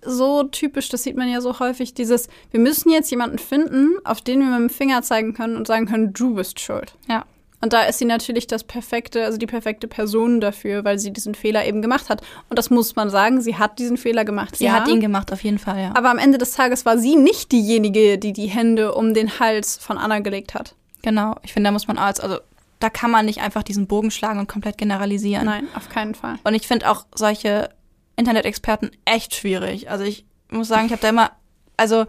so 0.04 0.44
typisch, 0.44 0.90
das 0.90 1.04
sieht 1.04 1.16
man 1.16 1.30
ja 1.30 1.42
so 1.42 1.60
häufig, 1.60 1.94
dieses, 1.94 2.28
wir 2.50 2.60
müssen 2.60 2.90
jetzt 2.92 3.12
jemanden 3.12 3.38
finden, 3.38 3.94
auf 4.04 4.22
den 4.22 4.40
wir 4.40 4.48
mit 4.48 4.60
dem 4.60 4.70
Finger 4.70 5.04
zeigen 5.04 5.34
können 5.34 5.56
und 5.56 5.68
sagen 5.68 5.86
können, 5.86 6.12
du 6.14 6.34
bist 6.36 6.60
schuld. 6.60 6.96
ja. 7.08 7.26
Und 7.62 7.74
da 7.74 7.84
ist 7.84 8.00
sie 8.00 8.06
natürlich 8.06 8.48
das 8.48 8.64
perfekte, 8.64 9.24
also 9.24 9.38
die 9.38 9.46
perfekte 9.46 9.88
Person 9.88 10.42
dafür, 10.42 10.84
weil 10.84 10.98
sie 10.98 11.14
diesen 11.14 11.36
Fehler 11.36 11.66
eben 11.66 11.82
gemacht 11.82 12.10
hat. 12.10 12.22
Und 12.50 12.58
das 12.58 12.72
muss 12.72 12.96
man 12.96 13.10
sagen, 13.10 13.40
sie 13.42 13.56
hat 13.56 13.78
diesen 13.78 13.98
Fehler 13.98 14.26
gemacht. 14.26 14.56
Sie 14.56 14.66
ja. 14.66 14.74
hat 14.74 14.88
ihn 14.88 15.00
gemacht, 15.00 15.32
auf 15.32 15.44
jeden 15.44 15.60
Fall, 15.60 15.80
ja. 15.80 15.92
Aber 15.96 16.10
am 16.10 16.18
Ende 16.18 16.40
des 16.40 16.54
Tages 16.54 16.86
war 16.86 16.98
sie 16.98 17.16
nicht 17.16 17.52
diejenige, 17.52 18.18
die 18.18 18.34
die 18.34 18.48
Hände 18.48 18.94
um 18.96 19.14
den 19.14 19.40
Hals 19.40 19.78
von 19.78 20.00
Anna 20.00 20.20
gelegt 20.20 20.56
hat. 20.56 20.76
Genau. 21.04 21.36
Ich 21.44 21.54
finde, 21.54 21.68
da 21.68 21.72
muss 21.72 21.88
man 21.88 21.98
als, 21.98 22.20
also 22.20 22.40
da 22.80 22.90
kann 22.90 23.12
man 23.12 23.26
nicht 23.26 23.42
einfach 23.42 23.64
diesen 23.64 23.86
Bogen 23.86 24.10
schlagen 24.10 24.40
und 24.40 24.48
komplett 24.48 24.78
generalisieren. 24.78 25.46
Nein, 25.46 25.68
auf 25.76 25.88
keinen 25.90 26.16
Fall. 26.16 26.40
Und 26.44 26.56
ich 26.56 26.68
finde 26.68 26.90
auch 26.90 27.06
solche 27.14 27.70
Internet-Experten 28.16 28.92
echt 29.06 29.36
schwierig. 29.36 29.90
Also 29.90 30.04
ich 30.04 30.26
muss 30.50 30.68
sagen, 30.68 30.88
ich 30.88 30.92
habe 30.92 31.02
da 31.02 31.10
immer, 31.10 31.32
also 31.78 32.06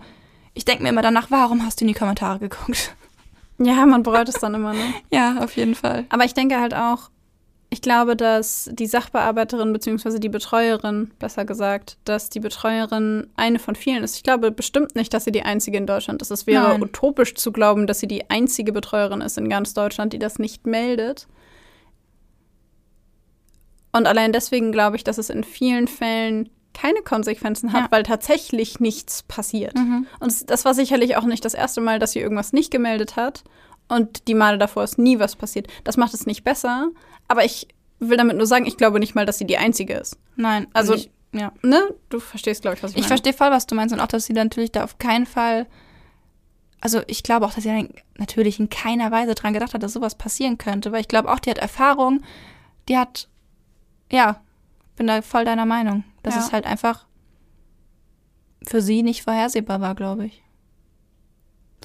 ich 0.54 0.64
denke 0.64 0.82
mir 0.82 0.88
immer 0.88 1.02
danach, 1.02 1.30
warum 1.30 1.64
hast 1.64 1.80
du 1.80 1.84
in 1.84 1.88
die 1.88 1.94
Kommentare 1.94 2.38
geguckt? 2.38 2.94
Ja, 3.66 3.86
man 3.86 4.02
bereut 4.02 4.28
es 4.28 4.36
dann 4.36 4.54
immer, 4.54 4.72
ne? 4.72 4.94
Ja, 5.10 5.38
auf 5.38 5.56
jeden 5.56 5.74
Fall. 5.74 6.04
Aber 6.08 6.24
ich 6.24 6.34
denke 6.34 6.60
halt 6.60 6.74
auch, 6.74 7.10
ich 7.70 7.80
glaube, 7.80 8.16
dass 8.16 8.68
die 8.70 8.86
Sachbearbeiterin 8.86 9.72
beziehungsweise 9.72 10.20
die 10.20 10.28
Betreuerin, 10.28 11.10
besser 11.18 11.46
gesagt, 11.46 11.96
dass 12.04 12.28
die 12.28 12.40
Betreuerin 12.40 13.28
eine 13.34 13.58
von 13.58 13.76
vielen 13.76 14.04
ist. 14.04 14.16
Ich 14.16 14.22
glaube 14.22 14.50
bestimmt 14.50 14.94
nicht, 14.94 15.14
dass 15.14 15.24
sie 15.24 15.32
die 15.32 15.42
einzige 15.42 15.78
in 15.78 15.86
Deutschland 15.86 16.20
ist. 16.20 16.30
Es 16.30 16.46
wäre 16.46 16.68
Nein. 16.68 16.82
utopisch 16.82 17.34
zu 17.34 17.50
glauben, 17.50 17.86
dass 17.86 18.00
sie 18.00 18.08
die 18.08 18.28
einzige 18.28 18.72
Betreuerin 18.72 19.22
ist 19.22 19.38
in 19.38 19.48
ganz 19.48 19.72
Deutschland, 19.72 20.12
die 20.12 20.18
das 20.18 20.38
nicht 20.38 20.66
meldet. 20.66 21.28
Und 23.92 24.06
allein 24.06 24.32
deswegen 24.32 24.70
glaube 24.70 24.96
ich, 24.96 25.04
dass 25.04 25.16
es 25.16 25.30
in 25.30 25.42
vielen 25.42 25.88
Fällen 25.88 26.50
keine 26.74 27.00
Konsequenzen 27.02 27.72
hat, 27.72 27.82
Ja. 27.82 27.86
weil 27.90 28.02
tatsächlich 28.02 28.80
nichts 28.80 29.22
passiert. 29.24 29.76
Mhm. 29.76 30.06
Und 30.20 30.50
das 30.50 30.64
war 30.64 30.74
sicherlich 30.74 31.16
auch 31.16 31.24
nicht 31.24 31.44
das 31.44 31.54
erste 31.54 31.80
Mal, 31.80 31.98
dass 31.98 32.12
sie 32.12 32.20
irgendwas 32.20 32.52
nicht 32.52 32.70
gemeldet 32.70 33.16
hat. 33.16 33.44
Und 33.88 34.26
die 34.28 34.34
Male 34.34 34.58
davor 34.58 34.84
ist 34.84 34.98
nie 34.98 35.18
was 35.18 35.36
passiert. 35.36 35.66
Das 35.84 35.96
macht 35.96 36.14
es 36.14 36.24
nicht 36.26 36.44
besser. 36.44 36.88
Aber 37.28 37.44
ich 37.44 37.68
will 37.98 38.16
damit 38.16 38.36
nur 38.36 38.46
sagen, 38.46 38.66
ich 38.66 38.76
glaube 38.76 38.98
nicht 39.00 39.14
mal, 39.14 39.26
dass 39.26 39.38
sie 39.38 39.46
die 39.46 39.58
Einzige 39.58 39.94
ist. 39.94 40.16
Nein, 40.36 40.66
Also- 40.72 40.92
und 40.94 40.98
ich, 41.00 41.10
ja. 41.32 41.52
Ne? 41.62 41.94
Du 42.08 42.20
verstehst, 42.20 42.62
glaube 42.62 42.76
ich, 42.76 42.82
was 42.82 42.90
ich, 42.92 42.96
Ich 42.96 43.02
meine. 43.02 43.08
verstehe 43.08 43.32
voll, 43.32 43.50
was 43.50 43.66
du 43.66 43.74
meinst 43.74 43.94
und 43.94 44.00
auch, 44.00 44.06
dass 44.06 44.24
sie 44.26 44.32
dann 44.32 44.46
natürlich 44.48 44.72
da 44.72 44.84
auf 44.84 44.98
keinen 44.98 45.26
Fall. 45.26 45.66
Also 46.80 47.00
ich 47.06 47.22
glaube 47.22 47.46
auch, 47.46 47.52
dass 47.54 47.62
sie 47.64 47.88
natürlich 48.18 48.58
in 48.58 48.68
keiner 48.70 49.10
Weise 49.12 49.34
dran 49.34 49.52
gedacht 49.52 49.72
hat, 49.74 49.82
dass 49.82 49.92
sowas 49.92 50.16
passieren 50.16 50.58
könnte, 50.58 50.90
weil 50.90 51.00
ich 51.02 51.08
glaube 51.08 51.30
auch, 51.32 51.38
die 51.38 51.50
hat 51.50 51.58
Erfahrung, 51.58 52.22
die 52.88 52.98
hat, 52.98 53.28
ja, 54.10 54.40
bin 54.96 55.06
da 55.06 55.22
voll 55.22 55.44
deiner 55.44 55.66
Meinung, 55.66 56.04
dass 56.22 56.34
Ja. 56.34 56.40
es 56.40 56.52
halt 56.52 56.66
einfach 56.66 57.06
für 58.66 58.80
sie 58.80 59.02
nicht 59.02 59.22
vorhersehbar 59.24 59.80
war, 59.80 59.94
glaube 59.94 60.26
ich. 60.26 60.42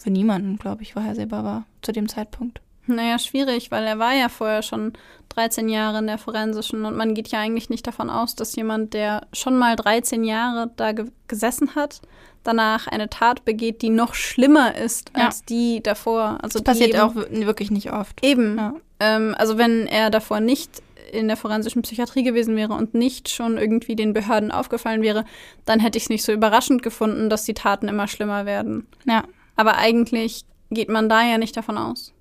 Für 0.02 0.12
niemanden, 0.12 0.58
glaube 0.58 0.84
ich, 0.84 0.94
vorhersehbar 0.94 1.44
war 1.44 1.66
zu 1.82 1.92
dem 1.92 2.08
Zeitpunkt. 2.08 2.62
Naja, 2.86 3.20
schwierig, 3.20 3.72
weil 3.72 3.84
er 3.86 4.00
war 4.00 4.14
ja 4.14 4.30
vorher 4.30 4.62
schon 4.62 4.94
13 5.30 5.68
Jahre 5.68 5.98
in 6.00 6.08
der 6.08 6.18
Forensischen 6.18 6.86
und 6.86 6.96
man 6.96 7.14
geht 7.16 7.28
ja 7.30 7.40
eigentlich 7.40 7.70
nicht 7.70 7.86
davon 7.86 8.10
aus, 8.10 8.36
dass 8.36 8.56
jemand, 8.56 8.94
der 8.94 9.28
schon 9.34 9.58
mal 9.58 9.76
13 9.76 10.24
Jahre 10.24 10.72
da 10.78 10.94
ge 10.94 11.06
gesessen 11.28 11.76
hat, 11.76 12.02
danach 12.44 12.88
eine 12.88 13.10
Tat 13.10 13.44
begeht, 13.44 13.82
die 13.82 13.90
noch 13.90 14.14
schlimmer 14.14 14.76
ist 14.76 15.12
Ja. 15.18 15.26
als 15.26 15.44
die 15.44 15.84
davor. 15.84 16.38
Also 16.42 16.60
Das 16.60 16.64
passiert 16.64 16.92
eben- 16.92 17.00
auch 17.02 17.16
wir- 17.16 17.30
wirklich 17.46 17.72
nicht 17.72 17.92
oft. 17.92 18.24
Eben. 18.24 18.58
Ja. 18.58 18.74
Ähm, 19.02 19.36
also 19.38 19.58
wenn 19.58 19.86
er 19.88 20.10
davor 20.10 20.40
nicht 20.40 20.82
in 21.12 21.28
der 21.28 21.38
forensischen 21.38 21.82
Psychiatrie 21.82 22.24
gewesen 22.24 22.56
wäre 22.56 22.74
und 22.74 22.94
nicht 22.94 23.30
schon 23.30 23.58
irgendwie 23.58 23.96
den 23.96 24.14
Behörden 24.14 24.52
aufgefallen 24.52 25.02
wäre, 25.02 25.26
dann 25.66 25.80
hätte 25.80 25.98
ich 25.98 26.04
es 26.06 26.10
nicht 26.10 26.24
so 26.24 26.32
überraschend 26.32 26.84
gefunden, 26.84 27.30
dass 27.30 27.44
die 27.44 27.54
Taten 27.54 27.88
immer 27.88 28.08
schlimmer 28.08 28.46
werden. 28.46 28.88
Ja. 29.06 29.24
Aber 29.56 29.78
eigentlich 29.78 30.46
geht 30.70 30.90
man 30.90 31.10
da 31.10 31.24
ja 31.24 31.38
nicht 31.38 31.56
davon 31.58 31.78
aus. 31.78 32.14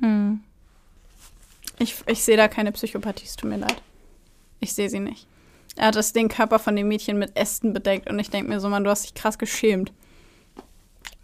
Hm. 0.00 0.40
Ich, 1.78 1.96
ich 2.06 2.22
sehe 2.22 2.36
da 2.36 2.48
keine 2.48 2.72
Psychopathie, 2.72 3.24
es 3.24 3.36
tut 3.36 3.48
mir 3.50 3.56
leid. 3.58 3.82
Ich 4.60 4.72
sehe 4.74 4.88
sie 4.88 5.00
nicht. 5.00 5.26
Er 5.76 5.88
hat 5.88 5.96
das 5.96 6.12
den 6.12 6.28
Körper 6.28 6.58
von 6.58 6.74
dem 6.74 6.88
Mädchen 6.88 7.18
mit 7.18 7.36
Ästen 7.36 7.72
bedeckt 7.72 8.10
und 8.10 8.18
ich 8.18 8.30
denke 8.30 8.50
mir 8.50 8.58
so, 8.60 8.68
Mann, 8.68 8.82
du 8.84 8.90
hast 8.90 9.04
dich 9.04 9.14
krass 9.14 9.38
geschämt. 9.38 9.92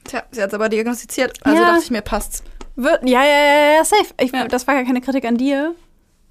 Tja, 0.04 0.22
sie 0.30 0.42
hat 0.42 0.48
es 0.48 0.54
aber 0.54 0.68
diagnostiziert, 0.68 1.38
also 1.44 1.60
Ja. 1.60 1.70
dachte 1.70 1.82
ich 1.84 1.90
mir, 1.90 2.02
passt. 2.02 2.44
Wir 2.76 3.00
ja, 3.04 3.24
ja, 3.24 3.26
ja, 3.26 3.74
ja, 3.76 3.84
safe. 3.84 4.14
Ich, 4.20 4.32
Ja. 4.32 4.46
Das 4.48 4.66
war 4.66 4.74
gar 4.74 4.84
keine 4.84 5.00
Kritik 5.00 5.24
an 5.24 5.36
dir 5.36 5.74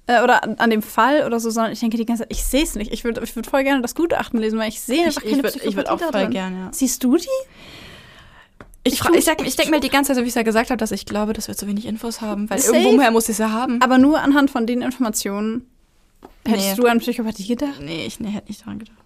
äh, 0.06 0.22
oder 0.22 0.42
an, 0.42 0.56
an 0.56 0.70
dem 0.70 0.82
Fall 0.82 1.24
oder 1.26 1.40
so, 1.40 1.50
sondern 1.50 1.72
ich 1.72 1.80
denke 1.80 1.96
die 1.96 2.04
ganze 2.06 2.22
Zeit, 2.24 2.32
ich 2.32 2.44
sehe 2.44 2.62
es 2.62 2.74
nicht. 2.74 2.92
Ich 2.92 3.04
würde 3.04 3.22
ich 3.22 3.34
würd 3.36 3.46
voll 3.46 3.64
gerne 3.64 3.80
das 3.82 3.94
Gutachten 3.94 4.38
lesen, 4.40 4.58
weil 4.58 4.68
ich 4.68 4.80
sehe 4.80 5.06
einfach 5.06 5.22
keine 5.22 5.42
Psychopathie 5.42 6.04
da 6.04 6.10
drin. 6.10 6.30
gern, 6.30 6.58
ja. 6.58 6.68
Siehst 6.72 7.02
du 7.04 7.16
die? 7.16 7.26
Ich, 8.86 9.00
Ich 9.00 9.10
ich, 9.14 9.28
ich 9.46 9.56
denke 9.56 9.70
mal 9.70 9.80
die 9.80 9.88
ganze 9.88 10.08
Zeit, 10.08 10.16
so 10.16 10.22
wie 10.22 10.26
ich 10.26 10.32
es 10.32 10.34
ja 10.34 10.42
gesagt 10.42 10.68
habe, 10.70 10.76
dass 10.76 10.92
ich 10.92 11.06
glaube, 11.06 11.32
dass 11.32 11.48
wir 11.48 11.56
zu 11.56 11.66
wenig 11.66 11.86
Infos 11.86 12.20
haben, 12.20 12.50
weil 12.50 12.58
Safe. 12.58 12.76
irgendwoher 12.76 13.10
muss 13.10 13.24
ich 13.24 13.30
es 13.30 13.38
ja 13.38 13.50
haben. 13.50 13.80
Aber 13.80 13.96
nur 13.96 14.20
anhand 14.20 14.50
von 14.50 14.66
den 14.66 14.82
Informationen 14.82 15.66
hättest 16.46 16.70
Nee. 16.70 16.74
du 16.76 16.86
an 16.86 16.98
Psychopathie 16.98 17.46
gedacht? 17.46 17.80
nee, 17.80 18.04
ich 18.04 18.20
nee, 18.20 18.28
hätte 18.28 18.48
nicht 18.48 18.60
daran 18.60 18.78
gedacht. 18.80 18.98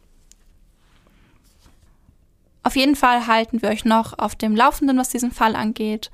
Auf 2.65 2.77
jeden 2.77 2.97
Fall 2.97 3.27
halten 3.27 3.63
wir 3.63 3.71
euch 3.71 3.85
noch 3.85 4.19
auf 4.19 4.35
dem 4.35 4.55
Laufenden, 4.57 4.99
was 4.99 5.09
diesen 5.11 5.31
Fall 5.31 5.55
angeht. 5.57 6.11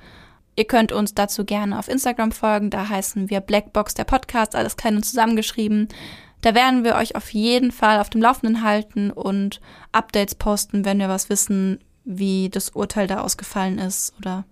Ihr 0.57 0.65
könnt 0.65 0.93
uns 0.93 1.15
dazu 1.15 1.45
gerne 1.45 1.79
auf 1.79 1.89
Instagram 1.89 2.33
folgen. 2.33 2.71
Da 2.71 2.89
heißen 2.89 3.31
wir 3.31 3.41
Blackbox 3.41 3.95
der 3.95 4.05
Podcast, 4.05 4.55
alles 4.55 4.77
klein 4.77 4.97
und 4.97 5.05
zusammengeschrieben. 5.05 5.89
Da 6.43 6.55
werden 6.55 6.85
wir 6.85 6.97
euch 6.97 7.17
auf 7.17 7.31
jeden 7.31 7.73
Fall 7.73 8.01
auf 8.01 8.11
dem 8.11 8.21
Laufenden 8.21 8.63
halten 8.63 9.11
und 9.11 9.61
Updates 9.93 10.35
posten, 10.35 10.85
wenn 10.85 10.99
wir 10.99 11.09
was 11.09 11.31
wissen, 11.31 11.81
wie 12.05 12.51
das 12.51 12.71
Urteil 12.71 13.07
da 13.07 13.23
ausgefallen 13.23 13.79
ist 13.79 14.15
oder 14.19 14.45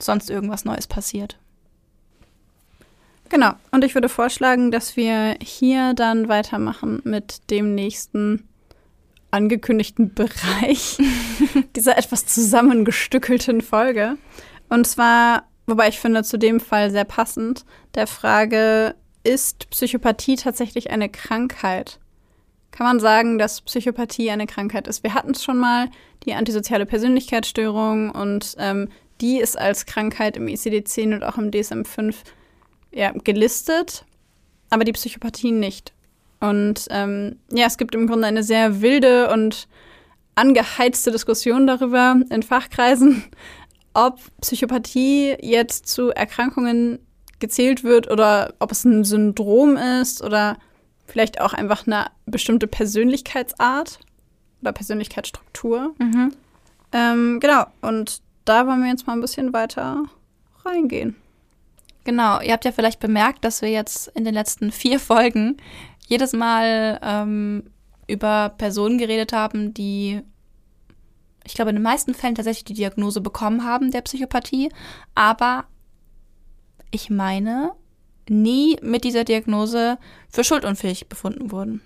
sonst 0.00 0.30
irgendwas 0.30 0.64
Neues 0.64 0.86
passiert. 0.86 1.38
Genau. 3.28 3.52
Und 3.70 3.84
ich 3.84 3.94
würde 3.94 4.10
vorschlagen, 4.10 4.70
dass 4.70 4.96
wir 4.96 5.36
hier 5.40 5.94
dann 5.94 6.28
weitermachen 6.28 7.00
mit 7.04 7.50
dem 7.50 7.74
nächsten 7.74 8.46
angekündigten 9.30 10.12
Bereich 10.14 10.98
dieser 11.76 11.96
etwas 11.96 12.26
zusammengestückelten 12.26 13.62
Folge. 13.62 14.18
Und 14.72 14.86
zwar, 14.86 15.50
wobei 15.66 15.88
ich 15.88 16.00
finde, 16.00 16.24
zu 16.24 16.38
dem 16.38 16.58
Fall 16.58 16.90
sehr 16.90 17.04
passend, 17.04 17.66
der 17.94 18.06
Frage, 18.06 18.94
ist 19.22 19.68
Psychopathie 19.68 20.36
tatsächlich 20.36 20.90
eine 20.90 21.10
Krankheit? 21.10 21.98
Kann 22.70 22.86
man 22.86 22.98
sagen, 22.98 23.36
dass 23.36 23.60
Psychopathie 23.60 24.30
eine 24.30 24.46
Krankheit 24.46 24.88
ist? 24.88 25.02
Wir 25.02 25.12
hatten 25.12 25.32
es 25.32 25.44
schon 25.44 25.58
mal, 25.58 25.90
die 26.24 26.32
antisoziale 26.32 26.86
Persönlichkeitsstörung, 26.86 28.12
und 28.12 28.56
ähm, 28.58 28.88
die 29.20 29.40
ist 29.40 29.58
als 29.58 29.84
Krankheit 29.84 30.38
im 30.38 30.46
ICD-10 30.46 31.16
und 31.16 31.22
auch 31.22 31.36
im 31.36 31.50
DSM-5 31.50 32.14
ja, 32.92 33.12
gelistet, 33.12 34.06
aber 34.70 34.84
die 34.84 34.92
Psychopathie 34.92 35.52
nicht. 35.52 35.92
Und 36.40 36.86
ähm, 36.88 37.36
ja, 37.52 37.66
es 37.66 37.76
gibt 37.76 37.94
im 37.94 38.06
Grunde 38.06 38.26
eine 38.26 38.42
sehr 38.42 38.80
wilde 38.80 39.30
und 39.30 39.68
angeheizte 40.34 41.10
Diskussion 41.10 41.66
darüber 41.66 42.16
in 42.30 42.42
Fachkreisen, 42.42 43.24
ob 43.94 44.20
Psychopathie 44.40 45.36
jetzt 45.40 45.86
zu 45.86 46.10
Erkrankungen 46.10 46.98
gezählt 47.40 47.84
wird 47.84 48.10
oder 48.10 48.54
ob 48.58 48.70
es 48.70 48.84
ein 48.84 49.04
Syndrom 49.04 49.76
ist 49.76 50.22
oder 50.22 50.56
vielleicht 51.06 51.40
auch 51.40 51.52
einfach 51.52 51.86
eine 51.86 52.06
bestimmte 52.26 52.66
Persönlichkeitsart 52.66 53.98
oder 54.60 54.72
Persönlichkeitsstruktur. 54.72 55.94
Mhm. 55.98 56.32
Ähm, 56.92 57.40
genau, 57.40 57.64
und 57.80 58.22
da 58.44 58.66
wollen 58.66 58.82
wir 58.82 58.90
jetzt 58.90 59.06
mal 59.06 59.14
ein 59.14 59.20
bisschen 59.20 59.52
weiter 59.52 60.04
reingehen. 60.64 61.16
Genau, 62.04 62.40
ihr 62.40 62.52
habt 62.52 62.64
ja 62.64 62.72
vielleicht 62.72 63.00
bemerkt, 63.00 63.44
dass 63.44 63.62
wir 63.62 63.70
jetzt 63.70 64.08
in 64.08 64.24
den 64.24 64.34
letzten 64.34 64.72
vier 64.72 64.98
Folgen 64.98 65.56
jedes 66.06 66.32
Mal 66.32 66.98
ähm, 67.02 67.64
über 68.08 68.50
Personen 68.58 68.98
geredet 68.98 69.32
haben, 69.32 69.72
die, 69.72 70.20
ich 71.44 71.54
glaube, 71.54 71.70
in 71.70 71.76
den 71.76 71.82
meisten 71.82 72.14
Fällen 72.14 72.34
tatsächlich 72.34 72.64
die 72.64 72.74
Diagnose 72.74 73.20
bekommen 73.20 73.64
haben 73.64 73.90
der 73.90 74.02
Psychopathie, 74.02 74.70
aber 75.14 75.64
ich 76.90 77.10
meine, 77.10 77.72
nie 78.28 78.76
mit 78.82 79.04
dieser 79.04 79.24
Diagnose 79.24 79.98
für 80.28 80.44
schuldunfähig 80.44 81.08
befunden 81.08 81.50
wurden. 81.50 81.82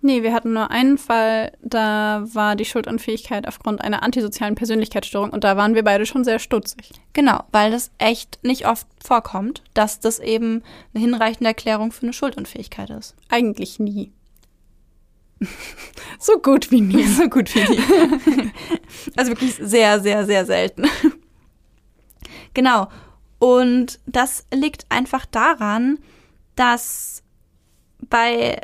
Nee, 0.00 0.22
wir 0.22 0.34
hatten 0.34 0.52
nur 0.52 0.70
einen 0.70 0.98
Fall, 0.98 1.52
da 1.62 2.24
war 2.26 2.56
die 2.56 2.66
Schuldunfähigkeit 2.66 3.48
aufgrund 3.48 3.80
einer 3.80 4.02
antisozialen 4.02 4.54
Persönlichkeitsstörung 4.54 5.30
und 5.30 5.44
da 5.44 5.56
waren 5.56 5.74
wir 5.74 5.82
beide 5.82 6.04
schon 6.04 6.24
sehr 6.24 6.38
stutzig. 6.38 6.90
Genau, 7.14 7.42
weil 7.52 7.70
das 7.70 7.90
echt 7.96 8.38
nicht 8.42 8.66
oft 8.66 8.86
vorkommt, 9.02 9.62
dass 9.72 10.00
das 10.00 10.18
eben 10.18 10.62
eine 10.92 11.02
hinreichende 11.02 11.48
Erklärung 11.48 11.90
für 11.90 12.02
eine 12.02 12.12
Schuldunfähigkeit 12.12 12.90
ist. 12.90 13.14
Eigentlich 13.30 13.78
nie. 13.78 14.12
So 16.18 16.38
gut 16.38 16.70
wie 16.70 16.80
nie. 16.80 17.04
so 17.04 17.28
gut 17.28 17.54
wie 17.54 17.64
die. 17.64 18.52
also 19.16 19.30
wirklich 19.30 19.54
sehr, 19.54 20.00
sehr, 20.00 20.26
sehr 20.26 20.46
selten. 20.46 20.86
genau. 22.54 22.88
Und 23.38 24.00
das 24.06 24.46
liegt 24.52 24.86
einfach 24.88 25.26
daran, 25.26 25.98
dass 26.56 27.22
bei 28.00 28.58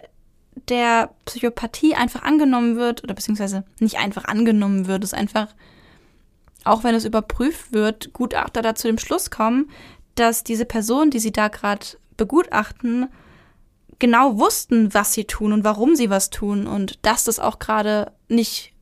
der 0.69 1.11
Psychopathie 1.25 1.95
einfach 1.95 2.23
angenommen 2.23 2.77
wird, 2.77 3.05
oder 3.05 3.15
beziehungsweise 3.15 3.65
nicht 3.79 3.99
einfach 3.99 4.25
angenommen 4.25 4.87
wird, 4.87 5.05
es 5.05 5.15
einfach, 5.15 5.49
auch 6.65 6.85
wenn 6.85 6.95
es 6.95 7.05
überprüft 7.05 7.73
wird, 7.73 8.13
Gutachter 8.13 8.63
da 8.63 8.75
zu 8.75 8.87
dem 8.87 8.99
Schluss 8.99 9.31
kommen, 9.31 9.71
dass 10.15 10.45
diese 10.45 10.65
Personen, 10.65 11.11
die 11.11 11.19
sie 11.19 11.33
da 11.33 11.49
gerade 11.49 11.87
begutachten, 12.17 13.09
genau 14.01 14.39
wussten, 14.39 14.93
was 14.93 15.13
sie 15.13 15.25
tun 15.25 15.53
und 15.53 15.63
warum 15.63 15.95
sie 15.95 16.11
was 16.11 16.31
tun 16.31 16.67
und 16.67 16.99
dass 17.03 17.25
das 17.25 17.39
auch 17.39 17.59
gerade 17.59 18.13
nicht 18.29 18.73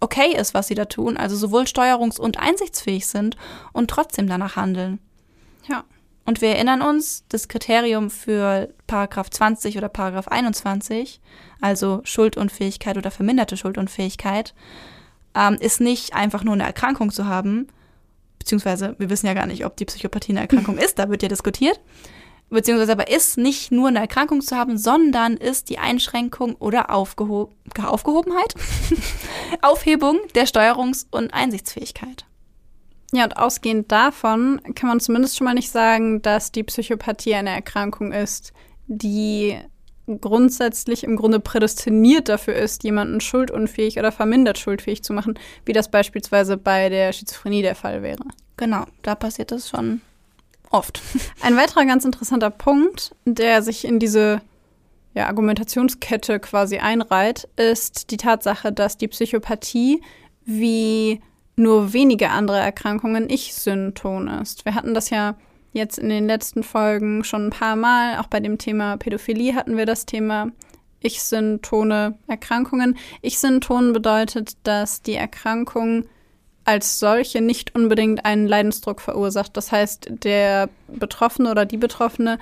okay 0.00 0.36
ist, 0.36 0.54
was 0.54 0.68
sie 0.68 0.74
da 0.74 0.84
tun, 0.84 1.16
also 1.16 1.34
sowohl 1.34 1.64
steuerungs- 1.64 2.20
und 2.20 2.38
einsichtsfähig 2.38 3.06
sind 3.06 3.36
und 3.72 3.90
trotzdem 3.90 4.28
danach 4.28 4.56
handeln. 4.56 5.00
Ja. 5.68 5.84
Und 6.26 6.40
wir 6.40 6.50
erinnern 6.50 6.82
uns, 6.82 7.24
das 7.28 7.48
Kriterium 7.48 8.10
für 8.10 8.72
Paragraph 8.86 9.30
20 9.30 9.76
oder 9.76 9.88
Paragraph 9.88 10.28
21, 10.28 11.20
also 11.60 12.00
Schuldunfähigkeit 12.04 12.96
oder 12.96 13.10
verminderte 13.10 13.56
Schuldunfähigkeit, 13.56 14.54
ähm, 15.34 15.54
ist 15.54 15.80
nicht 15.80 16.14
einfach 16.14 16.44
nur 16.44 16.54
eine 16.54 16.64
Erkrankung 16.64 17.10
zu 17.10 17.26
haben, 17.26 17.68
beziehungsweise 18.38 18.94
wir 18.98 19.10
wissen 19.10 19.26
ja 19.26 19.34
gar 19.34 19.46
nicht, 19.46 19.64
ob 19.64 19.76
die 19.76 19.84
Psychopathie 19.84 20.32
eine 20.32 20.40
Erkrankung 20.40 20.78
ist, 20.78 20.98
da 20.98 21.08
wird 21.08 21.22
ja 21.22 21.28
diskutiert, 21.28 21.80
beziehungsweise 22.54 22.92
aber 22.92 23.08
ist 23.08 23.36
nicht 23.36 23.70
nur 23.70 23.88
eine 23.88 24.00
Erkrankung 24.00 24.40
zu 24.40 24.56
haben, 24.56 24.78
sondern 24.78 25.36
ist 25.36 25.68
die 25.68 25.78
Einschränkung 25.78 26.54
oder 26.56 26.90
Aufgeho 26.90 27.50
Aufgehobenheit, 27.82 28.54
Aufhebung 29.62 30.18
der 30.34 30.46
Steuerungs- 30.46 31.06
und 31.10 31.34
Einsichtsfähigkeit. 31.34 32.24
Ja, 33.12 33.24
und 33.24 33.36
ausgehend 33.36 33.92
davon 33.92 34.60
kann 34.74 34.88
man 34.88 35.00
zumindest 35.00 35.36
schon 35.36 35.44
mal 35.44 35.54
nicht 35.54 35.70
sagen, 35.70 36.22
dass 36.22 36.50
die 36.50 36.64
Psychopathie 36.64 37.34
eine 37.34 37.50
Erkrankung 37.50 38.12
ist, 38.12 38.52
die 38.86 39.56
grundsätzlich 40.20 41.04
im 41.04 41.16
Grunde 41.16 41.40
prädestiniert 41.40 42.28
dafür 42.28 42.54
ist, 42.54 42.84
jemanden 42.84 43.20
schuldunfähig 43.20 43.98
oder 43.98 44.12
vermindert 44.12 44.58
schuldfähig 44.58 45.02
zu 45.02 45.12
machen, 45.12 45.38
wie 45.64 45.72
das 45.72 45.90
beispielsweise 45.90 46.56
bei 46.56 46.88
der 46.88 47.12
Schizophrenie 47.12 47.62
der 47.62 47.74
Fall 47.74 48.02
wäre. 48.02 48.24
Genau, 48.56 48.84
da 49.02 49.14
passiert 49.14 49.50
das 49.50 49.68
schon 49.68 50.00
oft. 50.70 51.00
Ein 51.42 51.56
weiterer 51.56 51.84
ganz 51.84 52.04
interessanter 52.04 52.50
Punkt, 52.50 53.14
der 53.24 53.62
sich 53.62 53.84
in 53.84 53.98
diese 53.98 54.40
ja, 55.14 55.26
Argumentationskette 55.26 56.40
quasi 56.40 56.78
einreiht, 56.78 57.48
ist 57.56 58.10
die 58.10 58.16
Tatsache, 58.16 58.72
dass 58.72 58.96
die 58.96 59.08
Psychopathie 59.08 60.02
wie 60.44 61.20
nur 61.56 61.92
wenige 61.92 62.30
andere 62.30 62.58
Erkrankungen 62.58 63.30
Ich-Synton 63.30 64.28
ist. 64.28 64.64
Wir 64.64 64.74
hatten 64.74 64.92
das 64.92 65.10
ja 65.10 65.36
jetzt 65.72 65.98
in 65.98 66.08
den 66.08 66.26
letzten 66.26 66.62
Folgen 66.62 67.24
schon 67.24 67.46
ein 67.46 67.50
paar 67.50 67.76
Mal. 67.76 68.18
Auch 68.18 68.26
bei 68.26 68.40
dem 68.40 68.58
Thema 68.58 68.96
Pädophilie 68.96 69.54
hatten 69.54 69.76
wir 69.76 69.86
das 69.86 70.06
Thema 70.06 70.48
Ich-Syntone 71.00 72.18
Erkrankungen. 72.26 72.96
Ich-Synton 73.22 73.92
bedeutet, 73.92 74.56
dass 74.64 75.02
die 75.02 75.14
Erkrankung 75.14 76.06
als 76.64 76.98
solche 76.98 77.40
nicht 77.40 77.74
unbedingt 77.74 78.24
einen 78.24 78.46
Leidensdruck 78.46 79.00
verursacht. 79.00 79.56
Das 79.56 79.70
heißt, 79.72 80.08
der 80.24 80.68
Betroffene 80.88 81.50
oder 81.50 81.66
die 81.66 81.76
Betroffene 81.76 82.38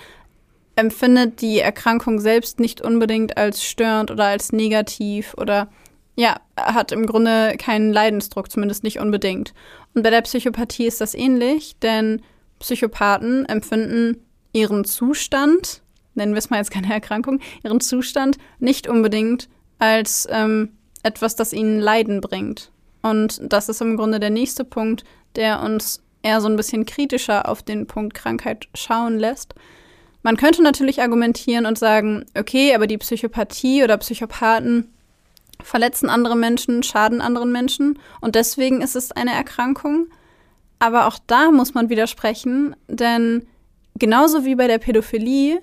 empfindet 0.76 1.40
die 1.40 1.60
Erkrankung 1.60 2.18
selbst 2.18 2.60
nicht 2.60 2.80
unbedingt 2.80 3.36
als 3.36 3.64
störend 3.64 4.10
oder 4.10 4.24
als 4.24 4.52
negativ 4.52 5.34
oder 5.36 5.68
ja, 6.14 6.40
hat 6.56 6.92
im 6.92 7.06
Grunde 7.06 7.56
keinen 7.58 7.92
Leidensdruck, 7.92 8.50
zumindest 8.50 8.84
nicht 8.84 8.98
unbedingt. 8.98 9.54
Und 9.94 10.02
bei 10.02 10.10
der 10.10 10.22
Psychopathie 10.22 10.86
ist 10.86 11.00
das 11.00 11.14
ähnlich, 11.14 11.76
denn 11.80 12.22
Psychopathen 12.58 13.46
empfinden 13.46 14.18
ihren 14.52 14.84
Zustand, 14.84 15.82
nennen 16.14 16.32
wir 16.34 16.38
es 16.38 16.50
mal 16.50 16.58
jetzt 16.58 16.70
keine 16.70 16.92
Erkrankung, 16.92 17.40
ihren 17.64 17.80
Zustand 17.80 18.36
nicht 18.58 18.88
unbedingt 18.88 19.48
als 19.78 20.28
ähm, 20.30 20.70
etwas, 21.02 21.34
das 21.34 21.52
ihnen 21.52 21.80
Leiden 21.80 22.20
bringt. 22.20 22.71
Und 23.02 23.40
das 23.42 23.68
ist 23.68 23.80
im 23.82 23.96
Grunde 23.96 24.20
der 24.20 24.30
nächste 24.30 24.64
Punkt, 24.64 25.04
der 25.36 25.60
uns 25.60 26.02
eher 26.22 26.40
so 26.40 26.48
ein 26.48 26.56
bisschen 26.56 26.86
kritischer 26.86 27.48
auf 27.48 27.62
den 27.62 27.86
Punkt 27.86 28.14
Krankheit 28.14 28.68
schauen 28.74 29.18
lässt. 29.18 29.54
Man 30.22 30.36
könnte 30.36 30.62
natürlich 30.62 31.02
argumentieren 31.02 31.66
und 31.66 31.78
sagen, 31.78 32.24
okay, 32.38 32.74
aber 32.74 32.86
die 32.86 32.98
Psychopathie 32.98 33.82
oder 33.82 33.96
Psychopathen 33.98 34.92
verletzen 35.60 36.08
andere 36.08 36.36
Menschen, 36.36 36.82
schaden 36.82 37.20
anderen 37.20 37.52
Menschen 37.52 37.98
und 38.20 38.34
deswegen 38.34 38.82
ist 38.82 38.96
es 38.96 39.12
eine 39.12 39.32
Erkrankung. 39.32 40.06
Aber 40.78 41.06
auch 41.06 41.18
da 41.26 41.50
muss 41.50 41.74
man 41.74 41.90
widersprechen, 41.90 42.74
denn 42.88 43.46
genauso 43.96 44.44
wie 44.44 44.54
bei 44.54 44.66
der 44.66 44.78
Pädophilie 44.78 45.60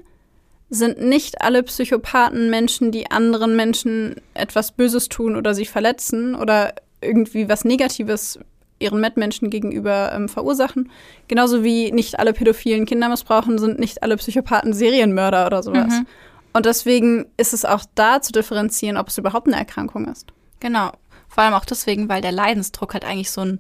sind 0.70 1.02
nicht 1.02 1.42
alle 1.42 1.64
Psychopathen 1.64 2.50
Menschen, 2.50 2.92
die 2.92 3.10
anderen 3.12 3.56
Menschen 3.56 4.16
etwas 4.34 4.72
Böses 4.72 5.10
tun 5.10 5.36
oder 5.36 5.54
sie 5.54 5.66
verletzen 5.66 6.36
oder 6.36 6.74
irgendwie 7.02 7.50
was 7.50 7.66
Negatives 7.66 8.40
ihren 8.80 9.02
Mitmenschen 9.02 9.50
gegenüber 9.50 10.12
ähm, 10.14 10.30
verursachen. 10.30 10.90
Genauso 11.28 11.64
wie 11.64 11.92
nicht 11.92 12.20
alle 12.20 12.34
pädophilen 12.34 12.86
Kinder 12.86 13.10
missbrauchen, 13.10 13.58
sind 13.60 13.80
nicht 13.80 14.04
alle 14.04 14.18
Psychopathen 14.18 14.74
Serienmörder 14.74 15.46
oder 15.46 15.64
sowas. 15.64 16.00
Mhm. 16.00 16.08
Und 16.54 16.66
deswegen 16.66 17.28
ist 17.38 17.54
es 17.54 17.66
auch 17.66 17.84
da 17.96 18.22
zu 18.22 18.32
differenzieren, 18.32 18.98
ob 18.98 19.10
es 19.10 19.18
überhaupt 19.18 19.48
eine 19.48 19.58
Erkrankung 19.58 20.08
ist. 20.08 20.28
Genau. 20.60 20.92
Vor 21.28 21.44
allem 21.44 21.54
auch 21.54 21.66
deswegen, 21.66 22.10
weil 22.10 22.22
der 22.22 22.32
Leidensdruck 22.32 22.94
halt 22.94 23.06
eigentlich 23.06 23.32
so 23.32 23.42
ein 23.42 23.60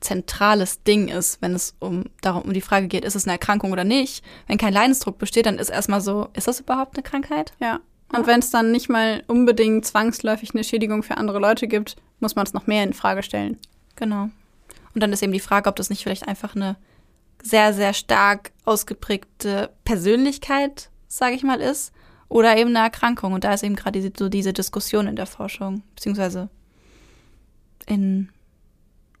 zentrales 0.00 0.82
Ding 0.82 1.08
ist, 1.08 1.42
wenn 1.42 1.54
es 1.54 1.74
um 1.78 2.04
darum 2.22 2.42
um 2.42 2.52
die 2.54 2.62
Frage 2.62 2.88
geht, 2.88 3.04
ist 3.04 3.14
es 3.14 3.24
eine 3.24 3.32
Erkrankung 3.32 3.72
oder 3.72 3.84
nicht. 3.84 4.24
Wenn 4.46 4.56
kein 4.56 4.72
Leidensdruck 4.72 5.18
besteht, 5.18 5.44
dann 5.44 5.58
ist 5.58 5.68
erstmal 5.68 6.00
so, 6.00 6.28
ist 6.32 6.48
das 6.48 6.60
überhaupt 6.60 6.96
eine 6.96 7.02
Krankheit? 7.02 7.52
Ja. 7.60 7.80
Und 8.12 8.26
wenn 8.26 8.40
es 8.40 8.50
dann 8.50 8.72
nicht 8.72 8.88
mal 8.88 9.22
unbedingt 9.26 9.84
zwangsläufig 9.84 10.54
eine 10.54 10.64
Schädigung 10.64 11.02
für 11.02 11.18
andere 11.18 11.38
Leute 11.38 11.68
gibt, 11.68 11.96
muss 12.20 12.36
man 12.36 12.46
es 12.46 12.52
noch 12.52 12.66
mehr 12.66 12.84
in 12.84 12.92
Frage 12.92 13.22
stellen. 13.22 13.58
Genau. 13.96 14.30
Und 14.94 15.02
dann 15.02 15.12
ist 15.12 15.22
eben 15.22 15.32
die 15.32 15.40
Frage, 15.40 15.68
ob 15.68 15.76
das 15.76 15.90
nicht 15.90 16.02
vielleicht 16.02 16.26
einfach 16.26 16.54
eine 16.54 16.76
sehr, 17.42 17.72
sehr 17.72 17.94
stark 17.94 18.52
ausgeprägte 18.64 19.70
Persönlichkeit, 19.84 20.90
sage 21.08 21.34
ich 21.34 21.42
mal, 21.42 21.60
ist, 21.60 21.92
oder 22.28 22.56
eben 22.56 22.70
eine 22.70 22.84
Erkrankung. 22.84 23.32
Und 23.32 23.44
da 23.44 23.54
ist 23.54 23.62
eben 23.62 23.76
gerade 23.76 24.00
diese, 24.00 24.12
so 24.16 24.28
diese 24.28 24.52
Diskussion 24.52 25.06
in 25.06 25.16
der 25.16 25.26
Forschung, 25.26 25.82
beziehungsweise 25.94 26.48
in, 27.86 28.30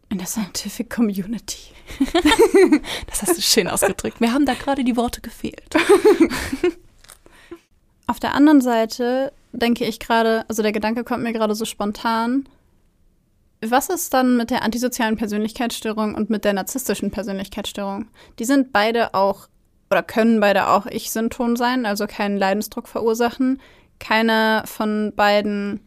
in 0.08 0.18
der 0.18 0.26
Scientific 0.26 0.90
Community. 0.90 1.72
das 3.06 3.22
hast 3.22 3.36
du 3.36 3.42
schön 3.42 3.68
ausgedrückt. 3.68 4.20
Mir 4.20 4.32
haben 4.32 4.46
da 4.46 4.54
gerade 4.54 4.84
die 4.84 4.96
Worte 4.96 5.20
gefehlt. 5.20 5.74
Auf 8.06 8.20
der 8.20 8.34
anderen 8.34 8.60
Seite 8.60 9.32
denke 9.52 9.84
ich 9.84 10.00
gerade, 10.00 10.44
also 10.48 10.62
der 10.62 10.72
Gedanke 10.72 11.04
kommt 11.04 11.22
mir 11.22 11.32
gerade 11.32 11.54
so 11.54 11.64
spontan, 11.64 12.48
was 13.64 13.88
ist 13.88 14.14
dann 14.14 14.36
mit 14.36 14.50
der 14.50 14.62
antisozialen 14.62 15.16
Persönlichkeitsstörung 15.16 16.14
und 16.14 16.30
mit 16.30 16.44
der 16.44 16.54
narzisstischen 16.54 17.10
Persönlichkeitsstörung? 17.10 18.08
Die 18.38 18.44
sind 18.44 18.72
beide 18.72 19.14
auch 19.14 19.48
oder 19.90 20.02
können 20.02 20.40
beide 20.40 20.68
auch 20.68 20.86
Ich-Symptom 20.86 21.56
sein, 21.56 21.84
also 21.84 22.06
keinen 22.06 22.38
Leidensdruck 22.38 22.88
verursachen. 22.88 23.60
Keiner 23.98 24.62
von 24.66 25.12
beiden 25.14 25.80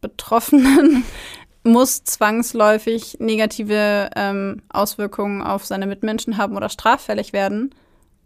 Betroffenen 0.00 1.04
muss 1.64 2.04
zwangsläufig 2.04 3.16
negative 3.18 4.10
ähm, 4.16 4.62
Auswirkungen 4.68 5.42
auf 5.42 5.66
seine 5.66 5.86
Mitmenschen 5.86 6.38
haben 6.38 6.56
oder 6.56 6.68
straffällig 6.68 7.32
werden. 7.32 7.74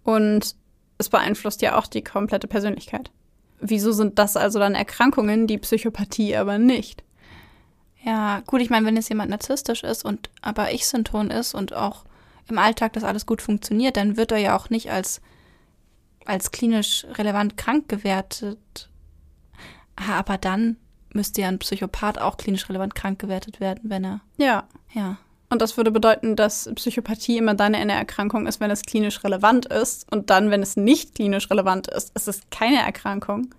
Und 0.04 0.54
es 0.98 1.08
beeinflusst 1.08 1.62
ja 1.62 1.76
auch 1.78 1.86
die 1.86 2.04
komplette 2.04 2.46
Persönlichkeit. 2.46 3.10
Wieso 3.58 3.92
sind 3.92 4.18
das 4.18 4.36
also 4.36 4.58
dann 4.58 4.74
Erkrankungen, 4.74 5.46
die 5.46 5.58
Psychopathie 5.58 6.36
aber 6.36 6.58
nicht? 6.58 7.02
Ja, 8.06 8.40
gut, 8.46 8.60
ich 8.60 8.70
meine, 8.70 8.86
wenn 8.86 8.94
jetzt 8.94 9.08
jemand 9.08 9.30
narzisstisch 9.30 9.82
ist 9.82 10.04
und 10.04 10.30
aber 10.40 10.72
Ich-Synton 10.72 11.30
ist 11.30 11.54
und 11.54 11.74
auch 11.74 12.04
im 12.48 12.56
Alltag 12.56 12.92
das 12.92 13.02
alles 13.02 13.26
gut 13.26 13.42
funktioniert, 13.42 13.96
dann 13.96 14.16
wird 14.16 14.30
er 14.30 14.38
ja 14.38 14.56
auch 14.56 14.70
nicht 14.70 14.92
als, 14.92 15.20
als 16.24 16.52
klinisch 16.52 17.04
relevant 17.14 17.56
krank 17.56 17.88
gewertet. 17.88 18.88
Aber 19.96 20.38
dann 20.38 20.76
müsste 21.12 21.40
ja 21.40 21.48
ein 21.48 21.58
Psychopath 21.58 22.18
auch 22.18 22.36
klinisch 22.36 22.68
relevant 22.68 22.94
krank 22.94 23.18
gewertet 23.18 23.58
werden, 23.58 23.90
wenn 23.90 24.04
er. 24.04 24.20
Ja. 24.36 24.68
Ja. 24.94 25.16
Und 25.50 25.60
das 25.60 25.76
würde 25.76 25.90
bedeuten, 25.90 26.36
dass 26.36 26.70
Psychopathie 26.76 27.38
immer 27.38 27.54
dann 27.54 27.74
eine 27.74 27.92
Erkrankung 27.92 28.46
ist, 28.46 28.60
wenn 28.60 28.70
es 28.70 28.82
klinisch 28.82 29.24
relevant 29.24 29.66
ist. 29.66 30.10
Und 30.12 30.30
dann, 30.30 30.50
wenn 30.50 30.62
es 30.62 30.76
nicht 30.76 31.16
klinisch 31.16 31.50
relevant 31.50 31.88
ist, 31.88 32.14
ist 32.14 32.28
es 32.28 32.42
keine 32.50 32.78
Erkrankung. 32.78 33.52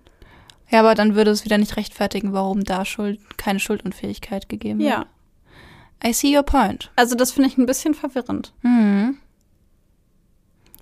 Ja, 0.70 0.80
aber 0.80 0.94
dann 0.94 1.14
würde 1.14 1.30
es 1.30 1.44
wieder 1.44 1.58
nicht 1.58 1.76
rechtfertigen, 1.76 2.32
warum 2.32 2.64
da 2.64 2.84
Schuld, 2.84 3.20
keine 3.38 3.60
Schuldunfähigkeit 3.60 4.48
gegeben 4.48 4.80
wird. 4.80 4.90
Ja. 4.90 5.06
I 6.04 6.12
see 6.12 6.36
your 6.36 6.42
point. 6.42 6.90
Also 6.96 7.14
das 7.14 7.32
finde 7.32 7.48
ich 7.48 7.58
ein 7.58 7.66
bisschen 7.66 7.94
verwirrend. 7.94 8.52
Mhm. 8.62 9.18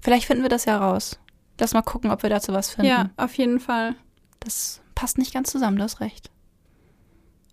Vielleicht 0.02 0.26
finden 0.26 0.42
wir 0.42 0.50
das 0.50 0.66
ja 0.66 0.76
raus. 0.76 1.18
Lass 1.58 1.72
mal 1.72 1.82
gucken, 1.82 2.10
ob 2.10 2.22
wir 2.22 2.30
dazu 2.30 2.52
was 2.52 2.70
finden. 2.70 2.90
Ja, 2.90 3.10
auf 3.16 3.34
jeden 3.34 3.60
Fall. 3.60 3.94
Das 4.40 4.80
passt 4.94 5.18
nicht 5.18 5.32
ganz 5.32 5.50
zusammen, 5.50 5.78
du 5.78 5.84
hast 5.84 6.00
recht. 6.00 6.30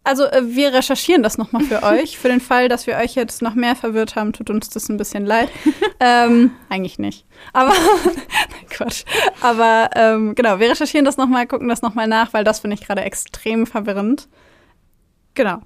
Also 0.04 0.26
äh, 0.26 0.42
wir 0.56 0.74
recherchieren 0.74 1.24
das 1.24 1.38
nochmal 1.38 1.64
für 1.64 1.84
euch. 1.84 2.18
Für 2.18 2.28
den 2.28 2.42
Fall, 2.42 2.68
dass 2.68 2.88
wir 2.88 2.98
euch 2.98 3.16
jetzt 3.16 3.42
noch 3.42 3.56
mehr 3.56 3.76
verwirrt 3.76 4.16
haben, 4.16 4.34
tut 4.34 4.50
uns 4.50 4.70
das 4.70 4.90
ein 4.90 4.98
bisschen 4.98 5.26
leid. 5.26 5.50
ähm, 6.00 6.52
eigentlich 6.70 7.00
nicht. 7.00 7.26
Aber 7.54 7.74
Quatsch. 8.74 9.04
Aber 9.42 9.90
ähm, 9.96 10.36
genau, 10.36 10.60
wir 10.60 10.70
recherchieren 10.70 11.06
das 11.06 11.18
nochmal, 11.18 11.48
gucken 11.48 11.68
das 11.68 11.82
nochmal 11.82 12.08
nach, 12.08 12.34
weil 12.34 12.44
das 12.44 12.60
finde 12.60 12.76
ich 12.76 12.86
gerade 12.86 13.02
extrem 13.02 13.66
verwirrend. 13.66 14.28
Genau. 15.36 15.62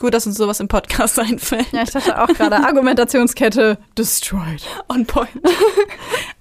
Gut, 0.00 0.14
dass 0.14 0.26
uns 0.26 0.38
sowas 0.38 0.60
im 0.60 0.68
Podcast 0.68 1.18
einfällt. 1.20 1.70
Ja, 1.72 1.82
ich 1.82 1.90
dachte 1.90 2.20
auch 2.20 2.28
gerade, 2.28 2.56
Argumentationskette 2.56 3.76
destroyed. 3.96 4.66
On 4.88 5.06
point. 5.06 5.30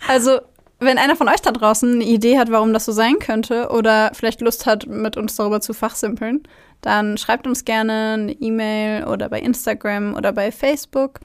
Also, 0.07 0.39
wenn 0.79 0.97
einer 0.97 1.15
von 1.15 1.27
euch 1.27 1.41
da 1.41 1.51
draußen 1.51 1.95
eine 1.95 2.03
Idee 2.03 2.39
hat, 2.39 2.49
warum 2.49 2.73
das 2.73 2.85
so 2.85 2.91
sein 2.91 3.19
könnte 3.19 3.69
oder 3.69 4.11
vielleicht 4.15 4.41
Lust 4.41 4.65
hat, 4.65 4.87
mit 4.87 5.17
uns 5.17 5.35
darüber 5.35 5.61
zu 5.61 5.73
fachsimpeln, 5.73 6.41
dann 6.81 7.17
schreibt 7.17 7.45
uns 7.45 7.63
gerne 7.65 8.13
eine 8.17 8.31
E-Mail 8.31 9.03
oder 9.03 9.29
bei 9.29 9.39
Instagram 9.39 10.15
oder 10.15 10.31
bei 10.31 10.51
Facebook. 10.51 11.19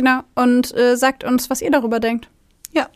Genau. 0.00 0.20
Und 0.34 0.74
äh, 0.74 0.96
sagt 0.96 1.24
uns, 1.24 1.50
was 1.50 1.60
ihr 1.60 1.70
darüber 1.70 2.00
denkt. 2.00 2.30
Ja. 2.72 2.88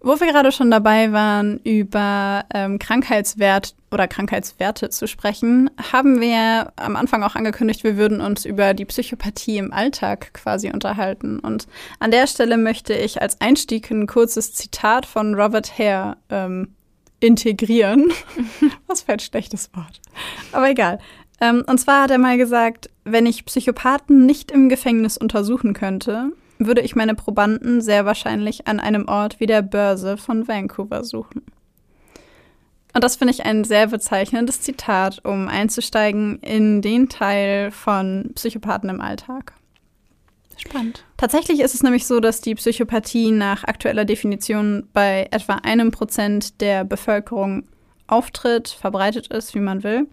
Wo 0.00 0.18
wir 0.18 0.32
gerade 0.32 0.50
schon 0.50 0.70
dabei 0.70 1.12
waren, 1.12 1.58
über 1.58 2.46
ähm, 2.54 2.78
Krankheitswert 2.78 3.74
oder 3.90 4.08
Krankheitswerte 4.08 4.88
zu 4.88 5.06
sprechen, 5.06 5.70
haben 5.92 6.22
wir 6.22 6.72
am 6.76 6.96
Anfang 6.96 7.22
auch 7.22 7.34
angekündigt, 7.34 7.84
wir 7.84 7.98
würden 7.98 8.22
uns 8.22 8.46
über 8.46 8.72
die 8.72 8.86
Psychopathie 8.86 9.58
im 9.58 9.74
Alltag 9.74 10.32
quasi 10.32 10.70
unterhalten. 10.72 11.38
Und 11.38 11.66
an 11.98 12.10
der 12.10 12.26
Stelle 12.26 12.56
möchte 12.56 12.94
ich 12.94 13.20
als 13.20 13.42
Einstieg 13.42 13.90
ein 13.90 14.06
kurzes 14.06 14.54
Zitat 14.54 15.04
von 15.04 15.34
Robert 15.34 15.78
Hare 15.78 16.16
ähm, 16.30 16.68
integrieren. 17.20 18.10
Was 18.86 19.02
für 19.02 19.12
ein 19.12 19.18
schlechtes 19.18 19.68
Wort. 19.74 20.00
Aber 20.52 20.70
egal. 20.70 20.98
Ähm, 21.44 21.62
und 21.66 21.78
zwar 21.78 22.04
hat 22.04 22.10
er 22.10 22.18
mal 22.18 22.38
gesagt, 22.38 22.88
wenn 23.04 23.26
ich 23.26 23.44
Psychopathen 23.44 24.24
nicht 24.24 24.50
im 24.50 24.70
Gefängnis 24.70 25.18
untersuchen 25.18 25.74
könnte, 25.74 26.32
würde 26.58 26.80
ich 26.80 26.96
meine 26.96 27.14
Probanden 27.14 27.82
sehr 27.82 28.06
wahrscheinlich 28.06 28.66
an 28.66 28.80
einem 28.80 29.08
Ort 29.08 29.40
wie 29.40 29.46
der 29.46 29.60
Börse 29.60 30.16
von 30.16 30.48
Vancouver 30.48 31.04
suchen. 31.04 31.42
Und 32.94 33.04
das 33.04 33.16
finde 33.16 33.34
ich 33.34 33.44
ein 33.44 33.64
sehr 33.64 33.88
bezeichnendes 33.88 34.62
Zitat, 34.62 35.22
um 35.24 35.48
einzusteigen 35.48 36.38
in 36.38 36.80
den 36.80 37.08
Teil 37.08 37.72
von 37.72 38.30
Psychopathen 38.36 38.88
im 38.88 39.00
Alltag. 39.00 39.52
Spannend. 40.56 41.04
Tatsächlich 41.16 41.60
ist 41.60 41.74
es 41.74 41.82
nämlich 41.82 42.06
so, 42.06 42.20
dass 42.20 42.40
die 42.40 42.54
Psychopathie 42.54 43.32
nach 43.32 43.64
aktueller 43.64 44.04
Definition 44.04 44.88
bei 44.92 45.26
etwa 45.32 45.56
einem 45.56 45.90
Prozent 45.90 46.60
der 46.60 46.84
Bevölkerung 46.84 47.64
auftritt, 48.06 48.68
verbreitet 48.68 49.26
ist, 49.26 49.54
wie 49.54 49.60
man 49.60 49.82
will. 49.82 50.06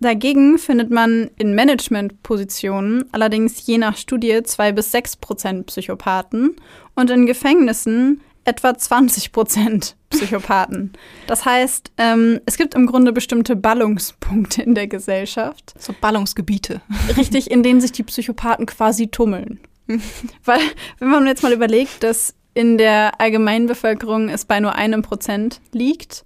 Dagegen 0.00 0.58
findet 0.58 0.90
man 0.90 1.30
in 1.38 1.54
Managementpositionen 1.54 3.04
allerdings 3.12 3.66
je 3.66 3.78
nach 3.78 3.96
Studie 3.96 4.42
zwei 4.44 4.72
bis 4.72 4.92
sechs 4.92 5.16
Prozent 5.16 5.66
Psychopathen 5.66 6.56
und 6.94 7.10
in 7.10 7.26
Gefängnissen 7.26 8.20
etwa 8.44 8.76
20 8.76 9.32
Prozent 9.32 9.96
Psychopathen. 10.10 10.92
Das 11.26 11.44
heißt, 11.44 11.92
ähm, 11.98 12.40
es 12.46 12.56
gibt 12.56 12.74
im 12.74 12.86
Grunde 12.86 13.12
bestimmte 13.12 13.56
Ballungspunkte 13.56 14.62
in 14.62 14.74
der 14.74 14.86
Gesellschaft. 14.86 15.74
So 15.78 15.94
Ballungsgebiete. 16.00 16.80
Richtig, 17.16 17.50
in 17.50 17.62
denen 17.62 17.80
sich 17.80 17.92
die 17.92 18.04
Psychopathen 18.04 18.66
quasi 18.66 19.08
tummeln. 19.08 19.60
Weil, 20.44 20.60
wenn 20.98 21.08
man 21.08 21.26
jetzt 21.26 21.42
mal 21.42 21.52
überlegt, 21.52 22.02
dass 22.02 22.34
in 22.54 22.78
der 22.78 23.20
allgemeinen 23.20 23.66
Bevölkerung 23.66 24.28
es 24.28 24.44
bei 24.44 24.60
nur 24.60 24.74
einem 24.74 25.02
Prozent 25.02 25.60
liegt, 25.72 26.24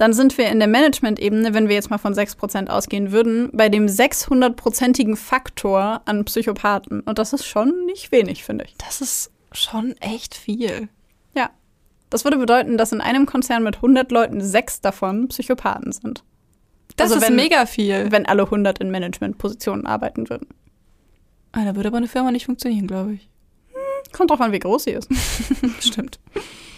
dann 0.00 0.12
sind 0.14 0.38
wir 0.38 0.48
in 0.48 0.58
der 0.60 0.68
Management-Ebene, 0.68 1.52
wenn 1.54 1.68
wir 1.68 1.74
jetzt 1.74 1.90
mal 1.90 1.98
von 1.98 2.14
6% 2.14 2.68
ausgehen 2.68 3.12
würden, 3.12 3.50
bei 3.52 3.68
dem 3.68 3.86
600-prozentigen 3.86 5.16
Faktor 5.16 6.00
an 6.06 6.24
Psychopathen. 6.24 7.00
Und 7.00 7.18
das 7.18 7.32
ist 7.32 7.44
schon 7.46 7.84
nicht 7.86 8.10
wenig, 8.12 8.44
finde 8.44 8.64
ich. 8.64 8.74
Das 8.78 9.00
ist 9.00 9.30
schon 9.52 9.94
echt 10.00 10.34
viel. 10.34 10.88
Ja. 11.34 11.50
Das 12.08 12.24
würde 12.24 12.38
bedeuten, 12.38 12.78
dass 12.78 12.92
in 12.92 13.00
einem 13.00 13.26
Konzern 13.26 13.62
mit 13.62 13.76
100 13.76 14.10
Leuten 14.10 14.40
sechs 14.40 14.80
davon 14.80 15.28
Psychopathen 15.28 15.92
sind. 15.92 16.24
Das 16.96 17.12
Also 17.12 17.16
ist 17.22 17.28
wenn- 17.28 17.36
mega 17.36 17.66
viel. 17.66 18.10
Wenn 18.10 18.26
alle 18.26 18.50
100 18.50 18.78
in 18.80 18.90
Management-Positionen 18.90 19.86
arbeiten 19.86 20.28
würden. 20.30 20.48
Ah, 21.52 21.64
da 21.64 21.76
würde 21.76 21.88
aber 21.88 21.98
eine 21.98 22.08
Firma 22.08 22.30
nicht 22.30 22.46
funktionieren, 22.46 22.86
glaube 22.86 23.14
ich. 23.14 23.28
Kommt 24.12 24.30
drauf 24.30 24.40
an, 24.40 24.52
wie 24.52 24.58
groß 24.58 24.84
sie 24.84 24.90
ist. 24.92 25.08
Stimmt. 25.80 26.18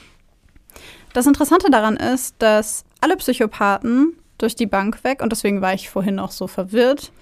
Das 1.13 1.27
Interessante 1.27 1.71
daran 1.71 1.97
ist, 1.97 2.37
dass 2.39 2.85
alle 3.01 3.17
Psychopathen 3.17 4.17
durch 4.39 4.57
die 4.57 4.67
Bank 4.67 5.05
weg, 5.05 5.23
und 5.23 5.31
deswegen 5.31 5.61
war 5.61 5.75
ich 5.75 5.91
vorhin 5.91 6.19
auch 6.19 6.31
so 6.31 6.47
verwirrt, 6.47 7.13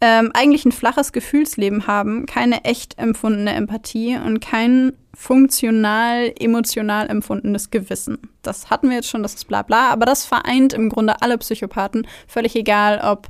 ähm, 0.00 0.30
eigentlich 0.32 0.64
ein 0.64 0.72
flaches 0.72 1.12
Gefühlsleben 1.12 1.86
haben, 1.86 2.24
keine 2.24 2.64
echt 2.64 2.98
empfundene 2.98 3.52
Empathie 3.52 4.16
und 4.16 4.40
kein 4.40 4.92
funktional, 5.14 6.32
emotional 6.38 7.10
empfundenes 7.10 7.70
Gewissen. 7.70 8.18
Das 8.40 8.70
hatten 8.70 8.88
wir 8.88 8.96
jetzt 8.96 9.08
schon, 9.10 9.22
das 9.22 9.34
ist 9.34 9.48
bla 9.48 9.62
bla, 9.62 9.90
aber 9.90 10.06
das 10.06 10.24
vereint 10.24 10.72
im 10.72 10.88
Grunde 10.88 11.20
alle 11.20 11.36
Psychopathen, 11.36 12.06
völlig 12.26 12.56
egal, 12.56 13.00
ob 13.04 13.28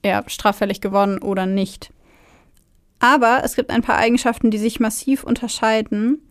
er 0.00 0.24
straffällig 0.28 0.80
geworden 0.80 1.18
oder 1.18 1.44
nicht. 1.44 1.90
Aber 2.98 3.42
es 3.44 3.56
gibt 3.56 3.70
ein 3.70 3.82
paar 3.82 3.98
Eigenschaften, 3.98 4.50
die 4.50 4.58
sich 4.58 4.80
massiv 4.80 5.24
unterscheiden. 5.24 6.22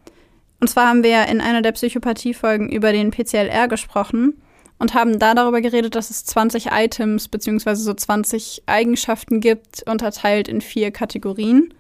Und 0.61 0.67
zwar 0.67 0.87
haben 0.87 1.03
wir 1.03 1.27
in 1.27 1.41
einer 1.41 1.63
der 1.63 1.71
Psychopathie-Folgen 1.71 2.69
über 2.69 2.93
den 2.93 3.09
PCLR 3.09 3.67
gesprochen 3.67 4.39
und 4.77 4.93
haben 4.93 5.17
da 5.17 5.33
darüber 5.33 5.59
geredet, 5.59 5.95
dass 5.95 6.11
es 6.11 6.23
20 6.23 6.67
Items 6.71 7.27
beziehungsweise 7.27 7.83
so 7.83 7.93
20 7.93 8.63
Eigenschaften 8.67 9.41
gibt, 9.41 9.83
unterteilt 9.89 10.47
in 10.47 10.61
vier 10.61 10.91
Kategorien. 10.91 11.73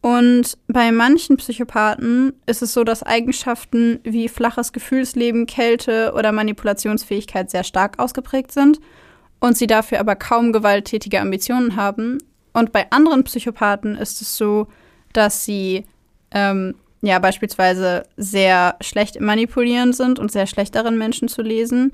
Und 0.00 0.58
bei 0.66 0.90
manchen 0.90 1.36
Psychopathen 1.36 2.32
ist 2.46 2.60
es 2.60 2.72
so, 2.72 2.82
dass 2.82 3.04
Eigenschaften 3.04 4.00
wie 4.02 4.28
flaches 4.28 4.72
Gefühlsleben, 4.72 5.46
Kälte 5.46 6.12
oder 6.16 6.32
Manipulationsfähigkeit 6.32 7.52
sehr 7.52 7.62
stark 7.62 8.00
ausgeprägt 8.00 8.50
sind 8.50 8.80
und 9.38 9.56
sie 9.56 9.68
dafür 9.68 10.00
aber 10.00 10.16
kaum 10.16 10.52
gewalttätige 10.52 11.20
Ambitionen 11.20 11.76
haben. 11.76 12.18
Und 12.52 12.72
bei 12.72 12.90
anderen 12.90 13.22
Psychopathen 13.22 13.94
ist 13.94 14.20
es 14.22 14.36
so, 14.36 14.66
dass 15.12 15.44
sie 15.44 15.84
ähm, 16.32 16.74
ja 17.02 17.18
beispielsweise 17.18 18.04
sehr 18.16 18.76
schlecht 18.80 19.16
im 19.16 19.24
Manipulieren 19.24 19.92
sind 19.92 20.18
und 20.18 20.32
sehr 20.32 20.46
schlecht 20.46 20.74
darin, 20.74 20.96
Menschen 20.96 21.28
zu 21.28 21.42
lesen, 21.42 21.92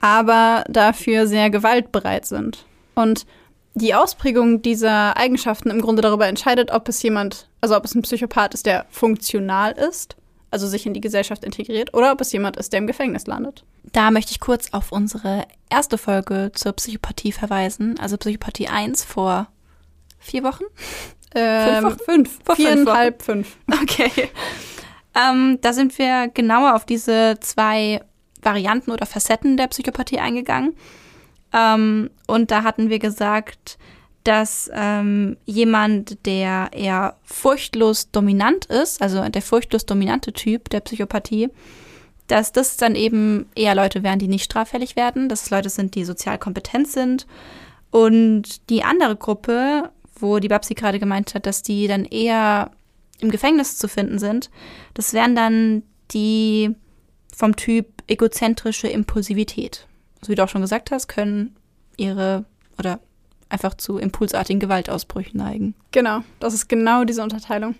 aber 0.00 0.64
dafür 0.68 1.26
sehr 1.26 1.50
gewaltbereit 1.50 2.26
sind. 2.26 2.66
Und 2.94 3.26
die 3.74 3.94
Ausprägung 3.94 4.60
dieser 4.62 5.16
Eigenschaften 5.16 5.70
im 5.70 5.80
Grunde 5.80 6.02
darüber 6.02 6.26
entscheidet, 6.26 6.72
ob 6.72 6.88
es 6.88 7.02
jemand, 7.02 7.48
also 7.60 7.76
ob 7.76 7.84
es 7.84 7.94
ein 7.94 8.02
Psychopath 8.02 8.54
ist, 8.54 8.66
der 8.66 8.86
funktional 8.90 9.72
ist, 9.72 10.16
also 10.50 10.66
sich 10.66 10.86
in 10.86 10.94
die 10.94 11.00
Gesellschaft 11.00 11.44
integriert, 11.44 11.94
oder 11.94 12.12
ob 12.12 12.20
es 12.20 12.32
jemand 12.32 12.56
ist, 12.56 12.72
der 12.72 12.78
im 12.78 12.86
Gefängnis 12.86 13.26
landet. 13.26 13.64
Da 13.92 14.10
möchte 14.10 14.32
ich 14.32 14.40
kurz 14.40 14.72
auf 14.72 14.90
unsere 14.92 15.44
erste 15.70 15.98
Folge 15.98 16.50
zur 16.54 16.72
Psychopathie 16.72 17.32
verweisen, 17.32 17.98
also 18.00 18.16
Psychopathie 18.16 18.68
1 18.68 19.04
vor 19.04 19.48
vier 20.18 20.42
Wochen. 20.42 20.64
Ähm? 21.34 21.96
Fünf. 22.04 22.38
Vor 22.44 22.56
fünf 22.56 22.56
Viereinhalb, 22.56 23.22
fünf. 23.22 23.56
Okay. 23.82 24.30
Ähm, 25.14 25.58
da 25.60 25.72
sind 25.72 25.98
wir 25.98 26.28
genauer 26.28 26.74
auf 26.74 26.84
diese 26.84 27.36
zwei 27.40 28.00
Varianten 28.42 28.90
oder 28.90 29.06
Facetten 29.06 29.56
der 29.56 29.68
Psychopathie 29.68 30.18
eingegangen. 30.18 30.74
Ähm, 31.52 32.10
und 32.26 32.50
da 32.50 32.62
hatten 32.62 32.88
wir 32.88 32.98
gesagt, 32.98 33.78
dass 34.24 34.70
ähm, 34.74 35.36
jemand, 35.46 36.26
der 36.26 36.70
eher 36.72 37.16
furchtlos 37.24 38.10
dominant 38.10 38.66
ist, 38.66 39.00
also 39.00 39.26
der 39.28 39.42
furchtlos 39.42 39.86
dominante 39.86 40.32
Typ 40.32 40.68
der 40.70 40.80
Psychopathie, 40.80 41.48
dass 42.26 42.52
das 42.52 42.76
dann 42.76 42.94
eben 42.94 43.48
eher 43.54 43.74
Leute 43.74 44.02
wären, 44.02 44.18
die 44.18 44.28
nicht 44.28 44.44
straffällig 44.44 44.96
werden, 44.96 45.28
dass 45.28 45.44
es 45.44 45.50
Leute 45.50 45.70
sind, 45.70 45.94
die 45.94 46.04
sozial 46.04 46.38
kompetent 46.38 46.88
sind. 46.88 47.26
Und 47.90 48.68
die 48.68 48.84
andere 48.84 49.16
Gruppe, 49.16 49.90
wo 50.20 50.38
die 50.38 50.48
Babsi 50.48 50.74
gerade 50.74 50.98
gemeint 50.98 51.34
hat, 51.34 51.46
dass 51.46 51.62
die 51.62 51.88
dann 51.88 52.04
eher 52.04 52.70
im 53.20 53.30
Gefängnis 53.30 53.76
zu 53.78 53.88
finden 53.88 54.18
sind, 54.18 54.50
das 54.94 55.12
wären 55.12 55.34
dann 55.34 55.82
die 56.12 56.74
vom 57.34 57.56
Typ 57.56 57.86
egozentrische 58.06 58.88
Impulsivität. 58.88 59.86
Also 60.20 60.32
wie 60.32 60.34
du 60.34 60.44
auch 60.44 60.48
schon 60.48 60.62
gesagt 60.62 60.90
hast, 60.90 61.08
können 61.08 61.56
ihre 61.96 62.44
oder 62.78 63.00
einfach 63.48 63.74
zu 63.74 63.98
impulsartigen 63.98 64.60
Gewaltausbrüchen 64.60 65.38
neigen. 65.38 65.74
Genau, 65.90 66.20
das 66.40 66.54
ist 66.54 66.68
genau 66.68 67.04
diese 67.04 67.22
Unterteilung. 67.22 67.74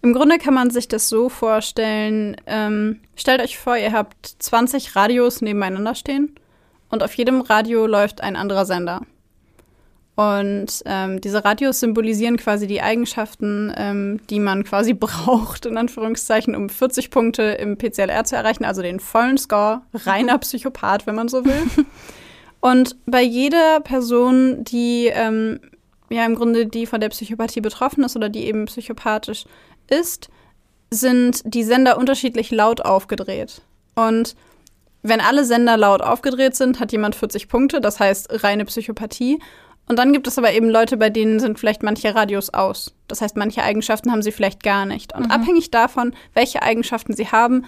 Im 0.00 0.12
Grunde 0.12 0.38
kann 0.38 0.54
man 0.54 0.70
sich 0.70 0.86
das 0.86 1.08
so 1.08 1.28
vorstellen, 1.28 2.36
ähm, 2.46 3.00
stellt 3.16 3.40
euch 3.40 3.58
vor, 3.58 3.76
ihr 3.76 3.92
habt 3.92 4.36
20 4.38 4.94
Radios 4.94 5.40
nebeneinander 5.40 5.94
stehen 5.94 6.34
und 6.88 7.02
auf 7.02 7.14
jedem 7.14 7.40
Radio 7.40 7.86
läuft 7.86 8.20
ein 8.20 8.36
anderer 8.36 8.64
Sender. 8.64 9.02
Und 10.18 10.82
ähm, 10.84 11.20
diese 11.20 11.44
Radios 11.44 11.78
symbolisieren 11.78 12.38
quasi 12.38 12.66
die 12.66 12.82
Eigenschaften, 12.82 13.72
ähm, 13.76 14.18
die 14.28 14.40
man 14.40 14.64
quasi 14.64 14.92
braucht, 14.94 15.64
in 15.64 15.76
Anführungszeichen, 15.76 16.56
um 16.56 16.68
40 16.68 17.12
Punkte 17.12 17.42
im 17.42 17.78
PCLR 17.78 18.24
zu 18.24 18.34
erreichen, 18.34 18.64
also 18.64 18.82
den 18.82 18.98
vollen 18.98 19.38
Score, 19.38 19.82
reiner 19.94 20.36
Psychopath, 20.40 21.06
wenn 21.06 21.14
man 21.14 21.28
so 21.28 21.44
will. 21.44 21.62
Und 22.58 22.96
bei 23.06 23.22
jeder 23.22 23.78
Person, 23.78 24.64
die 24.64 25.06
ähm, 25.06 25.60
ja 26.10 26.26
im 26.26 26.34
Grunde 26.34 26.66
die 26.66 26.86
von 26.86 27.00
der 27.00 27.10
Psychopathie 27.10 27.60
betroffen 27.60 28.02
ist 28.02 28.16
oder 28.16 28.28
die 28.28 28.44
eben 28.46 28.64
psychopathisch 28.64 29.44
ist, 29.88 30.30
sind 30.90 31.42
die 31.44 31.62
Sender 31.62 31.96
unterschiedlich 31.96 32.50
laut 32.50 32.80
aufgedreht. 32.80 33.62
Und 33.94 34.34
wenn 35.04 35.20
alle 35.20 35.44
Sender 35.44 35.76
laut 35.76 36.02
aufgedreht 36.02 36.56
sind, 36.56 36.80
hat 36.80 36.90
jemand 36.90 37.14
40 37.14 37.46
Punkte, 37.46 37.80
das 37.80 38.00
heißt 38.00 38.42
reine 38.42 38.64
Psychopathie. 38.64 39.38
Und 39.88 39.98
dann 39.98 40.12
gibt 40.12 40.26
es 40.26 40.36
aber 40.36 40.52
eben 40.52 40.68
Leute, 40.68 40.98
bei 40.98 41.08
denen 41.08 41.40
sind 41.40 41.58
vielleicht 41.58 41.82
manche 41.82 42.14
Radios 42.14 42.50
aus. 42.50 42.94
Das 43.08 43.22
heißt, 43.22 43.36
manche 43.36 43.62
Eigenschaften 43.62 44.12
haben 44.12 44.22
sie 44.22 44.32
vielleicht 44.32 44.62
gar 44.62 44.84
nicht. 44.84 45.14
Und 45.14 45.26
mhm. 45.26 45.30
abhängig 45.30 45.70
davon, 45.70 46.14
welche 46.34 46.62
Eigenschaften 46.62 47.14
sie 47.14 47.28
haben, 47.28 47.64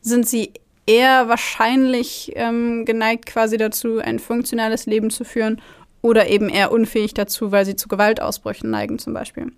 sind 0.00 0.28
sie 0.28 0.52
eher 0.86 1.28
wahrscheinlich 1.28 2.32
ähm, 2.34 2.84
geneigt 2.84 3.26
quasi 3.26 3.56
dazu, 3.56 3.98
ein 3.98 4.18
funktionales 4.18 4.86
Leben 4.86 5.10
zu 5.10 5.24
führen 5.24 5.60
oder 6.02 6.28
eben 6.28 6.48
eher 6.48 6.72
unfähig 6.72 7.14
dazu, 7.14 7.52
weil 7.52 7.64
sie 7.64 7.76
zu 7.76 7.86
Gewaltausbrüchen 7.86 8.68
neigen 8.68 8.98
zum 8.98 9.14
Beispiel. 9.14 9.52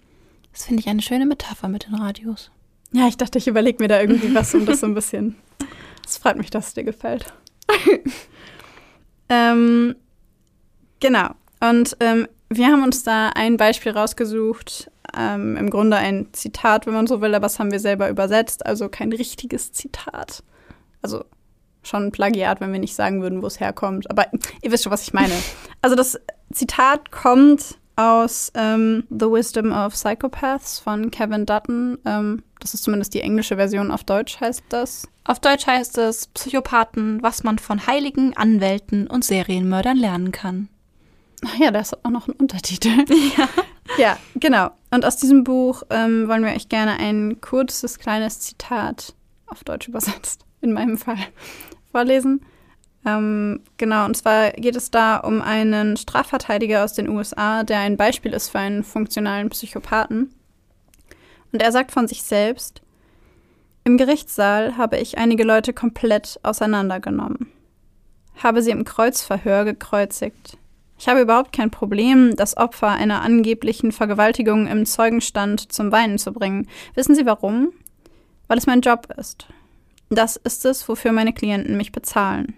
Das 0.52 0.66
finde 0.66 0.80
ich 0.80 0.88
eine 0.88 1.00
schöne 1.00 1.24
Metapher 1.24 1.68
mit 1.68 1.86
den 1.86 1.94
Radios. 1.94 2.50
Ja, 2.92 3.08
ich 3.08 3.16
dachte, 3.16 3.38
ich 3.38 3.48
überlege 3.48 3.82
mir 3.82 3.88
da 3.88 4.00
irgendwie 4.00 4.34
was, 4.34 4.54
um 4.54 4.66
das 4.66 4.80
so 4.80 4.86
ein 4.86 4.94
bisschen. 4.94 5.36
Es 6.04 6.18
freut 6.18 6.36
mich, 6.36 6.50
dass 6.50 6.66
es 6.66 6.74
dir 6.74 6.82
gefällt. 6.82 7.32
ähm, 9.28 9.94
genau. 10.98 11.30
Und 11.62 11.96
ähm, 12.00 12.26
wir 12.48 12.66
haben 12.66 12.82
uns 12.82 13.04
da 13.04 13.28
ein 13.28 13.56
Beispiel 13.56 13.92
rausgesucht. 13.92 14.90
Ähm, 15.16 15.56
Im 15.56 15.70
Grunde 15.70 15.96
ein 15.96 16.28
Zitat, 16.32 16.86
wenn 16.86 16.94
man 16.94 17.06
so 17.06 17.20
will, 17.20 17.34
aber 17.34 17.44
das 17.44 17.58
haben 17.58 17.70
wir 17.70 17.80
selber 17.80 18.10
übersetzt. 18.10 18.66
Also 18.66 18.88
kein 18.88 19.12
richtiges 19.12 19.72
Zitat. 19.72 20.42
Also 21.02 21.24
schon 21.82 22.06
ein 22.06 22.12
Plagiat, 22.12 22.60
wenn 22.60 22.72
wir 22.72 22.80
nicht 22.80 22.94
sagen 22.94 23.22
würden, 23.22 23.42
wo 23.42 23.46
es 23.46 23.60
herkommt. 23.60 24.10
Aber 24.10 24.26
ihr 24.60 24.72
wisst 24.72 24.84
schon, 24.84 24.92
was 24.92 25.02
ich 25.02 25.12
meine. 25.12 25.34
Also 25.84 25.96
das 25.96 26.16
Zitat 26.52 27.10
kommt 27.10 27.76
aus 27.96 28.52
ähm, 28.54 29.02
The 29.10 29.26
Wisdom 29.26 29.72
of 29.72 29.94
Psychopaths 29.94 30.78
von 30.78 31.10
Kevin 31.10 31.44
Dutton. 31.44 31.98
Ähm, 32.04 32.44
das 32.60 32.74
ist 32.74 32.84
zumindest 32.84 33.12
die 33.14 33.20
englische 33.20 33.56
Version. 33.56 33.90
Auf 33.90 34.04
Deutsch 34.04 34.40
heißt 34.40 34.62
das. 34.68 35.08
Auf 35.24 35.40
Deutsch 35.40 35.66
heißt 35.66 35.98
es 35.98 36.28
Psychopathen, 36.28 37.20
was 37.20 37.42
man 37.42 37.58
von 37.58 37.84
Heiligen, 37.88 38.36
Anwälten 38.36 39.08
und 39.08 39.24
Serienmördern 39.24 39.96
lernen 39.96 40.30
kann. 40.30 40.68
Ach 41.44 41.58
ja, 41.58 41.70
das 41.70 41.92
hat 41.92 42.00
auch 42.04 42.10
noch 42.10 42.28
einen 42.28 42.36
Untertitel. 42.36 43.04
Ja, 43.36 43.48
ja 43.98 44.18
genau. 44.36 44.70
Und 44.90 45.04
aus 45.04 45.16
diesem 45.16 45.44
Buch 45.44 45.82
ähm, 45.90 46.28
wollen 46.28 46.44
wir 46.44 46.52
euch 46.52 46.68
gerne 46.68 46.98
ein 46.98 47.40
kurzes, 47.40 47.98
kleines 47.98 48.40
Zitat 48.40 49.14
auf 49.46 49.64
Deutsch 49.64 49.88
übersetzt, 49.88 50.44
in 50.60 50.72
meinem 50.72 50.96
Fall, 50.98 51.18
vorlesen. 51.90 52.44
Ähm, 53.04 53.60
genau, 53.78 54.04
und 54.04 54.16
zwar 54.16 54.52
geht 54.52 54.76
es 54.76 54.90
da 54.90 55.16
um 55.16 55.42
einen 55.42 55.96
Strafverteidiger 55.96 56.84
aus 56.84 56.92
den 56.92 57.08
USA, 57.08 57.64
der 57.64 57.80
ein 57.80 57.96
Beispiel 57.96 58.32
ist 58.32 58.50
für 58.50 58.60
einen 58.60 58.84
funktionalen 58.84 59.50
Psychopathen. 59.50 60.32
Und 61.52 61.60
er 61.60 61.72
sagt 61.72 61.90
von 61.90 62.06
sich 62.06 62.22
selbst, 62.22 62.80
im 63.84 63.98
Gerichtssaal 63.98 64.76
habe 64.76 64.98
ich 64.98 65.18
einige 65.18 65.42
Leute 65.42 65.72
komplett 65.72 66.38
auseinandergenommen, 66.44 67.48
habe 68.42 68.62
sie 68.62 68.70
im 68.70 68.84
Kreuzverhör 68.84 69.64
gekreuzigt. 69.64 70.56
Ich 71.02 71.08
habe 71.08 71.22
überhaupt 71.22 71.50
kein 71.50 71.72
Problem, 71.72 72.36
das 72.36 72.56
Opfer 72.56 72.86
einer 72.86 73.22
angeblichen 73.22 73.90
Vergewaltigung 73.90 74.68
im 74.68 74.86
Zeugenstand 74.86 75.72
zum 75.72 75.90
Weinen 75.90 76.16
zu 76.16 76.32
bringen. 76.32 76.68
Wissen 76.94 77.16
Sie 77.16 77.26
warum? 77.26 77.72
Weil 78.46 78.58
es 78.58 78.68
mein 78.68 78.82
Job 78.82 79.08
ist. 79.16 79.48
Das 80.10 80.36
ist 80.36 80.64
es, 80.64 80.88
wofür 80.88 81.10
meine 81.10 81.32
Klienten 81.32 81.76
mich 81.76 81.90
bezahlen. 81.90 82.54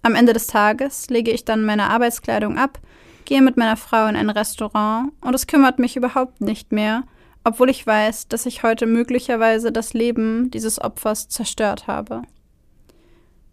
Am 0.00 0.14
Ende 0.14 0.32
des 0.32 0.46
Tages 0.46 1.10
lege 1.10 1.32
ich 1.32 1.44
dann 1.44 1.66
meine 1.66 1.90
Arbeitskleidung 1.90 2.56
ab, 2.56 2.78
gehe 3.26 3.42
mit 3.42 3.58
meiner 3.58 3.76
Frau 3.76 4.06
in 4.06 4.16
ein 4.16 4.30
Restaurant 4.30 5.12
und 5.20 5.34
es 5.34 5.46
kümmert 5.46 5.78
mich 5.78 5.94
überhaupt 5.94 6.40
nicht 6.40 6.72
mehr, 6.72 7.02
obwohl 7.44 7.68
ich 7.68 7.86
weiß, 7.86 8.26
dass 8.26 8.46
ich 8.46 8.62
heute 8.62 8.86
möglicherweise 8.86 9.70
das 9.70 9.92
Leben 9.92 10.50
dieses 10.50 10.80
Opfers 10.80 11.28
zerstört 11.28 11.88
habe. 11.88 12.22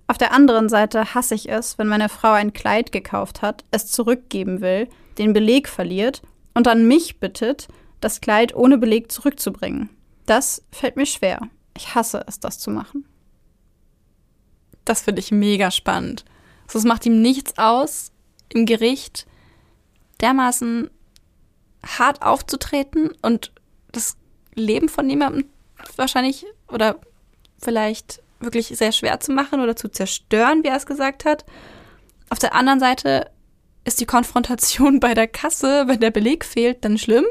Auf 0.09 0.17
der 0.17 0.33
anderen 0.33 0.69
Seite 0.69 1.13
hasse 1.13 1.35
ich 1.35 1.49
es, 1.49 1.77
wenn 1.77 1.87
meine 1.87 2.09
Frau 2.09 2.31
ein 2.31 2.51
Kleid 2.51 2.91
gekauft 2.91 3.43
hat, 3.43 3.63
es 3.69 3.91
zurückgeben 3.91 4.59
will, 4.59 4.89
den 5.19 5.33
Beleg 5.33 5.69
verliert 5.69 6.23
und 6.55 6.65
dann 6.65 6.87
mich 6.87 7.19
bittet, 7.19 7.67
das 8.01 8.19
Kleid 8.19 8.55
ohne 8.55 8.79
Beleg 8.79 9.11
zurückzubringen. 9.11 9.91
Das 10.25 10.63
fällt 10.71 10.95
mir 10.95 11.05
schwer. 11.05 11.41
Ich 11.77 11.93
hasse 11.93 12.23
es, 12.25 12.39
das 12.39 12.57
zu 12.57 12.71
machen. 12.71 13.05
Das 14.83 15.03
finde 15.03 15.19
ich 15.19 15.31
mega 15.31 15.69
spannend. 15.69 16.25
So, 16.67 16.79
es 16.79 16.85
macht 16.85 17.05
ihm 17.05 17.21
nichts 17.21 17.59
aus, 17.59 18.11
im 18.51 18.65
Gericht 18.65 19.27
dermaßen 20.21 20.89
hart 21.85 22.23
aufzutreten 22.23 23.11
und 23.21 23.51
das 23.91 24.17
Leben 24.55 24.89
von 24.89 25.07
jemandem 25.07 25.45
wahrscheinlich 25.97 26.47
oder 26.67 26.99
vielleicht 27.59 28.23
wirklich 28.39 28.67
sehr 28.67 28.91
schwer 28.91 29.19
zu 29.19 29.31
machen 29.31 29.61
oder 29.61 29.75
zu 29.75 29.89
zerstören, 29.89 30.63
wie 30.63 30.69
er 30.69 30.77
es 30.77 30.85
gesagt 30.85 31.25
hat. 31.25 31.45
Auf 32.29 32.39
der 32.39 32.55
anderen 32.55 32.79
Seite 32.79 33.29
ist 33.85 33.99
die 33.99 34.05
Konfrontation 34.05 34.99
bei 35.01 35.13
der 35.13 35.27
Kasse, 35.27 35.85
wenn 35.87 35.99
der 35.99 36.11
Beleg 36.11 36.45
fehlt, 36.45 36.83
dann 36.85 36.97
schlimm. 36.97 37.25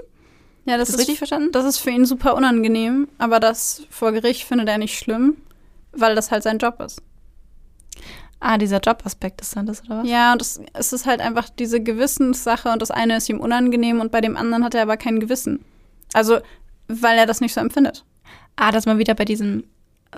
Ja, 0.64 0.76
das, 0.76 0.88
das 0.88 0.96
ist 0.96 1.00
richtig 1.00 1.18
verstanden. 1.18 1.50
Das 1.52 1.64
ist 1.64 1.78
für 1.78 1.90
ihn 1.90 2.04
super 2.04 2.34
unangenehm, 2.36 3.09
aber 3.16 3.40
das 3.40 3.86
vor 3.88 4.12
Gericht 4.12 4.44
findet 4.44 4.68
er 4.68 4.76
nicht 4.76 4.98
schlimm, 4.98 5.38
weil 5.92 6.14
das 6.14 6.30
halt 6.30 6.42
sein 6.42 6.59
Job 6.59 6.80
ist. 6.80 7.00
Ah, 8.40 8.56
dieser 8.56 8.78
Jobaspekt 8.78 9.40
ist 9.40 9.56
dann 9.56 9.66
das, 9.66 9.82
oder 9.84 10.02
was? 10.02 10.09
Ja, 10.09 10.32
und 10.32 10.40
das, 10.40 10.61
es 10.74 10.92
ist 10.92 11.06
halt 11.06 11.20
einfach 11.20 11.48
diese 11.48 11.82
Gewissenssache 11.82 12.70
und 12.70 12.82
das 12.82 12.90
eine 12.90 13.16
ist 13.16 13.28
ihm 13.28 13.40
unangenehm 13.40 14.00
und 14.00 14.12
bei 14.12 14.20
dem 14.20 14.36
anderen 14.36 14.62
hat 14.62 14.74
er 14.74 14.82
aber 14.82 14.96
kein 14.96 15.18
Gewissen. 15.18 15.64
Also, 16.12 16.38
weil 16.86 17.18
er 17.18 17.26
das 17.26 17.40
nicht 17.40 17.52
so 17.52 17.61
empfindet. 17.61 18.04
Ah, 18.56 18.70
dass 18.70 18.86
man 18.86 18.98
wieder 18.98 19.14
bei 19.14 19.24
diesem, 19.24 19.64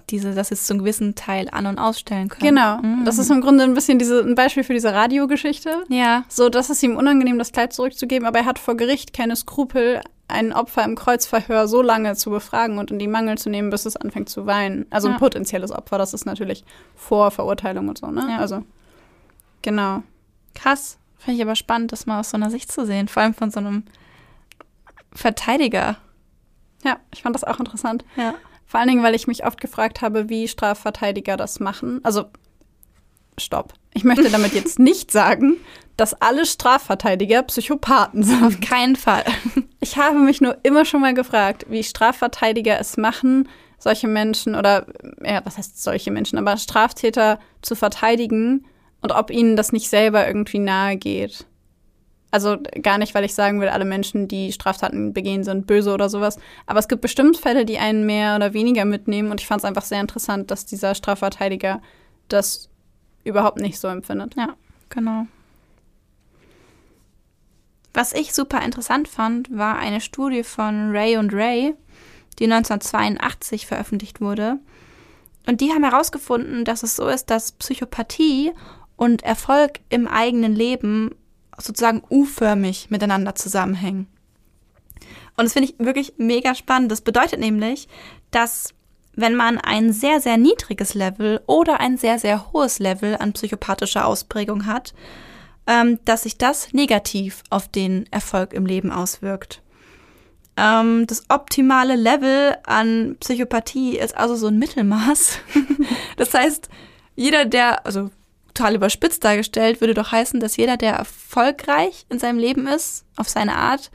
diese, 0.09 0.35
dass 0.35 0.51
es 0.51 0.67
zu 0.67 0.73
einem 0.73 0.81
gewissen 0.81 1.15
Teil 1.15 1.49
an- 1.51 1.67
und 1.67 1.79
ausstellen 1.79 2.29
kann. 2.29 2.41
Genau. 2.41 2.79
Mhm. 2.79 3.05
Das 3.05 3.19
ist 3.19 3.31
im 3.31 3.41
Grunde 3.41 3.65
ein 3.65 3.75
bisschen 3.75 3.99
diese, 3.99 4.21
ein 4.21 4.35
Beispiel 4.35 4.63
für 4.63 4.73
diese 4.73 4.93
Radiogeschichte. 4.93 5.85
Ja. 5.89 6.25
So, 6.29 6.49
dass 6.49 6.71
es 6.71 6.83
ihm 6.83 6.97
unangenehm, 6.97 7.39
das 7.39 7.53
Kleid 7.53 7.73
zurückzugeben, 7.73 8.27
aber 8.27 8.41
er 8.41 8.45
hat 8.47 8.59
vor 8.59 8.77
Gericht 8.77 9.13
keine 9.13 9.35
Skrupel, 9.35 10.01
ein 10.29 10.53
Opfer 10.53 10.85
im 10.85 10.95
Kreuzverhör 10.95 11.67
so 11.67 11.83
lange 11.83 12.15
zu 12.15 12.31
befragen 12.31 12.79
und 12.79 12.93
in 12.93 13.01
die 13.01 13.09
Mangel 13.09 13.37
zu 13.37 13.51
nehmen, 13.51 13.71
bis 13.71 13.85
es 13.85 13.97
anfängt 13.97 14.29
zu 14.29 14.47
weinen. 14.47 14.87
Also 14.91 15.09
ja. 15.09 15.15
ein 15.15 15.21
potenzielles 15.21 15.73
Opfer, 15.73 15.99
das 15.99 16.15
ist 16.15 16.25
natürlich 16.25 16.65
vor 16.95 17.33
Verurteilung 17.33 17.89
und 17.89 17.99
so, 17.99 18.07
ne? 18.07 18.27
Ja. 18.31 18.39
Also, 18.39 18.65
genau. 19.63 20.05
Krass. 20.55 20.99
Finde 21.19 21.37
ich 21.37 21.43
aber 21.43 21.57
spannend, 21.57 21.91
das 21.91 22.07
mal 22.07 22.21
aus 22.21 22.31
so 22.31 22.37
einer 22.37 22.51
Sicht 22.51 22.71
zu 22.71 22.87
sehen. 22.87 23.09
Vor 23.09 23.23
allem 23.23 23.35
von 23.35 23.51
so 23.51 23.59
einem 23.59 23.83
Verteidiger. 25.13 25.97
Ja, 26.85 26.99
ich 27.13 27.23
fand 27.23 27.35
das 27.35 27.45
auch 27.45 27.59
interessant. 27.59 28.05
Ja. 28.17 28.35
Vor 28.71 28.79
allen 28.79 28.89
Dingen, 28.89 29.03
weil 29.03 29.17
ich 29.17 29.27
mich 29.27 29.45
oft 29.45 29.61
gefragt 29.61 30.01
habe, 30.01 30.29
wie 30.29 30.47
Strafverteidiger 30.47 31.37
das 31.37 31.59
machen. 31.59 31.99
Also, 32.05 32.27
stopp. 33.37 33.75
Ich 33.95 34.05
möchte 34.05 34.31
damit 34.31 34.55
jetzt 34.55 34.79
nicht 34.79 35.11
sagen, 35.11 35.57
dass 35.97 36.15
alle 36.15 36.47
Strafverteidiger 36.47 37.43
Psychopathen 37.43 38.23
sind. 38.23 38.45
Auf 38.45 38.61
keinen 38.61 38.95
Fall. 38.95 39.25
Ich 39.83 39.97
habe 39.97 40.19
mich 40.19 40.43
nur 40.43 40.59
immer 40.63 40.85
schon 40.85 41.01
mal 41.01 41.15
gefragt, 41.15 41.65
wie 41.71 41.83
Strafverteidiger 41.83 42.79
es 42.79 42.99
machen, 42.99 43.49
solche 43.79 44.09
Menschen 44.09 44.55
oder, 44.55 44.85
ja, 45.25 45.41
was 45.45 45.57
heißt 45.57 45.83
solche 45.83 46.11
Menschen, 46.11 46.39
aber 46.39 46.59
Straftäter 46.59 47.41
zu 47.63 47.75
verteidigen 47.75 48.67
und 49.01 49.13
ob 49.13 49.31
ihnen 49.31 49.57
das 49.57 49.73
nicht 49.73 49.89
selber 49.89 50.27
irgendwie 50.27 50.59
nahe 50.59 50.99
geht. 50.99 51.47
Also 52.31 52.59
gar 52.83 52.99
nicht, 52.99 53.15
weil 53.15 53.25
ich 53.25 53.35
sagen 53.35 53.61
will, 53.61 53.69
alle 53.69 53.85
Menschen, 53.85 54.29
die 54.29 54.53
Straftaten 54.53 55.13
begehen, 55.13 55.43
sind 55.43 55.67
böse 55.67 55.93
oder 55.93 56.09
sowas. 56.09 56.39
Aber 56.67 56.79
es 56.79 56.89
gibt 56.89 57.03
bestimmt 57.03 57.37
Fälle, 57.37 57.65
die 57.65 57.79
einen 57.79 58.07
mehr 58.07 58.37
oder 58.37 58.53
weniger 58.53 58.85
mitnehmen. 58.85 59.31
Und 59.31 59.41
ich 59.41 59.47
fand 59.47 59.61
es 59.61 59.65
einfach 59.65 59.85
sehr 59.85 60.01
interessant, 60.01 60.51
dass 60.51 60.67
dieser 60.67 60.95
Strafverteidiger 60.95 61.83
das 62.29 62.69
überhaupt 63.25 63.59
nicht 63.59 63.81
so 63.81 63.89
empfindet. 63.89 64.35
Ja, 64.37 64.55
genau. 64.89 65.27
Was 67.93 68.13
ich 68.13 68.33
super 68.33 68.63
interessant 68.63 69.09
fand, 69.09 69.57
war 69.57 69.77
eine 69.79 70.01
Studie 70.01 70.45
von 70.45 70.91
Ray 70.93 71.17
und 71.17 71.35
Ray, 71.35 71.75
die 72.39 72.45
1982 72.45 73.67
veröffentlicht 73.67 74.21
wurde. 74.21 74.59
Und 75.47 75.61
die 75.61 75.73
haben 75.73 75.83
herausgefunden, 75.83 76.65
dass 76.65 76.85
es 76.85 76.95
so 76.95 77.09
ist, 77.09 77.31
dass 77.31 77.53
Psychopathie 77.53 78.53
und 78.97 79.25
Erfolg 79.25 79.81
im 79.89 80.07
eigenen 80.07 80.55
Leben 80.55 81.17
sozusagen 81.61 82.03
U-förmig 82.11 82.91
miteinander 82.91 83.35
zusammenhängen. 83.35 84.07
Und 85.37 85.45
das 85.45 85.53
finde 85.53 85.71
ich 85.71 85.79
wirklich 85.79 86.15
mega 86.19 86.55
spannend. 86.55 86.93
Das 86.93 87.01
bedeutet 87.01 87.41
nämlich, 87.41 87.89
dass 88.31 88.75
wenn 89.15 89.35
man 89.35 89.59
ein 89.59 89.93
sehr, 89.93 90.21
sehr 90.21 90.37
niedriges 90.37 90.95
Level 90.95 91.41
oder 91.47 91.81
ein 91.81 91.97
sehr, 91.97 92.19
sehr 92.19 92.53
hohes 92.53 92.79
Level 92.79 93.17
an 93.19 93.33
psychopathischer 93.33 94.07
Ausprägung 94.07 94.67
hat, 94.67 94.95
ähm, 95.67 95.99
dass 96.05 96.23
sich 96.23 96.39
das 96.39 96.73
negativ 96.73 97.43
auf 97.51 97.69
den 97.69 98.07
Erfolg 98.11 98.53
im 98.53 98.67
Leben 98.67 98.91
auswirkt. 98.91 99.63
Ähm, 100.57 101.07
das 101.07 101.25
optimale 101.29 101.97
Level 101.97 102.57
an 102.65 103.17
Psychopathie 103.21 103.99
ist 103.99 104.17
also 104.17 104.37
so 104.37 104.49
ein 104.49 104.59
Mittelmaß. 104.59 105.39
das 106.17 106.35
heißt, 106.35 106.69
jeder, 107.17 107.45
der, 107.45 107.87
also 107.87 108.11
total 108.55 108.75
überspitzt 108.75 109.25
dargestellt, 109.25 109.81
würde 109.81 109.95
doch 109.95 110.13
heißen, 110.13 110.41
dass 110.41 110.57
jeder, 110.57 110.77
der 110.77 110.95
erfolgreich 110.95 112.07
in 112.09 112.19
seinem 112.19 112.39
Leben 112.39 112.67
ist, 112.67 113.05
auf 113.17 113.29
seine 113.29 113.55
Art, 113.57 113.91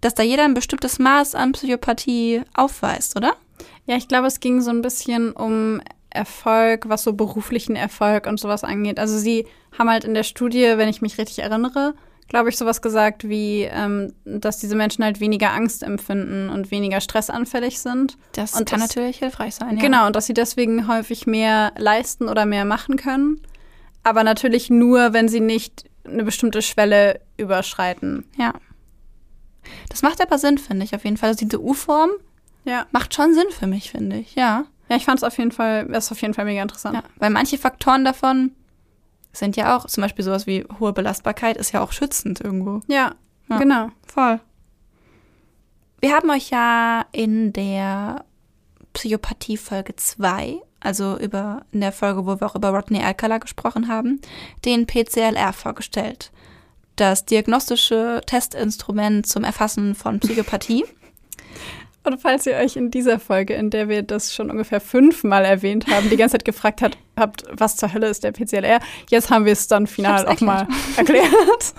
dass 0.00 0.14
da 0.14 0.22
jeder 0.22 0.44
ein 0.44 0.54
bestimmtes 0.54 0.98
Maß 0.98 1.34
an 1.34 1.52
Psychopathie 1.52 2.42
aufweist, 2.54 3.16
oder? 3.16 3.34
Ja, 3.86 3.96
ich 3.96 4.08
glaube, 4.08 4.26
es 4.26 4.40
ging 4.40 4.60
so 4.60 4.70
ein 4.70 4.82
bisschen 4.82 5.32
um 5.32 5.80
Erfolg, 6.10 6.88
was 6.88 7.02
so 7.02 7.12
beruflichen 7.12 7.76
Erfolg 7.76 8.26
und 8.26 8.38
sowas 8.38 8.64
angeht. 8.64 8.98
Also 8.98 9.18
sie 9.18 9.46
haben 9.76 9.90
halt 9.90 10.04
in 10.04 10.14
der 10.14 10.22
Studie, 10.22 10.74
wenn 10.76 10.88
ich 10.88 11.02
mich 11.02 11.18
richtig 11.18 11.40
erinnere, 11.40 11.94
glaube 12.28 12.48
ich, 12.48 12.56
sowas 12.56 12.80
gesagt 12.82 13.28
wie, 13.28 13.62
ähm, 13.62 14.12
dass 14.24 14.58
diese 14.58 14.76
Menschen 14.76 15.04
halt 15.04 15.20
weniger 15.20 15.52
Angst 15.52 15.82
empfinden 15.82 16.48
und 16.48 16.70
weniger 16.70 17.00
stressanfällig 17.00 17.80
sind. 17.80 18.16
Das 18.32 18.54
Und 18.54 18.68
kann 18.68 18.80
das- 18.80 18.88
natürlich 18.90 19.18
hilfreich 19.18 19.56
sein. 19.56 19.76
Ja. 19.76 19.82
Genau, 19.82 20.06
und 20.06 20.16
dass 20.16 20.26
sie 20.26 20.34
deswegen 20.34 20.88
häufig 20.88 21.26
mehr 21.26 21.72
leisten 21.76 22.28
oder 22.28 22.46
mehr 22.46 22.64
machen 22.64 22.96
können. 22.96 23.40
Aber 24.04 24.22
natürlich 24.24 24.70
nur, 24.70 25.12
wenn 25.12 25.28
sie 25.28 25.40
nicht 25.40 25.84
eine 26.04 26.24
bestimmte 26.24 26.62
Schwelle 26.62 27.20
überschreiten. 27.36 28.24
Ja. 28.36 28.54
Das 29.88 30.02
macht 30.02 30.20
aber 30.20 30.38
Sinn, 30.38 30.58
finde 30.58 30.84
ich, 30.84 30.94
auf 30.94 31.04
jeden 31.04 31.16
Fall. 31.16 31.30
Also 31.30 31.44
diese 31.44 31.60
U-Form 31.62 32.10
Ja. 32.64 32.86
macht 32.92 33.14
schon 33.14 33.32
Sinn 33.34 33.46
für 33.50 33.66
mich, 33.66 33.90
finde 33.90 34.16
ich. 34.18 34.34
Ja. 34.34 34.66
Ja, 34.90 34.96
ich 34.96 35.06
fand 35.06 35.18
es 35.18 35.24
auf 35.24 35.38
jeden 35.38 35.52
Fall, 35.52 35.86
das 35.86 36.04
ist 36.06 36.12
auf 36.12 36.20
jeden 36.20 36.34
Fall 36.34 36.44
mega 36.44 36.60
interessant. 36.62 36.96
ja. 36.96 37.02
Weil 37.16 37.30
manche 37.30 37.56
Faktoren 37.56 38.04
davon 38.04 38.52
sind 39.32 39.56
ja 39.56 39.76
auch, 39.76 39.86
zum 39.86 40.02
Beispiel 40.02 40.24
sowas 40.24 40.46
wie 40.46 40.64
hohe 40.78 40.92
Belastbarkeit 40.92 41.56
ist 41.56 41.72
ja 41.72 41.80
auch 41.80 41.92
schützend 41.92 42.40
irgendwo. 42.42 42.80
Ja, 42.86 43.14
Ja. 43.48 43.58
genau. 43.58 43.88
Voll. 44.06 44.38
Wir 46.00 46.14
haben 46.14 46.28
euch 46.30 46.50
ja 46.50 47.06
in 47.12 47.52
der 47.54 48.24
Psychopathie 48.92 49.56
Folge 49.56 49.96
2, 49.96 50.60
also 50.84 51.18
über 51.18 51.64
in 51.72 51.80
der 51.80 51.92
Folge, 51.92 52.26
wo 52.26 52.40
wir 52.40 52.46
auch 52.46 52.54
über 52.54 52.70
Rodney 52.70 53.02
Alcala 53.02 53.38
gesprochen 53.38 53.88
haben, 53.88 54.20
den 54.64 54.86
PCLR 54.86 55.52
vorgestellt. 55.52 56.30
Das 56.96 57.24
diagnostische 57.24 58.20
Testinstrument 58.26 59.26
zum 59.26 59.44
Erfassen 59.44 59.94
von 59.94 60.20
Psychopathie. 60.20 60.84
Und 62.04 62.20
falls 62.20 62.46
ihr 62.46 62.56
euch 62.56 62.76
in 62.76 62.90
dieser 62.90 63.18
Folge, 63.18 63.54
in 63.54 63.70
der 63.70 63.88
wir 63.88 64.02
das 64.02 64.34
schon 64.34 64.50
ungefähr 64.50 64.80
fünfmal 64.80 65.46
erwähnt 65.46 65.86
haben, 65.86 66.10
die 66.10 66.18
ganze 66.18 66.32
Zeit 66.32 66.44
gefragt 66.44 66.82
hat, 66.82 66.98
habt, 67.16 67.44
was 67.50 67.76
zur 67.76 67.94
Hölle 67.94 68.08
ist 68.08 68.24
der 68.24 68.32
PCLR, 68.32 68.80
jetzt 69.08 69.30
haben 69.30 69.46
wir 69.46 69.54
es 69.54 69.68
dann 69.68 69.86
final 69.86 70.26
auch 70.26 70.40
mal 70.40 70.68
erklärt. 70.96 71.28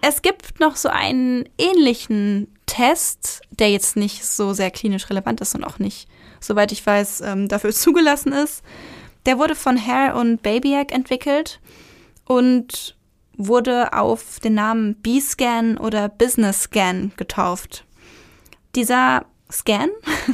Es 0.00 0.22
gibt 0.22 0.60
noch 0.60 0.76
so 0.76 0.88
einen 0.88 1.48
ähnlichen 1.58 2.54
Test, 2.66 3.42
der 3.50 3.70
jetzt 3.70 3.96
nicht 3.96 4.24
so 4.24 4.52
sehr 4.52 4.70
klinisch 4.70 5.10
relevant 5.10 5.40
ist 5.40 5.54
und 5.54 5.64
auch 5.64 5.78
nicht, 5.78 6.07
soweit 6.40 6.72
ich 6.72 6.84
weiß, 6.84 7.22
ähm, 7.22 7.48
dafür 7.48 7.70
zugelassen 7.72 8.32
ist. 8.32 8.62
Der 9.26 9.38
wurde 9.38 9.54
von 9.54 9.84
Hare 9.84 10.18
und 10.18 10.42
Babyak 10.42 10.92
entwickelt 10.92 11.60
und 12.24 12.96
wurde 13.36 13.92
auf 13.92 14.40
den 14.40 14.54
Namen 14.54 14.96
B-Scan 14.96 15.76
oder 15.78 16.08
Business 16.08 16.62
Scan 16.62 17.12
getauft. 17.16 17.84
Dieser 18.74 19.24
Scan 19.50 19.88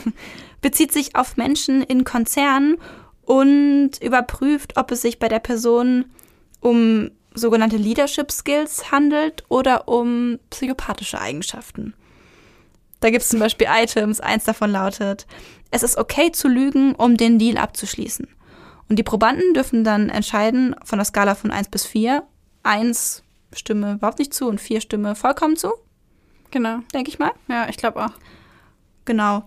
bezieht 0.60 0.92
sich 0.92 1.14
auf 1.14 1.36
Menschen 1.36 1.82
in 1.82 2.04
Konzernen 2.04 2.76
und 3.22 3.92
überprüft, 4.00 4.76
ob 4.76 4.90
es 4.90 5.02
sich 5.02 5.18
bei 5.18 5.28
der 5.28 5.38
Person 5.38 6.06
um 6.60 7.10
sogenannte 7.34 7.76
Leadership 7.76 8.30
Skills 8.30 8.90
handelt 8.90 9.44
oder 9.48 9.88
um 9.88 10.38
psychopathische 10.50 11.20
Eigenschaften. 11.20 11.94
Da 13.00 13.10
gibt 13.10 13.22
es 13.22 13.28
zum 13.28 13.40
Beispiel 13.40 13.66
Items, 13.70 14.20
eins 14.20 14.44
davon 14.44 14.70
lautet, 14.70 15.26
es 15.70 15.82
ist 15.82 15.98
okay 15.98 16.32
zu 16.32 16.48
lügen, 16.48 16.94
um 16.94 17.16
den 17.16 17.38
Deal 17.38 17.58
abzuschließen. 17.58 18.28
Und 18.88 18.98
die 18.98 19.02
Probanden 19.02 19.54
dürfen 19.54 19.84
dann 19.84 20.08
entscheiden 20.08 20.76
von 20.84 20.98
der 20.98 21.04
Skala 21.04 21.34
von 21.34 21.50
1 21.50 21.68
bis 21.68 21.84
4. 21.84 22.22
1 22.62 23.22
stimme 23.52 23.94
überhaupt 23.94 24.18
nicht 24.18 24.34
zu 24.34 24.46
und 24.48 24.60
4 24.60 24.80
stimme 24.80 25.14
vollkommen 25.14 25.56
zu, 25.56 25.72
Genau. 26.50 26.78
denke 26.94 27.10
ich 27.10 27.18
mal. 27.18 27.32
Ja, 27.48 27.68
ich 27.68 27.76
glaube 27.76 28.04
auch. 28.04 28.12
Genau. 29.04 29.42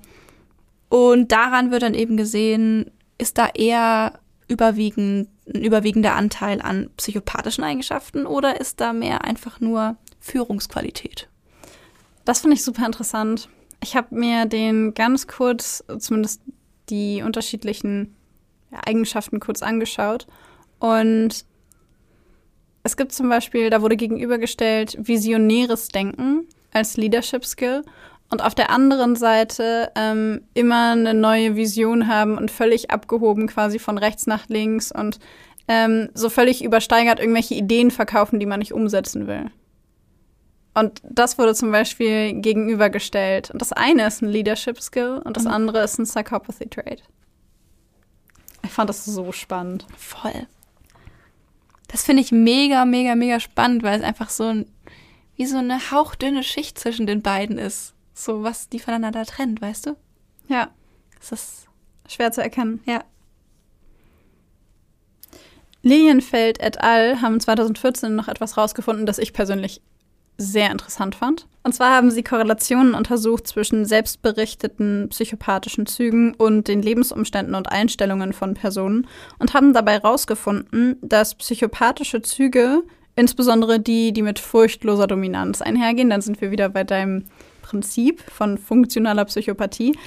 Und 0.89 1.31
daran 1.31 1.71
wird 1.71 1.83
dann 1.83 1.93
eben 1.93 2.17
gesehen, 2.17 2.91
ist 3.17 3.37
da 3.37 3.47
eher 3.47 4.19
überwiegend, 4.47 5.29
ein 5.53 5.63
überwiegender 5.63 6.15
Anteil 6.15 6.61
an 6.61 6.89
psychopathischen 6.97 7.63
Eigenschaften 7.63 8.25
oder 8.25 8.59
ist 8.59 8.81
da 8.81 8.93
mehr 8.93 9.23
einfach 9.23 9.59
nur 9.59 9.95
Führungsqualität? 10.19 11.29
Das 12.27 12.41
finde 12.41 12.55
ich 12.55 12.63
super 12.65 12.85
interessant. 12.85 13.47
Ich 13.81 13.95
habe 13.95 14.13
mir 14.13 14.45
den 14.47 14.93
ganz 14.93 15.27
kurz, 15.27 15.81
zumindest 15.97 16.41
die 16.89 17.21
unterschiedlichen 17.21 18.17
Eigenschaften 18.85 19.39
kurz 19.39 19.63
angeschaut. 19.63 20.27
Und 20.77 21.45
es 22.83 22.97
gibt 22.97 23.13
zum 23.13 23.29
Beispiel, 23.29 23.69
da 23.69 23.81
wurde 23.81 23.95
gegenübergestellt, 23.95 24.97
visionäres 24.99 25.87
Denken 25.87 26.49
als 26.73 26.97
Leadership 26.97 27.45
Skill. 27.45 27.83
Und 28.29 28.43
auf 28.43 28.55
der 28.55 28.71
anderen 28.71 29.15
Seite 29.15 29.93
ähm, 29.95 30.41
immer 30.53 30.91
eine 30.91 31.13
neue 31.13 31.55
Vision 31.55 32.09
haben 32.09 32.37
und 32.37 32.51
völlig 32.51 32.91
abgehoben 32.91 33.47
quasi 33.47 33.79
von 33.79 33.97
rechts 33.97 34.27
nach 34.27 34.49
links 34.49 34.91
und 34.91 35.19
ähm, 35.69 36.09
so 36.13 36.29
völlig 36.29 36.61
übersteigert 36.61 37.21
irgendwelche 37.21 37.55
Ideen 37.55 37.89
verkaufen, 37.89 38.41
die 38.41 38.45
man 38.45 38.59
nicht 38.59 38.73
umsetzen 38.73 39.27
will. 39.27 39.49
Und 40.79 41.01
das 41.03 41.37
wurde 41.39 41.55
zum 41.55 41.71
Beispiel 41.71 42.33
gegenübergestellt. 42.39 43.49
Und 43.49 43.61
das 43.61 43.73
eine 43.73 44.05
ist 44.05 44.21
ein 44.21 44.29
Leadership 44.29 44.79
Skill 44.81 45.21
und 45.23 45.35
das 45.35 45.45
Mhm. 45.45 45.51
andere 45.51 45.79
ist 45.83 45.97
ein 45.97 46.03
Psychopathy 46.05 46.69
Trait. 46.69 47.03
Ich 48.63 48.69
fand 48.71 48.89
das 48.89 49.03
so 49.05 49.31
spannend. 49.31 49.87
Voll. 49.97 50.45
Das 51.87 52.03
finde 52.03 52.21
ich 52.21 52.31
mega, 52.31 52.85
mega, 52.85 53.15
mega 53.15 53.39
spannend, 53.39 53.81
weil 53.81 53.97
es 53.97 54.05
einfach 54.05 54.29
so 54.29 54.43
ein, 54.43 54.65
wie 55.35 55.45
so 55.45 55.57
eine 55.57 55.89
hauchdünne 55.91 56.43
Schicht 56.43 56.77
zwischen 56.77 57.07
den 57.07 57.21
beiden 57.21 57.57
ist. 57.57 57.93
So 58.13 58.43
was 58.43 58.69
die 58.69 58.79
voneinander 58.79 59.25
trennt, 59.25 59.61
weißt 59.61 59.87
du? 59.87 59.95
Ja, 60.47 60.69
Das 61.19 61.31
ist, 61.31 61.67
schwer 62.07 62.31
zu 62.31 62.41
erkennen. 62.43 62.81
ja. 62.85 63.03
Lilienfeld 65.81 66.59
et 66.59 66.81
al. 66.81 67.21
haben 67.21 67.39
2014 67.39 68.15
noch 68.15 68.27
etwas 68.27 68.57
rausgefunden, 68.57 69.05
das 69.05 69.17
ich 69.19 69.33
persönlich 69.33 69.81
sehr 70.37 70.71
interessant 70.71 71.15
fand. 71.15 71.47
Und 71.63 71.73
zwar 71.73 71.95
haben 71.95 72.11
sie 72.11 72.23
Korrelationen 72.23 72.93
untersucht 72.93 73.47
zwischen 73.47 73.85
selbstberichteten 73.85 75.07
psychopathischen 75.09 75.85
Zügen 75.85 76.33
und 76.35 76.67
den 76.67 76.81
Lebensumständen 76.81 77.55
und 77.55 77.69
Einstellungen 77.69 78.31
von 78.31 78.53
Personen 78.53 79.07
und 79.39 79.53
haben 79.53 79.73
dabei 79.73 79.93
herausgefunden, 79.93 80.95
dass 81.01 81.35
psychopathische 81.35 82.21
Züge, 82.21 82.83
insbesondere 83.15 83.79
die, 83.79 84.13
die 84.13 84.21
mit 84.21 84.39
furchtloser 84.39 85.07
Dominanz 85.07 85.61
einhergehen, 85.61 86.09
dann 86.09 86.21
sind 86.21 86.39
wir 86.39 86.51
wieder 86.51 86.69
bei 86.69 86.85
deinem 86.85 87.25
Prinzip 87.63 88.21
von 88.31 88.57
funktionaler 88.57 89.25
Psychopathie, 89.25 89.97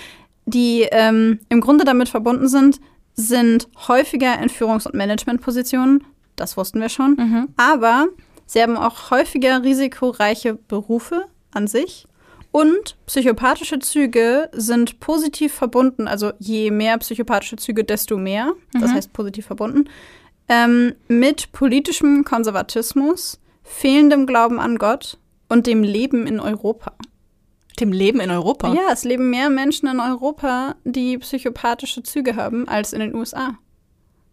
die 0.46 0.86
ähm, 0.90 1.40
im 1.50 1.60
Grunde 1.60 1.84
damit 1.84 2.08
verbunden 2.08 2.48
sind, 2.48 2.80
sind 3.14 3.68
häufiger 3.86 4.40
in 4.40 4.48
Führungs- 4.48 4.86
und 4.86 4.94
Managementpositionen. 4.94 6.04
Das 6.36 6.56
wussten 6.56 6.80
wir 6.80 6.88
schon. 6.88 7.16
Mhm. 7.16 7.48
Aber 7.56 8.06
sie 8.50 8.60
haben 8.62 8.76
auch 8.76 9.10
häufiger 9.12 9.62
risikoreiche 9.62 10.54
Berufe 10.54 11.26
an 11.52 11.66
sich. 11.68 12.06
Und 12.52 12.96
psychopathische 13.06 13.78
Züge 13.78 14.48
sind 14.52 14.98
positiv 14.98 15.52
verbunden. 15.54 16.08
Also 16.08 16.32
je 16.40 16.72
mehr 16.72 16.98
psychopathische 16.98 17.54
Züge, 17.56 17.84
desto 17.84 18.16
mehr. 18.18 18.54
Das 18.72 18.90
Mhm. 18.90 18.94
heißt 18.94 19.12
positiv 19.12 19.46
verbunden. 19.46 19.88
Ähm, 20.48 20.94
mit 21.06 21.52
politischem 21.52 22.24
Konservatismus, 22.24 23.38
fehlendem 23.62 24.26
Glauben 24.26 24.58
an 24.58 24.78
Gott 24.78 25.16
und 25.48 25.68
dem 25.68 25.84
Leben 25.84 26.26
in 26.26 26.40
Europa. 26.40 26.92
Dem 27.78 27.92
Leben 27.92 28.18
in 28.18 28.32
Europa. 28.32 28.74
Ja, 28.74 28.88
es 28.92 29.04
leben 29.04 29.30
mehr 29.30 29.48
Menschen 29.48 29.88
in 29.88 30.00
Europa, 30.00 30.74
die 30.84 31.18
psychopathische 31.18 32.02
Züge 32.02 32.34
haben, 32.34 32.66
als 32.66 32.92
in 32.92 32.98
den 32.98 33.14
USA. 33.14 33.58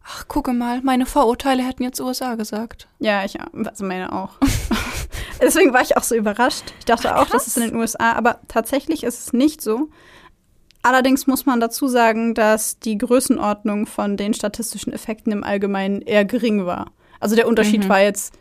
Ach, 0.10 0.28
gucke 0.28 0.54
mal, 0.54 0.82
meine 0.82 1.06
Vorurteile 1.06 1.64
hätten 1.64 1.84
jetzt 1.84 2.00
USA 2.00 2.36
gesagt. 2.36 2.88
Ja, 3.00 3.26
ich 3.26 3.38
also 3.42 3.84
meine 3.86 4.14
auch. 4.14 4.32
Deswegen 5.42 5.74
war 5.74 5.82
ich 5.82 5.98
auch 5.98 6.04
so 6.04 6.16
überrascht. 6.16 6.64
Ich 6.80 6.86
dachte 6.86 7.14
Ach, 7.14 7.22
auch, 7.24 7.30
das 7.30 7.48
ist 7.48 7.58
in 7.58 7.64
den 7.64 7.76
USA, 7.76 8.14
aber 8.14 8.40
tatsächlich 8.48 9.04
ist 9.04 9.20
es 9.20 9.34
nicht 9.34 9.62
so. 9.62 9.90
Allerdings 10.82 11.28
muss 11.28 11.46
man 11.46 11.60
dazu 11.60 11.88
sagen, 11.88 12.34
dass 12.34 12.80
die 12.80 12.98
Größenordnung 12.98 13.86
von 13.86 14.16
den 14.16 14.34
statistischen 14.34 14.94
Effekten 14.94 15.32
im 15.34 15.44
Allgemeinen 15.44 16.02
eher 16.02 16.24
gering 16.24 16.66
war. 16.66 16.92
Also 17.20 17.36
der 17.36 17.48
Unterschied 17.48 17.84
Mhm. 17.84 17.90
war 17.90 18.02
jetzt 18.02 18.34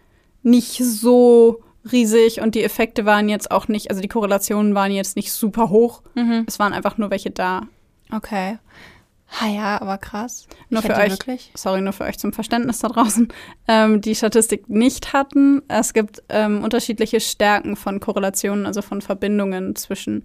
nicht 0.43 0.79
so 0.85 1.63
riesig 1.91 2.41
und 2.41 2.55
die 2.55 2.63
Effekte 2.63 3.05
waren 3.05 3.29
jetzt 3.29 3.51
auch 3.51 3.67
nicht, 3.69 3.91
also 3.91 4.01
die 4.01 4.09
Korrelationen 4.09 4.75
waren 4.75 4.93
jetzt 4.93 5.17
nicht 5.17 5.33
super 5.33 5.71
hoch. 5.71 6.03
Mhm. 6.15 6.45
Es 6.47 6.59
waren 6.59 6.73
einfach 6.73 6.99
nur 6.99 7.11
welche 7.11 7.31
da. 7.31 7.63
Okay. 8.13 8.59
Ha 9.29 9.49
ja, 9.49 9.81
aber 9.81 9.99
krass. 9.99 10.47
Nur 10.71 10.81
Ich 10.83 10.87
für 10.87 10.95
euch. 10.97 11.11
Wirklich? 11.11 11.51
sorry, 11.55 11.81
nur 11.81 11.93
für 11.93 12.05
euch 12.05 12.19
zum 12.19 12.33
Verständnis 12.33 12.79
da 12.79 12.89
draußen, 12.89 13.29
ähm, 13.69 14.01
die 14.01 14.15
Statistik 14.15 14.69
nicht 14.69 15.13
hatten. 15.13 15.63
Es 15.69 15.93
gibt 15.95 16.23
ähm, 16.29 16.63
unterschiedliche 16.63 17.19
Stärken 17.21 17.75
von 17.77 17.99
Korrelationen, 18.01 18.67
also 18.67 18.83
von 18.83 19.03
Verbindungen 19.03 19.75
zwischen 19.75 20.23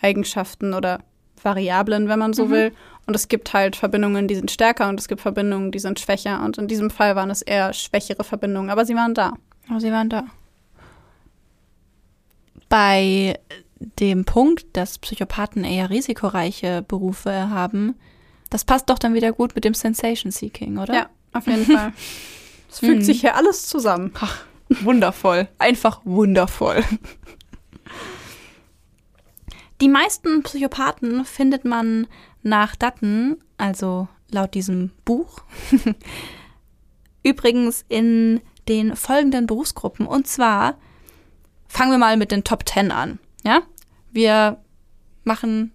Eigenschaften 0.00 0.74
oder 0.74 1.00
Variablen, 1.42 2.08
wenn 2.08 2.18
man 2.18 2.32
so 2.32 2.46
Mhm. 2.46 2.50
will. 2.50 2.72
Und 3.06 3.14
es 3.14 3.28
gibt 3.28 3.52
halt 3.52 3.76
Verbindungen, 3.76 4.26
die 4.28 4.34
sind 4.36 4.50
stärker 4.50 4.88
und 4.88 4.98
es 5.00 5.06
gibt 5.08 5.20
Verbindungen, 5.20 5.70
die 5.72 5.78
sind 5.78 5.98
schwächer. 6.00 6.42
Und 6.44 6.56
in 6.58 6.66
diesem 6.68 6.90
Fall 6.90 7.14
waren 7.16 7.30
es 7.30 7.42
eher 7.42 7.72
schwächere 7.72 8.24
Verbindungen, 8.24 8.70
aber 8.70 8.84
sie 8.86 8.94
waren 8.94 9.14
da. 9.14 9.34
Oh, 9.74 9.78
sie 9.78 9.92
waren 9.92 10.08
da. 10.08 10.24
Bei 12.68 13.38
dem 14.00 14.24
Punkt, 14.24 14.76
dass 14.76 14.98
Psychopathen 14.98 15.64
eher 15.64 15.90
risikoreiche 15.90 16.82
Berufe 16.86 17.50
haben, 17.50 17.94
das 18.50 18.64
passt 18.64 18.88
doch 18.90 18.98
dann 18.98 19.14
wieder 19.14 19.32
gut 19.32 19.54
mit 19.54 19.64
dem 19.64 19.74
Sensation 19.74 20.30
Seeking, 20.32 20.78
oder? 20.78 20.94
Ja, 20.94 21.10
auf 21.32 21.46
jeden 21.46 21.64
Fall. 21.76 21.92
Es 22.70 22.80
fügt 22.80 22.98
Mhm. 22.98 23.02
sich 23.02 23.20
hier 23.20 23.36
alles 23.36 23.66
zusammen. 23.66 24.12
Wundervoll. 24.82 25.48
Einfach 25.58 26.00
wundervoll. 26.04 26.82
Die 29.80 29.88
meisten 29.88 30.42
Psychopathen 30.42 31.24
findet 31.24 31.64
man 31.64 32.06
nach 32.42 32.76
Daten, 32.76 33.36
also 33.58 34.08
laut 34.30 34.54
diesem 34.54 34.90
Buch, 35.04 35.40
übrigens 37.22 37.84
in 37.88 38.40
den 38.68 38.96
folgenden 38.96 39.46
Berufsgruppen. 39.46 40.06
Und 40.06 40.26
zwar 40.26 40.78
fangen 41.68 41.90
wir 41.90 41.98
mal 41.98 42.16
mit 42.16 42.32
den 42.32 42.42
Top 42.44 42.66
10 42.68 42.90
an. 42.90 43.18
Ja? 43.44 43.62
Wir 44.12 44.58
machen, 45.24 45.72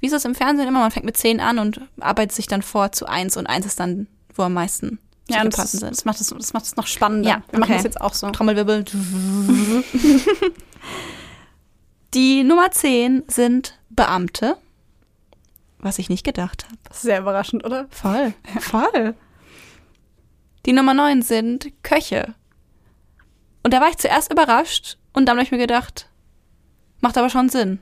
wie 0.00 0.06
ist 0.06 0.12
es 0.12 0.24
im 0.24 0.34
Fernsehen 0.34 0.66
immer, 0.68 0.80
man 0.80 0.90
fängt 0.90 1.06
mit 1.06 1.16
10 1.16 1.40
an 1.40 1.58
und 1.58 1.80
arbeitet 2.00 2.32
sich 2.34 2.46
dann 2.46 2.62
vor 2.62 2.92
zu 2.92 3.06
1 3.06 3.36
und 3.36 3.46
1 3.46 3.66
ist 3.66 3.78
dann, 3.80 4.06
wo 4.34 4.42
am 4.42 4.54
meisten 4.54 4.98
Ja, 5.28 5.44
das, 5.44 5.72
sind. 5.72 5.90
das, 5.90 6.04
macht 6.04 6.20
es, 6.20 6.28
das 6.28 6.52
macht 6.52 6.64
es 6.64 6.76
noch 6.76 6.86
spannender. 6.86 7.28
Ja, 7.30 7.42
Wir 7.50 7.58
machen 7.60 7.74
das 7.74 7.82
jetzt 7.84 8.00
auch 8.00 8.14
so. 8.14 8.30
Trommelwirbel. 8.30 8.84
Die 12.14 12.42
Nummer 12.42 12.70
10 12.70 13.24
sind 13.28 13.78
Beamte. 13.90 14.56
Was 15.78 15.98
ich 15.98 16.08
nicht 16.10 16.24
gedacht 16.24 16.64
habe. 16.64 16.76
Sehr 16.92 17.20
überraschend, 17.20 17.64
oder? 17.64 17.86
Voll. 17.90 18.34
Voll. 18.60 19.14
Die 20.66 20.72
Nummer 20.72 20.92
9 20.92 21.22
sind 21.22 21.72
Köche. 21.82 22.34
Und 23.62 23.72
da 23.72 23.80
war 23.80 23.88
ich 23.88 23.96
zuerst 23.98 24.30
überrascht 24.32 24.98
und 25.12 25.26
dann 25.26 25.36
habe 25.36 25.44
ich 25.44 25.52
mir 25.52 25.58
gedacht, 25.58 26.08
macht 27.00 27.16
aber 27.16 27.30
schon 27.30 27.48
Sinn. 27.48 27.78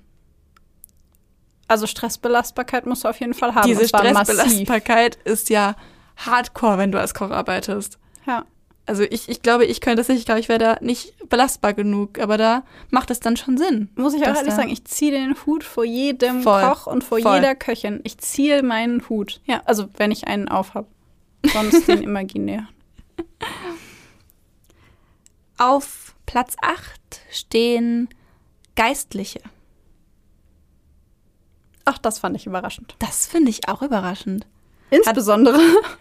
Also 1.69 1.87
Stressbelastbarkeit 1.87 2.87
musst 2.87 3.05
du 3.05 3.09
auf 3.09 3.21
jeden 3.21 3.35
Fall 3.35 3.55
haben. 3.55 3.69
Diese. 3.69 3.87
Stressbelastbarkeit 3.87 5.17
ist 5.25 5.51
ja 5.51 5.77
hardcore, 6.17 6.79
wenn 6.79 6.93
du 6.93 6.99
als 6.99 7.15
Koch 7.15 7.31
arbeitest. 7.31 7.99
Ja. 8.27 8.45
Also 8.87 9.03
ich, 9.03 9.29
ich 9.29 9.43
glaube, 9.43 9.67
ich 9.67 9.83
könnte 9.83 9.99
das 9.99 10.09
nicht, 10.09 10.21
ich 10.21 10.25
glaube, 10.25 10.41
ich 10.41 10.49
wäre 10.49 10.59
da 10.59 10.79
nicht 10.81 11.29
belastbar 11.29 11.75
genug, 11.75 12.19
aber 12.19 12.39
da 12.39 12.63
macht 12.89 13.11
es 13.11 13.21
dann 13.21 13.37
schon 13.37 13.59
Sinn. 13.59 13.91
Muss 13.97 14.15
ich 14.15 14.23
auch 14.23 14.35
ehrlich 14.35 14.55
sagen, 14.55 14.71
ich 14.71 14.87
ziehe 14.87 15.11
den 15.13 15.37
Hut 15.45 15.63
vor 15.63 15.85
jedem 15.85 16.43
Voll. 16.43 16.63
Koch 16.63 16.87
und 16.87 17.05
vor 17.05 17.19
Voll. 17.21 17.35
jeder 17.37 17.55
Köchin. 17.55 18.01
Ich 18.05 18.17
ziehe 18.17 18.63
meinen 18.63 19.07
Hut. 19.11 19.43
Ja. 19.45 19.61
Also 19.67 19.91
wenn 19.99 20.11
ich 20.11 20.27
einen 20.27 20.49
aufhab. 20.49 20.87
Sonst 21.53 21.87
den 21.87 22.03
imaginär. 22.03 22.67
Auf 25.59 26.15
Platz 26.25 26.57
8 26.63 27.21
stehen 27.31 28.09
Geistliche. 28.75 29.41
Ach, 31.91 31.97
das 31.97 32.19
fand 32.19 32.37
ich 32.37 32.45
überraschend. 32.47 32.95
Das 32.99 33.27
finde 33.27 33.49
ich 33.51 33.67
auch 33.69 33.81
überraschend. 33.81 34.47
Insbesondere, 34.91 35.59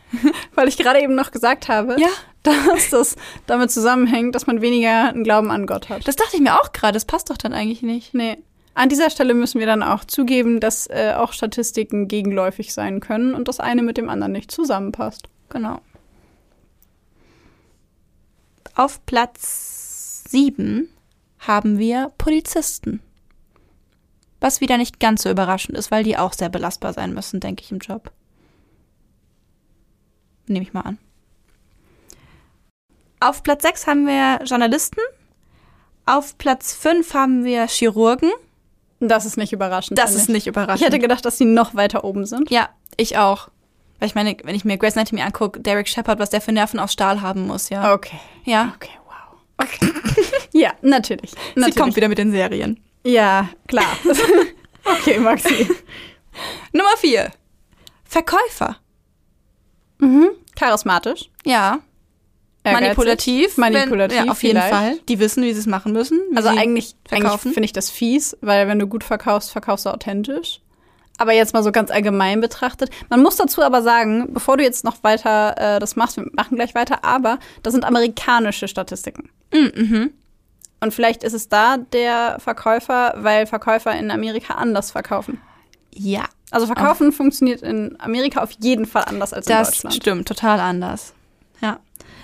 weil 0.56 0.68
ich 0.68 0.78
gerade 0.78 1.02
eben 1.02 1.16
noch 1.16 1.32
gesagt 1.32 1.70
habe, 1.70 1.96
Ja. 1.98 2.10
dass 2.44 2.90
das 2.90 3.16
damit 3.46 3.72
zusammenhängt, 3.72 4.36
dass 4.36 4.48
man 4.48 4.60
weniger 4.62 5.08
einen 5.10 5.24
Glauben 5.24 5.50
an 5.50 5.66
Gott 5.66 5.88
hat. 5.88 6.06
Das 6.06 6.18
dachte 6.18 6.36
ich 6.36 6.42
mir 6.42 6.60
auch 6.60 6.74
gerade, 6.74 6.94
das 6.94 7.06
passt 7.06 7.30
doch 7.30 7.38
dann 7.38 7.54
eigentlich 7.54 7.84
nicht. 7.84 8.14
Nee. 8.14 8.38
An 8.74 8.90
dieser 8.90 9.10
Stelle 9.10 9.34
müssen 9.34 9.60
wir 9.60 9.66
dann 9.66 9.82
auch 9.82 10.04
zugeben, 10.04 10.60
dass 10.60 10.88
äh, 10.88 11.14
auch 11.16 11.32
Statistiken 11.32 12.10
gegenläufig 12.10 12.74
sein 12.74 13.00
können 13.00 13.34
und 13.34 13.48
das 13.48 13.60
eine 13.62 13.82
mit 13.82 13.96
dem 13.98 14.10
anderen 14.10 14.34
nicht 14.34 14.52
zusammenpasst. 14.52 15.30
Genau. 15.50 15.80
Auf 18.76 19.06
Platz 19.06 20.24
7 20.30 20.90
haben 21.40 21.78
wir 21.80 22.12
Polizisten. 22.18 23.02
Was 24.40 24.62
wieder 24.62 24.78
nicht 24.78 25.00
ganz 25.00 25.24
so 25.24 25.30
überraschend 25.30 25.78
ist, 25.78 25.92
weil 25.92 26.04
die 26.04 26.18
auch 26.18 26.34
sehr 26.34 26.50
belastbar 26.50 26.94
sein 26.94 27.14
müssen, 27.14 27.40
denke 27.40 27.64
ich, 27.64 27.72
im 27.72 27.80
Job. 27.80 28.12
Nehme 30.48 30.64
ich 30.64 30.74
mal 30.74 30.82
an. 30.82 30.98
Auf 33.20 33.44
Platz 33.44 33.64
6 33.64 33.88
haben 33.88 34.06
wir 34.06 34.46
Journalisten. 34.46 35.02
Auf 36.06 36.38
Platz 36.38 36.74
5 36.74 37.14
haben 37.14 37.44
wir 37.44 37.68
Chirurgen. 37.68 38.32
Das 39.00 39.26
ist 39.26 39.38
nicht 39.38 39.54
überraschend. 39.54 40.00
Das 40.00 40.14
ist 40.14 40.24
ich. 40.24 40.30
nicht 40.30 40.48
überraschend. 40.48 40.82
Ich 40.82 40.86
hätte 40.86 41.00
gedacht, 41.00 41.26
dass 41.26 41.38
die 41.38 41.46
noch 41.46 41.76
weiter 41.76 42.04
oben 42.04 42.26
sind. 42.26 42.50
Ja, 42.50 42.70
ich 42.96 43.18
auch. 43.18 43.50
Weil 44.00 44.08
ich 44.08 44.16
meine, 44.16 44.38
wenn 44.44 44.56
ich 44.56 44.66
mir 44.66 44.78
Grace 44.78 44.96
Anatomy 44.96 45.22
angucke, 45.22 45.60
Derek 45.60 45.88
Shepard, 45.88 46.20
was 46.20 46.30
der 46.30 46.42
für 46.42 46.52
Nerven 46.52 46.80
aus 46.80 46.94
Stahl 46.94 47.22
haben 47.22 47.48
muss, 47.48 47.70
ja. 47.70 47.94
Okay. 47.94 48.20
Ja. 48.46 48.74
Okay, 48.76 48.92
wow. 49.06 49.40
Okay. 49.58 49.92
ja, 50.52 50.72
natürlich. 50.82 51.32
Sie 51.32 51.38
natürlich. 51.56 51.76
kommt 51.76 51.96
wieder 51.96 52.08
mit 52.08 52.20
den 52.20 52.32
Serien. 52.32 52.80
Ja, 53.06 53.50
klar. 53.68 53.98
okay, 54.84 55.20
Maxi. 55.20 55.68
Nummer 56.74 56.98
vier. 56.98 57.32
Verkäufer. 58.04 58.78
Mhm. 60.00 60.30
Charismatisch. 60.56 61.30
Ja. 61.46 61.80
Ehrgeizig. 62.64 62.98
Manipulativ. 62.98 63.58
Manipulativ. 63.58 64.18
Wenn, 64.18 64.26
ja, 64.26 64.32
auf 64.32 64.44
jeden. 64.44 64.62
Fall. 64.62 65.00
Die 65.08 65.20
wissen, 65.20 65.44
wie 65.44 65.54
sie 65.54 65.60
es 65.60 65.68
machen 65.68 65.94
müssen. 65.94 66.20
Also 66.36 66.50
eigentlich, 66.50 66.96
eigentlich 67.10 67.40
finde 67.40 67.64
ich 67.64 67.74
das 67.74 67.90
fies, 67.90 68.38
weil 68.42 68.68
wenn 68.68 68.80
du 68.80 68.88
gut 68.88 69.04
verkaufst, 69.04 69.52
verkaufst 69.52 69.86
du 69.86 69.90
authentisch. 69.90 70.62
Aber 71.18 71.34
jetzt 71.34 71.54
mal 71.54 71.64
so 71.64 71.72
ganz 71.72 71.90
allgemein 71.90 72.42
betrachtet. 72.42 72.92
Man 73.10 73.24
muss 73.24 73.38
dazu 73.38 73.64
aber 73.64 73.82
sagen, 73.82 74.34
bevor 74.34 74.58
du 74.58 74.64
jetzt 74.64 74.84
noch 74.84 75.04
weiter 75.04 75.56
äh, 75.58 75.80
das 75.80 75.96
machst, 75.96 76.18
wir 76.18 76.28
machen 76.34 76.56
gleich 76.56 76.76
weiter, 76.76 77.04
aber 77.04 77.40
das 77.64 77.74
sind 77.74 77.86
amerikanische 77.86 78.68
Statistiken. 78.68 79.30
Mhm. 79.52 80.14
Und 80.80 80.94
vielleicht 80.94 81.24
ist 81.24 81.34
es 81.34 81.50
da 81.50 81.78
der 81.78 82.38
Verkäufer, 82.40 83.14
weil 83.18 83.48
Verkäufer 83.48 83.96
in 83.98 84.12
Amerika 84.12 84.56
anders 84.56 84.92
verkaufen. 84.92 85.42
Ja. 85.94 86.26
Also 86.52 86.66
verkaufen 86.66 87.12
funktioniert 87.12 87.62
in 87.62 88.00
Amerika 88.00 88.42
auf 88.42 88.52
jeden 88.60 88.86
Fall 88.86 89.04
anders 89.06 89.34
als 89.34 89.48
in 89.48 89.54
Das 89.54 89.72
Deutschland. 89.72 89.96
stimmt, 89.96 90.28
total 90.28 90.60
anders. 90.60 91.14
Ja. 91.62 91.80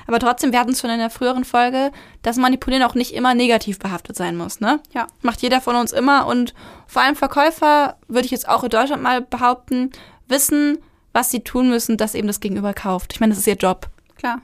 Aber 0.06 0.20
trotzdem, 0.20 0.52
wir 0.52 0.60
hatten 0.60 0.72
es 0.72 0.80
schon 0.82 0.90
in 0.90 1.00
der 1.00 1.10
früheren 1.10 1.44
Folge, 1.46 1.92
dass 2.22 2.38
Manipulieren 2.38 2.84
auch 2.84 2.94
nicht 2.94 3.14
immer 3.14 3.34
negativ 3.34 3.80
behaftet 3.80 4.16
sein 4.16 4.36
muss, 4.38 4.60
ne? 4.60 4.80
Ja. 4.94 5.08
Macht 5.22 5.42
jeder 5.42 5.60
von 5.62 5.76
uns 5.76 5.92
immer 5.92 6.28
und 6.28 6.54
vor 6.88 7.02
allem 7.02 7.16
Verkäufer, 7.16 7.98
würde 8.08 8.26
ich 8.26 8.32
jetzt 8.32 8.48
auch 8.48 8.64
in 8.64 8.70
Deutschland 8.70 9.02
mal 9.02 9.22
behaupten, 9.22 9.92
wissen, 10.28 10.78
was 11.14 11.30
sie 11.32 11.42
tun 11.42 11.70
müssen, 11.70 11.98
dass 11.98 12.16
eben 12.16 12.28
das 12.28 12.40
Gegenüber 12.40 12.74
kauft. 12.74 13.14
Ich 13.14 13.20
meine, 13.20 13.32
das 13.32 13.40
ist 13.40 13.48
ihr 13.48 13.56
Job. 13.56 13.88
Klar. 14.18 14.42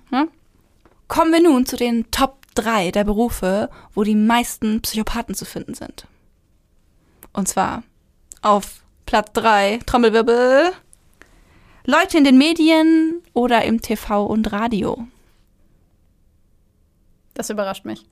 Kommen 1.07 1.31
wir 1.31 1.41
nun 1.41 1.65
zu 1.65 1.75
den 1.77 2.09
Top 2.11 2.38
3 2.61 2.91
der 2.91 3.03
Berufe, 3.03 3.69
wo 3.93 4.03
die 4.03 4.15
meisten 4.15 4.81
Psychopathen 4.81 5.35
zu 5.35 5.45
finden 5.45 5.73
sind. 5.73 6.07
Und 7.33 7.47
zwar 7.47 7.83
auf 8.41 8.83
Platz 9.05 9.31
3, 9.33 9.79
Trommelwirbel, 9.85 10.71
Leute 11.85 12.17
in 12.17 12.23
den 12.23 12.37
Medien 12.37 13.21
oder 13.33 13.63
im 13.65 13.81
TV 13.81 14.25
und 14.25 14.51
Radio. 14.51 15.07
Das 17.33 17.49
überrascht 17.49 17.85
mich. 17.85 18.05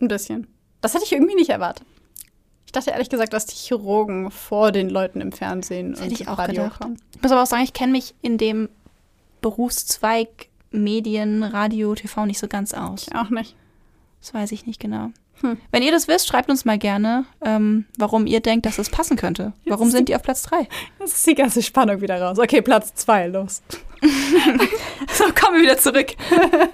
Ein 0.00 0.08
bisschen. 0.08 0.46
Das 0.80 0.94
hätte 0.94 1.04
ich 1.04 1.12
irgendwie 1.12 1.34
nicht 1.34 1.50
erwartet. 1.50 1.86
Ich 2.64 2.72
dachte 2.72 2.90
ehrlich 2.90 3.10
gesagt, 3.10 3.32
dass 3.32 3.46
die 3.46 3.56
Chirurgen 3.56 4.30
vor 4.30 4.70
den 4.70 4.88
Leuten 4.88 5.20
im 5.20 5.32
Fernsehen 5.32 5.90
Das 5.90 6.00
und 6.00 6.04
hätte 6.04 6.14
ich 6.14 6.20
im 6.22 6.28
auch 6.28 6.38
Radio 6.38 6.62
gedacht. 6.64 6.80
kommen. 6.80 7.02
Ich 7.16 7.20
muss 7.22 7.32
aber 7.32 7.42
auch 7.42 7.46
sagen, 7.46 7.64
ich 7.64 7.72
kenne 7.72 7.92
mich 7.92 8.14
in 8.22 8.38
dem 8.38 8.68
Berufszweig 9.40 10.48
Medien, 10.70 11.42
Radio, 11.42 11.94
TV 11.94 12.26
nicht 12.26 12.38
so 12.38 12.48
ganz 12.48 12.72
aus. 12.74 13.06
Ich 13.08 13.14
auch 13.14 13.30
nicht. 13.30 13.56
Das 14.20 14.34
weiß 14.34 14.52
ich 14.52 14.66
nicht 14.66 14.80
genau. 14.80 15.10
Hm. 15.40 15.56
Wenn 15.72 15.82
ihr 15.82 15.90
das 15.90 16.06
wisst, 16.06 16.28
schreibt 16.28 16.50
uns 16.50 16.64
mal 16.66 16.78
gerne, 16.78 17.24
ähm, 17.42 17.86
warum 17.96 18.26
ihr 18.26 18.40
denkt, 18.40 18.66
dass 18.66 18.76
das 18.76 18.90
passen 18.90 19.16
könnte. 19.16 19.52
Warum 19.64 19.86
Jetzt- 19.88 19.96
sind 19.96 20.08
die 20.08 20.14
auf 20.16 20.22
Platz 20.22 20.42
3? 20.42 20.68
Das 20.98 21.12
ist 21.12 21.26
die 21.26 21.34
ganze 21.34 21.62
Spannung 21.62 22.00
wieder 22.02 22.20
raus. 22.20 22.38
Okay, 22.38 22.60
Platz 22.62 22.94
zwei, 22.94 23.26
los. 23.28 23.62
So, 25.12 25.24
kommen 25.34 25.56
wir 25.56 25.62
wieder 25.62 25.78
zurück. 25.78 26.14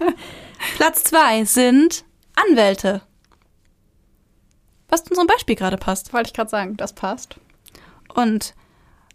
Platz 0.76 1.04
zwei 1.04 1.44
sind 1.44 2.04
Anwälte. 2.34 3.02
Was 4.88 5.02
zu 5.04 5.10
unserem 5.10 5.26
Beispiel 5.26 5.56
gerade 5.56 5.76
passt. 5.78 6.12
Wollte 6.12 6.28
ich 6.28 6.34
gerade 6.34 6.50
sagen, 6.50 6.76
das 6.76 6.92
passt. 6.92 7.36
Und 8.14 8.54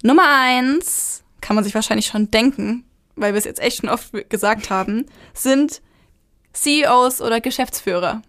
Nummer 0.03 0.23
eins, 0.27 1.23
kann 1.39 1.55
man 1.55 1.63
sich 1.63 1.75
wahrscheinlich 1.75 2.07
schon 2.07 2.31
denken, 2.31 2.83
weil 3.21 3.33
wir 3.33 3.37
es 3.39 3.45
jetzt 3.45 3.61
echt 3.61 3.77
schon 3.77 3.89
oft 3.89 4.11
gesagt 4.29 4.69
haben, 4.69 5.05
sind 5.33 5.81
CEOs 6.53 7.21
oder 7.21 7.39
Geschäftsführer. 7.39 8.21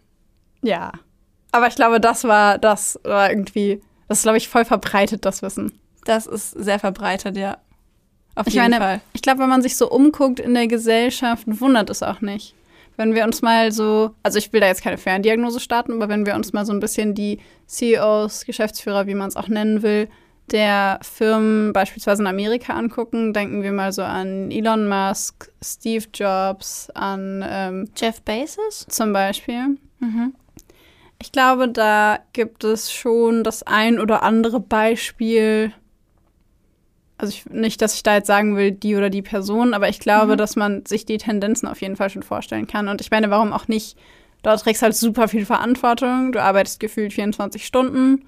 Ja. 0.63 0.93
Aber 1.51 1.67
ich 1.67 1.75
glaube, 1.75 2.01
das 2.01 2.25
war, 2.25 2.59
das 2.59 2.99
war 3.03 3.31
irgendwie, 3.31 3.81
das 4.09 4.19
ist, 4.19 4.23
glaube 4.23 4.39
ich, 4.39 4.49
voll 4.49 4.65
verbreitet, 4.65 5.25
das 5.25 5.43
Wissen. 5.43 5.79
Das 6.05 6.27
ist 6.27 6.51
sehr 6.51 6.79
verbreitet, 6.79 7.37
ja. 7.37 7.59
Auf 8.35 8.47
Ich 8.47 8.55
jeden 8.55 8.71
meine, 8.71 8.83
Fall. 8.83 9.01
ich 9.13 9.23
glaube, 9.23 9.41
wenn 9.41 9.49
man 9.49 9.63
sich 9.63 9.77
so 9.77 9.91
umguckt 9.91 10.41
in 10.41 10.55
der 10.55 10.67
Gesellschaft, 10.67 11.45
wundert 11.47 11.91
es 11.91 12.03
auch 12.03 12.21
nicht. 12.21 12.55
Wenn 12.97 13.15
wir 13.15 13.25
uns 13.25 13.43
mal 13.43 13.73
so, 13.73 14.15
also 14.23 14.39
ich 14.39 14.53
will 14.53 14.61
da 14.61 14.67
jetzt 14.67 14.83
keine 14.83 14.99
Ferndiagnose 14.99 15.61
starten, 15.61 15.93
aber 15.93 16.09
wenn 16.09 16.27
wir 16.27 16.35
uns 16.35 16.53
mal 16.53 16.65
so 16.65 16.73
ein 16.73 16.81
bisschen 16.81 17.15
die 17.15 17.41
CEOs, 17.67 18.45
Geschäftsführer, 18.45 19.07
wie 19.07 19.15
man 19.15 19.29
es 19.29 19.37
auch 19.37 19.49
nennen 19.49 19.83
will, 19.83 20.09
der 20.53 20.99
Firmen 21.03 21.73
beispielsweise 21.73 22.23
in 22.23 22.27
Amerika 22.27 22.75
angucken, 22.75 23.33
denken 23.33 23.63
wir 23.63 23.73
mal 23.73 23.93
so 23.93 24.03
an 24.03 24.51
Elon 24.51 24.87
Musk, 24.89 25.51
Steve 25.65 26.05
Jobs, 26.15 26.91
an 26.95 27.45
ähm, 27.47 27.89
Jeff 27.97 28.21
Bezos? 28.23 28.87
zum 28.89 29.13
Beispiel. 29.13 29.79
Mhm. 30.01 30.35
Ich 31.21 31.33
glaube, 31.33 31.69
da 31.69 32.19
gibt 32.33 32.65
es 32.65 32.93
schon 32.93 33.45
das 33.45 33.63
ein 33.63 33.99
oder 34.01 34.23
andere 34.23 34.59
Beispiel, 34.61 35.73
also 37.19 37.31
ich, 37.33 37.47
nicht, 37.47 37.81
dass 37.81 37.95
ich 37.95 38.03
da 38.03 38.15
jetzt 38.17 38.27
sagen 38.27 38.57
will, 38.57 38.73
die 38.73 38.97
oder 38.97 39.09
die 39.11 39.23
Person, 39.23 39.75
aber 39.75 39.89
ich 39.89 40.01
glaube, 40.01 40.33
Mhm. 40.33 40.37
dass 40.39 40.57
man 40.57 40.85
sich 40.87 41.07
die 41.07 41.19
Tendenzen 41.19 41.69
auf 41.69 41.81
jeden 41.81 41.95
Fall 41.97 42.11
schon 42.11 42.25
vorstellen 42.25 42.67
kann. 42.67 42.89
Und 42.89 43.01
ich 43.01 43.11
meine, 43.13 43.31
warum 43.31 43.53
auch 43.53 43.69
nicht? 43.69 43.97
Dort 44.43 44.61
trägst 44.63 44.83
halt 44.83 44.97
super 44.97 45.29
viel 45.29 45.47
Verantwortung. 45.47 46.33
Du 46.33 46.43
arbeitest 46.43 46.81
gefühlt 46.81 47.13
24 47.13 47.65
Stunden. 47.65 48.25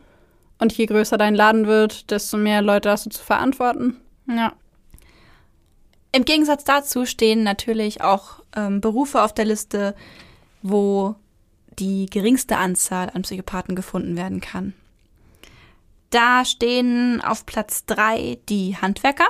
Und 0.58 0.72
je 0.72 0.86
größer 0.86 1.18
dein 1.18 1.34
Laden 1.34 1.66
wird, 1.66 2.10
desto 2.10 2.36
mehr 2.36 2.62
Leute 2.62 2.90
hast 2.90 3.06
du 3.06 3.10
zu 3.10 3.22
verantworten. 3.22 4.00
Ja. 4.26 4.52
Im 6.12 6.24
Gegensatz 6.24 6.64
dazu 6.64 7.06
stehen 7.06 7.42
natürlich 7.42 8.02
auch 8.02 8.40
ähm, 8.54 8.80
Berufe 8.80 9.22
auf 9.22 9.34
der 9.34 9.44
Liste, 9.46 9.94
wo 10.62 11.16
die 11.78 12.06
geringste 12.06 12.56
Anzahl 12.56 13.10
an 13.12 13.22
Psychopathen 13.22 13.74
gefunden 13.74 14.16
werden 14.16 14.40
kann. 14.40 14.74
Da 16.10 16.44
stehen 16.44 17.20
auf 17.20 17.44
Platz 17.46 17.84
drei 17.86 18.38
die 18.48 18.76
Handwerker, 18.76 19.26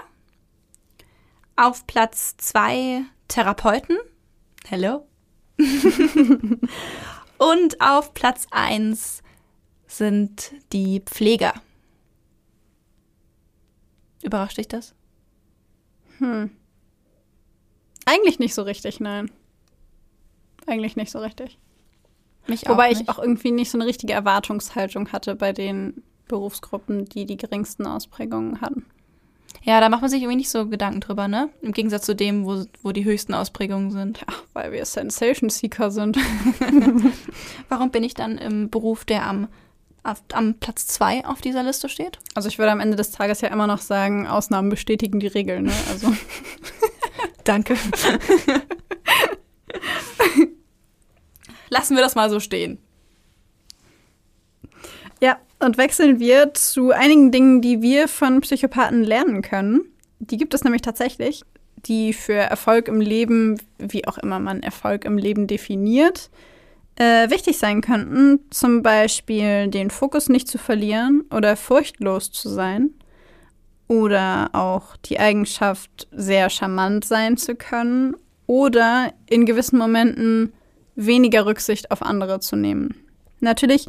auf 1.56 1.86
Platz 1.86 2.36
zwei 2.36 3.00
Therapeuten, 3.28 3.96
hello, 4.68 5.06
und 7.38 7.80
auf 7.80 8.12
Platz 8.12 8.46
eins 8.50 9.22
sind 9.96 10.52
die 10.72 11.00
Pfleger. 11.00 11.54
Überrascht 14.22 14.58
dich 14.58 14.68
das? 14.68 14.94
Hm. 16.18 16.50
Eigentlich 18.06 18.38
nicht 18.38 18.54
so 18.54 18.62
richtig, 18.62 19.00
nein. 19.00 19.30
Eigentlich 20.66 20.96
nicht 20.96 21.10
so 21.10 21.18
richtig. 21.18 21.58
Mich 22.46 22.68
Wobei 22.68 22.90
ich 22.90 23.08
auch 23.08 23.18
irgendwie 23.18 23.50
nicht 23.50 23.70
so 23.70 23.78
eine 23.78 23.86
richtige 23.86 24.12
Erwartungshaltung 24.12 25.12
hatte 25.12 25.34
bei 25.34 25.52
den 25.52 26.02
Berufsgruppen, 26.28 27.06
die 27.06 27.26
die 27.26 27.36
geringsten 27.36 27.86
Ausprägungen 27.86 28.60
hatten. 28.60 28.84
Ja, 29.62 29.80
da 29.80 29.88
macht 29.88 30.02
man 30.02 30.10
sich 30.10 30.20
irgendwie 30.20 30.36
nicht 30.36 30.50
so 30.50 30.68
Gedanken 30.68 31.00
drüber, 31.00 31.26
ne? 31.26 31.48
Im 31.62 31.72
Gegensatz 31.72 32.04
zu 32.04 32.14
dem, 32.14 32.44
wo, 32.44 32.64
wo 32.82 32.92
die 32.92 33.04
höchsten 33.04 33.32
Ausprägungen 33.32 33.90
sind. 33.90 34.18
Ja, 34.18 34.34
weil 34.52 34.72
wir 34.72 34.84
Sensation 34.84 35.48
Seeker 35.48 35.90
sind. 35.90 36.18
Warum 37.70 37.90
bin 37.90 38.04
ich 38.04 38.12
dann 38.12 38.36
im 38.36 38.68
Beruf, 38.68 39.06
der 39.06 39.26
am, 39.26 39.48
auf, 40.04 40.22
am 40.32 40.54
Platz 40.54 40.86
zwei 40.86 41.24
auf 41.24 41.40
dieser 41.40 41.62
Liste 41.62 41.88
steht? 41.88 42.18
Also 42.34 42.48
ich 42.48 42.58
würde 42.58 42.70
am 42.72 42.80
Ende 42.80 42.96
des 42.96 43.10
Tages 43.10 43.40
ja 43.40 43.48
immer 43.48 43.66
noch 43.66 43.80
sagen, 43.80 44.26
Ausnahmen 44.26 44.68
bestätigen 44.68 45.18
die 45.18 45.26
Regel, 45.26 45.62
ne? 45.62 45.72
Also 45.90 46.14
Danke. 47.44 47.76
Lassen 51.68 51.96
wir 51.96 52.02
das 52.02 52.14
mal 52.14 52.30
so 52.30 52.40
stehen. 52.40 52.78
Ja, 55.20 55.38
und 55.60 55.76
wechseln 55.78 56.18
wir 56.18 56.54
zu 56.54 56.90
einigen 56.92 57.30
Dingen, 57.32 57.60
die 57.60 57.82
wir 57.82 58.08
von 58.08 58.40
Psychopathen 58.40 59.04
lernen 59.04 59.42
können. 59.42 59.82
Die 60.18 60.38
gibt 60.38 60.54
es 60.54 60.64
nämlich 60.64 60.82
tatsächlich, 60.82 61.44
die 61.76 62.12
für 62.12 62.34
Erfolg 62.34 62.88
im 62.88 63.00
Leben, 63.00 63.60
wie 63.78 64.06
auch 64.06 64.18
immer 64.18 64.40
man 64.40 64.62
Erfolg 64.62 65.04
im 65.04 65.18
Leben 65.18 65.46
definiert, 65.46 66.30
äh, 66.96 67.30
wichtig 67.30 67.58
sein 67.58 67.80
könnten. 67.80 68.40
Zum 68.50 68.82
Beispiel 68.82 69.68
den 69.68 69.90
Fokus 69.90 70.28
nicht 70.28 70.48
zu 70.48 70.58
verlieren 70.58 71.24
oder 71.30 71.56
furchtlos 71.56 72.30
zu 72.32 72.48
sein. 72.48 72.90
Oder 73.86 74.50
auch 74.52 74.96
die 74.96 75.18
Eigenschaft, 75.18 76.08
sehr 76.10 76.48
charmant 76.50 77.04
sein 77.04 77.36
zu 77.36 77.54
können. 77.54 78.16
Oder 78.46 79.12
in 79.28 79.46
gewissen 79.46 79.78
Momenten 79.78 80.52
weniger 80.94 81.46
Rücksicht 81.46 81.90
auf 81.90 82.02
andere 82.02 82.40
zu 82.40 82.56
nehmen. 82.56 82.94
Natürlich 83.40 83.86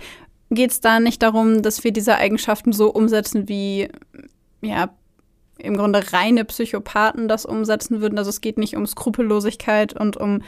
geht 0.49 0.71
es 0.71 0.81
da 0.81 0.99
nicht 0.99 1.21
darum, 1.21 1.61
dass 1.61 1.83
wir 1.83 1.91
diese 1.91 2.15
Eigenschaften 2.15 2.73
so 2.73 2.89
umsetzen, 2.89 3.47
wie 3.47 3.89
ja 4.61 4.89
im 5.57 5.77
Grunde 5.77 6.11
reine 6.11 6.45
Psychopathen 6.45 7.27
das 7.27 7.45
umsetzen 7.45 8.01
würden. 8.01 8.17
Also 8.17 8.29
es 8.29 8.41
geht 8.41 8.57
nicht 8.57 8.75
um 8.75 8.85
Skrupellosigkeit 8.85 9.93
und 9.93 10.17
um 10.17 10.41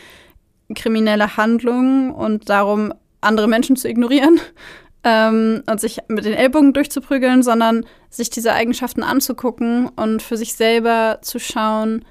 kriminelle 0.76 1.38
Handlungen 1.38 2.11
und 2.11 2.49
darum, 2.49 2.93
andere 3.22 3.47
Menschen 3.47 3.76
zu 3.76 3.88
ignorieren 3.88 4.39
ähm, 5.03 5.63
und 5.70 5.80
sich 5.80 5.99
mit 6.07 6.26
den 6.26 6.34
Ellbogen 6.34 6.74
durchzuprügeln, 6.74 7.43
sondern 7.43 7.86
sich 8.09 8.30
diese 8.30 8.53
Eigenschaften 8.53 9.03
anzugucken 9.03 9.89
und 9.89 10.22
für 10.22 10.38
sich 10.38 10.53
selber 10.53 11.20
zu 11.22 11.39
schauen, 11.39 12.05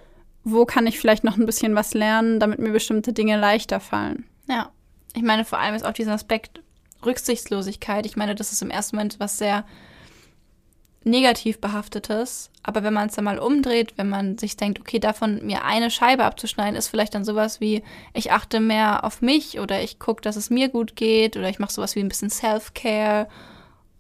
wo 0.45 0.65
kann 0.65 0.87
ich 0.87 0.99
vielleicht 0.99 1.25
noch 1.25 1.37
ein 1.37 1.47
bisschen 1.47 1.75
was 1.75 1.95
lernen, 1.95 2.39
damit 2.39 2.59
mir 2.59 2.71
bestimmte 2.71 3.13
Dinge 3.13 3.39
leichter 3.39 3.81
fallen. 3.81 4.25
Ja. 4.49 4.71
Ich 5.15 5.23
meine, 5.23 5.45
vor 5.45 5.59
allem 5.59 5.75
ist 5.75 5.85
auch 5.85 5.95
dieser 5.95 6.13
Aspekt 6.13 6.61
Rücksichtslosigkeit. 7.05 8.05
Ich 8.05 8.17
meine, 8.17 8.35
das 8.35 8.53
ist 8.53 8.63
im 8.63 8.71
ersten 8.71 8.97
Moment 8.97 9.19
was 9.19 9.39
sehr 9.39 9.65
negativ 11.07 11.61
behaftetes. 11.61 12.51
Aber 12.63 12.83
wenn 12.83 12.93
man 12.93 13.09
es 13.09 13.15
dann 13.15 13.25
mal 13.25 13.39
umdreht, 13.39 13.95
wenn 13.97 14.09
man 14.09 14.39
sich 14.39 14.57
denkt, 14.57 14.81
okay, 14.81 14.99
davon 14.99 15.47
mir 15.47 15.65
eine 15.65 15.91
Scheibe 15.91 16.25
abzuschneiden, 16.25 16.75
ist 16.77 16.89
vielleicht 16.89 17.15
dann 17.15 17.25
sowas 17.25 17.61
wie, 17.61 17.83
ich 18.13 18.33
achte 18.33 18.61
mehr 18.61 19.05
auf 19.05 19.23
mich 19.23 19.61
oder 19.61 19.81
ich 19.83 19.99
gucke, 19.99 20.21
dass 20.21 20.37
es 20.37 20.51
mir 20.51 20.69
gut 20.69 20.97
geht 20.97 21.37
oder 21.37 21.49
ich 21.49 21.59
mache 21.61 21.73
sowas 21.73 21.95
wie 21.95 22.01
ein 22.01 22.09
bisschen 22.09 22.31
Self-Care 22.31 23.29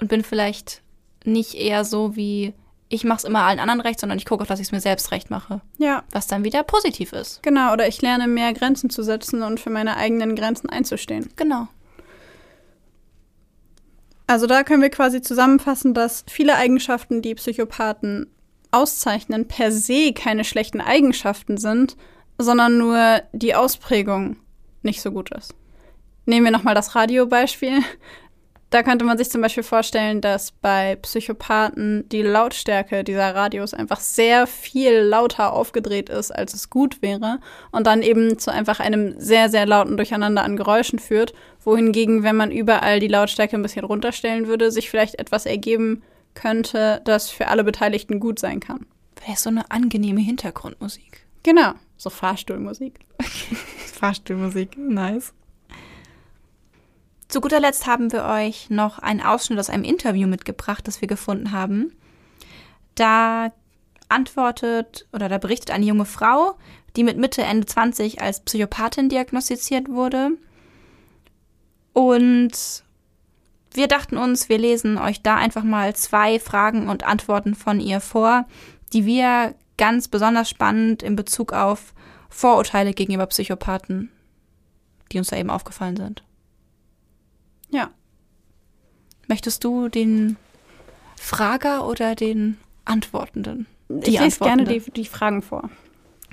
und 0.01 0.09
bin 0.09 0.25
vielleicht 0.25 0.83
nicht 1.25 1.55
eher 1.55 1.85
so 1.85 2.17
wie, 2.17 2.55
ich 2.89 3.05
mache 3.05 3.19
es 3.19 3.25
immer 3.25 3.43
allen 3.43 3.61
anderen 3.61 3.81
recht, 3.81 4.01
sondern 4.01 4.19
ich 4.19 4.27
gucke 4.27 4.43
auch, 4.43 4.49
dass 4.49 4.61
ich 4.61 4.67
es 4.67 4.73
mir 4.73 4.81
selbst 4.81 5.13
recht 5.13 5.31
mache. 5.31 5.61
Ja, 5.79 6.03
Was 6.11 6.27
dann 6.27 6.45
wieder 6.45 6.65
positiv 6.65 7.13
ist. 7.13 7.43
genau. 7.43 7.73
Oder 7.73 7.87
ich 7.87 8.03
lerne 8.03 8.27
mehr 8.27 8.53
Grenzen 8.53 8.91
zu 8.91 9.03
setzen 9.05 9.43
und 9.43 9.61
für 9.61 9.71
meine 9.71 9.97
eigenen 9.97 10.35
Grenzen 10.35 10.69
einzustehen. 10.71 11.29
Genau. 11.37 11.69
Also 14.27 14.47
da 14.47 14.64
können 14.64 14.83
wir 14.83 14.91
quasi 14.91 15.22
zusammenfassen, 15.22 15.95
dass 15.95 16.24
viele 16.29 16.57
Eigenschaften, 16.57 17.22
die 17.22 17.35
Psychopathen 17.35 18.27
auszeichnen, 18.72 19.47
per 19.47 19.70
se 19.70 20.12
keine 20.12 20.45
schlechten 20.45 20.81
Eigenschaften 20.81 21.57
sind, 21.59 21.97
sondern 22.39 22.79
nur 22.79 23.22
die 23.33 23.55
Ausprägung 23.55 24.37
nicht 24.83 25.01
so 25.01 25.12
gut 25.12 25.31
ist. 25.31 25.55
Nehmen 26.27 26.47
wir 26.47 26.53
nochmal 26.53 26.74
das 26.74 26.95
Radiobeispiel. 26.95 27.81
Da 28.77 28.83
könnte 28.83 29.07
man 29.07 29.16
sich 29.16 29.31
zum 29.31 29.41
Beispiel 29.41 29.62
vorstellen, 29.62 30.20
dass 30.20 30.53
bei 30.53 30.97
Psychopathen 30.97 32.07
die 32.11 32.20
Lautstärke 32.20 33.05
dieser 33.05 33.35
Radios 33.35 33.72
einfach 33.72 34.01
sehr 34.01 34.47
viel 34.47 34.99
lauter 34.99 35.55
aufgedreht 35.55 36.11
ist, 36.11 36.31
als 36.31 36.53
es 36.53 36.68
gut 36.68 37.01
wäre 37.01 37.41
und 37.72 37.87
dann 37.87 38.03
eben 38.03 38.39
zu 38.39 38.53
einfach 38.53 38.79
einem 38.79 39.18
sehr, 39.18 39.49
sehr 39.49 39.64
lauten 39.64 39.97
Durcheinander 39.97 40.45
an 40.45 40.59
Geräuschen 40.59 40.99
führt, 40.99 41.33
wohingegen, 41.64 42.22
wenn 42.22 42.37
man 42.37 42.53
überall 42.53 43.01
die 43.01 43.09
Lautstärke 43.09 43.57
ein 43.57 43.62
bisschen 43.62 43.87
runterstellen 43.87 44.47
würde, 44.47 44.70
sich 44.70 44.91
vielleicht 44.91 45.18
etwas 45.18 45.47
ergeben 45.47 46.03
könnte, 46.35 47.01
das 47.07 47.31
für 47.31 47.49
alle 47.49 47.64
Beteiligten 47.64 48.20
gut 48.20 48.39
sein 48.39 48.61
kann. 48.61 48.85
Wäre 49.24 49.39
so 49.39 49.49
eine 49.49 49.70
angenehme 49.70 50.20
Hintergrundmusik. 50.20 51.27
Genau, 51.45 51.72
so 51.97 52.11
Fahrstuhlmusik. 52.11 53.01
Fahrstuhlmusik, 53.99 54.77
nice. 54.77 55.33
Zu 57.29 57.41
guter 57.41 57.61
Letzt 57.61 57.87
haben 57.87 58.13
wir 58.13 58.25
euch 58.25 58.71
noch 58.71 58.99
einen 59.01 59.21
Ausschnitt 59.21 59.59
aus 59.59 59.71
einem 59.71 59.85
Interview 59.85 60.29
mitgebracht, 60.29 60.87
das 60.87 61.01
wir 61.01 61.09
gefunden 61.09 61.53
haben. 61.53 61.93
Da 62.95 63.53
antwortet 64.09 65.07
oder 65.13 65.29
da 65.29 65.39
berichtet 65.39 65.73
eine 65.73 65.85
junge 65.85 66.05
Frau, 66.05 66.57
die 66.95 67.03
mit 67.03 67.19
Mitte, 67.19 67.43
Ende 67.43 67.67
20 67.67 68.23
als 68.23 68.41
Psychopathin 68.41 69.09
diagnostiziert 69.09 69.89
wurde. 69.89 70.31
Und 71.93 72.85
wir 73.73 73.89
dachten 73.89 74.17
uns, 74.17 74.49
wir 74.49 74.59
lesen 74.59 74.97
euch 74.97 75.23
da 75.23 75.37
einfach 75.37 75.65
mal 75.65 75.95
zwei 75.97 76.39
Fragen 76.39 76.89
und 76.89 77.05
Antworten 77.05 77.55
von 77.55 77.81
ihr 77.81 78.01
vor, 78.01 78.47
die 78.93 79.05
wir 79.05 79.55
ganz 79.77 80.09
besonders 80.09 80.49
spannend 80.49 81.03
in 81.03 81.17
Bezug 81.17 81.53
auf 81.53 81.93
Vorurteile 82.31 82.93
gegenüber 82.93 83.27
Psychopathen, 83.27 84.11
die 85.13 85.19
uns 85.19 85.29
da 85.29 85.37
eben 85.37 85.51
aufgefallen 85.51 85.97
sind. 85.97 86.23
Ja. 87.71 87.91
Möchtest 89.29 89.64
du 89.64 89.88
den 89.88 90.37
Frager 91.17 91.87
oder 91.87 92.14
den 92.14 92.59
Antwortenden? 92.84 93.67
Die 93.88 94.14
ich 94.14 94.21
lese 94.21 94.41
gerne 94.41 94.64
die, 94.64 94.80
die 94.80 95.05
Fragen 95.05 95.43
vor. 95.43 95.71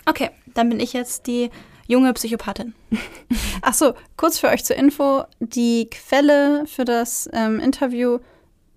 Okay, 0.06 0.30
dann 0.54 0.70
bin 0.70 0.80
ich 0.80 0.94
jetzt 0.94 1.28
die 1.28 1.50
junge 1.88 2.14
Psychopathin. 2.14 2.74
Ach 3.62 3.74
so, 3.74 3.94
kurz 4.18 4.40
für 4.40 4.48
euch 4.48 4.64
zur 4.64 4.76
Info. 4.76 5.24
Die 5.40 5.90
Quelle 5.90 6.66
für 6.68 6.86
das 6.86 7.30
ähm, 7.34 7.60
Interview, 7.60 8.20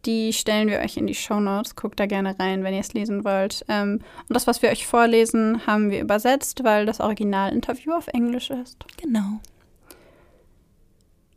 die 0.04 0.32
stellen 0.32 0.68
wir 0.68 0.78
euch 0.78 0.96
in 0.96 1.06
die 1.06 1.14
Shownotes. 1.14 1.74
Guckt 1.74 1.98
da 1.98 2.06
gerne 2.06 2.38
rein, 2.38 2.62
wenn 2.62 2.74
ihr 2.74 2.80
es 2.80 2.94
lesen 2.94 3.24
wollt. 3.24 3.64
Ähm, 3.68 4.00
und 4.28 4.34
das, 4.34 4.46
was 4.46 4.62
wir 4.62 4.70
euch 4.70 4.86
vorlesen, 4.86 5.66
haben 5.66 5.90
wir 5.90 6.00
übersetzt, 6.00 6.62
weil 6.64 6.86
das 6.86 7.00
Originalinterview 7.00 7.92
auf 7.92 8.08
Englisch 8.08 8.50
ist. 8.50 8.84
Genau. 9.00 9.40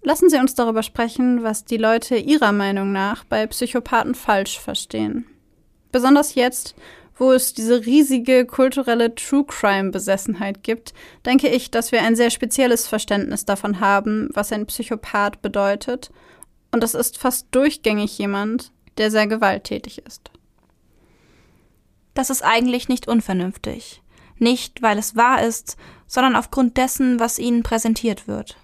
Lassen 0.02 0.30
Sie 0.30 0.38
uns 0.38 0.56
darüber 0.56 0.84
sprechen, 0.84 1.44
was 1.44 1.66
die 1.66 1.78
Leute 1.78 2.16
Ihrer 2.16 2.52
Meinung 2.52 2.92
nach 2.92 3.26
bei 3.26 3.46
Psychopathen 3.48 4.16
falsch 4.16 4.60
verstehen. 4.60 5.26
Besonders 5.92 6.36
jetzt, 6.36 6.76
wo 7.18 7.34
es 7.34 7.54
diese 7.54 7.86
riesige 7.86 8.46
kulturelle 8.46 9.14
True 9.14 9.44
Crime-Besessenheit 9.46 10.64
gibt, 10.64 10.94
denke 11.26 11.50
ich, 11.50 11.70
dass 11.70 11.92
wir 11.92 12.02
ein 12.02 12.16
sehr 12.16 12.30
spezielles 12.30 12.88
Verständnis 12.88 13.46
davon 13.46 13.82
haben, 13.82 14.30
was 14.34 14.54
ein 14.54 14.66
Psychopath 14.66 15.42
bedeutet. 15.42 16.12
Und 16.72 16.82
das 16.82 16.94
ist 16.94 17.18
fast 17.18 17.48
durchgängig 17.52 18.18
jemand, 18.18 18.72
der 18.98 19.12
sehr 19.12 19.28
gewalttätig 19.28 20.02
ist. 20.06 20.32
Das 22.14 22.30
ist 22.30 22.44
eigentlich 22.44 22.88
nicht 22.88 23.08
unvernünftig. 23.08 24.02
Nicht, 24.38 24.82
weil 24.82 24.98
es 24.98 25.18
wahr 25.18 25.44
ist, 25.44 25.76
sondern 26.08 26.38
aufgrund 26.38 26.78
dessen, 26.78 27.20
was 27.20 27.38
ihnen 27.38 27.64
präsentiert 27.64 28.28
wird. 28.28 28.56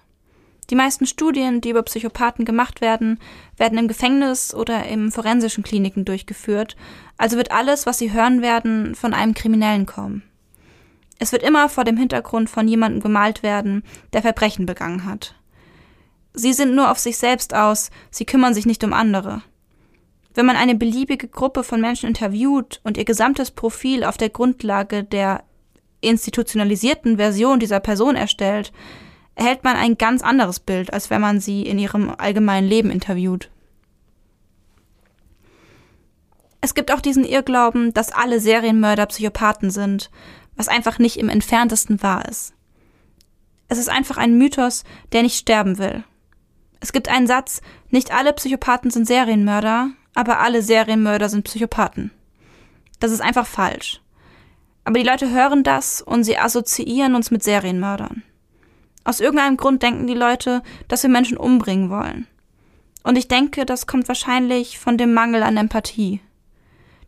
Die 0.70 0.74
meisten 0.74 1.06
Studien, 1.06 1.60
die 1.60 1.70
über 1.70 1.82
Psychopathen 1.82 2.44
gemacht 2.44 2.80
werden, 2.80 3.20
werden 3.56 3.78
im 3.78 3.88
Gefängnis 3.88 4.52
oder 4.52 4.86
im 4.86 5.12
forensischen 5.12 5.62
Kliniken 5.62 6.04
durchgeführt, 6.04 6.76
also 7.16 7.36
wird 7.36 7.52
alles, 7.52 7.86
was 7.86 7.98
sie 7.98 8.12
hören 8.12 8.42
werden, 8.42 8.94
von 8.94 9.14
einem 9.14 9.34
Kriminellen 9.34 9.86
kommen. 9.86 10.22
Es 11.18 11.32
wird 11.32 11.42
immer 11.42 11.68
vor 11.68 11.84
dem 11.84 11.96
Hintergrund 11.96 12.50
von 12.50 12.68
jemandem 12.68 13.00
gemalt 13.00 13.42
werden, 13.42 13.84
der 14.12 14.22
Verbrechen 14.22 14.66
begangen 14.66 15.04
hat. 15.04 15.34
Sie 16.34 16.52
sind 16.52 16.74
nur 16.74 16.90
auf 16.90 16.98
sich 16.98 17.16
selbst 17.16 17.54
aus, 17.54 17.90
sie 18.10 18.26
kümmern 18.26 18.52
sich 18.52 18.66
nicht 18.66 18.84
um 18.84 18.92
andere. 18.92 19.42
Wenn 20.34 20.44
man 20.44 20.56
eine 20.56 20.74
beliebige 20.74 21.28
Gruppe 21.28 21.64
von 21.64 21.80
Menschen 21.80 22.08
interviewt 22.08 22.80
und 22.84 22.98
ihr 22.98 23.06
gesamtes 23.06 23.50
Profil 23.50 24.04
auf 24.04 24.18
der 24.18 24.28
Grundlage 24.28 25.02
der 25.02 25.44
institutionalisierten 26.02 27.16
Version 27.16 27.58
dieser 27.58 27.80
Person 27.80 28.16
erstellt, 28.16 28.70
erhält 29.36 29.62
man 29.62 29.76
ein 29.76 29.96
ganz 29.96 30.22
anderes 30.22 30.58
Bild, 30.58 30.92
als 30.92 31.10
wenn 31.10 31.20
man 31.20 31.38
sie 31.38 31.62
in 31.62 31.78
ihrem 31.78 32.10
allgemeinen 32.10 32.66
Leben 32.66 32.90
interviewt. 32.90 33.50
Es 36.60 36.74
gibt 36.74 36.90
auch 36.90 37.00
diesen 37.00 37.24
Irrglauben, 37.24 37.94
dass 37.94 38.10
alle 38.10 38.40
Serienmörder 38.40 39.06
Psychopathen 39.06 39.70
sind, 39.70 40.10
was 40.56 40.66
einfach 40.66 40.98
nicht 40.98 41.18
im 41.18 41.28
entferntesten 41.28 42.02
wahr 42.02 42.28
ist. 42.28 42.54
Es 43.68 43.78
ist 43.78 43.88
einfach 43.88 44.16
ein 44.16 44.36
Mythos, 44.36 44.84
der 45.12 45.22
nicht 45.22 45.36
sterben 45.36 45.78
will. 45.78 46.02
Es 46.80 46.92
gibt 46.92 47.08
einen 47.08 47.26
Satz, 47.26 47.60
nicht 47.90 48.12
alle 48.12 48.32
Psychopathen 48.32 48.90
sind 48.90 49.06
Serienmörder, 49.06 49.90
aber 50.14 50.40
alle 50.40 50.62
Serienmörder 50.62 51.28
sind 51.28 51.44
Psychopathen. 51.44 52.10
Das 53.00 53.12
ist 53.12 53.20
einfach 53.20 53.46
falsch. 53.46 54.00
Aber 54.84 54.98
die 54.98 55.06
Leute 55.06 55.30
hören 55.30 55.62
das 55.62 56.00
und 56.00 56.24
sie 56.24 56.38
assoziieren 56.38 57.14
uns 57.14 57.30
mit 57.30 57.42
Serienmördern. 57.42 58.22
Aus 59.06 59.20
irgendeinem 59.20 59.56
Grund 59.56 59.84
denken 59.84 60.08
die 60.08 60.14
Leute, 60.14 60.64
dass 60.88 61.04
wir 61.04 61.10
Menschen 61.10 61.36
umbringen 61.36 61.90
wollen. 61.90 62.26
Und 63.04 63.16
ich 63.16 63.28
denke, 63.28 63.64
das 63.64 63.86
kommt 63.86 64.08
wahrscheinlich 64.08 64.80
von 64.80 64.98
dem 64.98 65.14
Mangel 65.14 65.44
an 65.44 65.56
Empathie. 65.56 66.20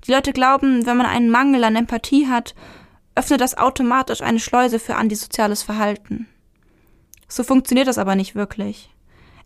Die 0.07 0.13
Leute 0.13 0.33
glauben, 0.33 0.87
wenn 0.87 0.97
man 0.97 1.07
einen 1.07 1.29
Mangel 1.29 1.65
an 1.65 1.75
Empathie 1.75 2.29
hat, 2.29 2.55
öffnet 3.17 3.41
das 3.41 3.59
automatisch 3.59 4.23
eine 4.23 4.39
Schleuse 4.39 4.79
für 4.79 4.95
antisoziales 4.95 5.65
Verhalten. 5.65 6.29
So 7.27 7.43
funktioniert 7.43 7.89
das 7.89 7.99
aber 7.99 8.15
nicht 8.15 8.37
wirklich. 8.37 8.91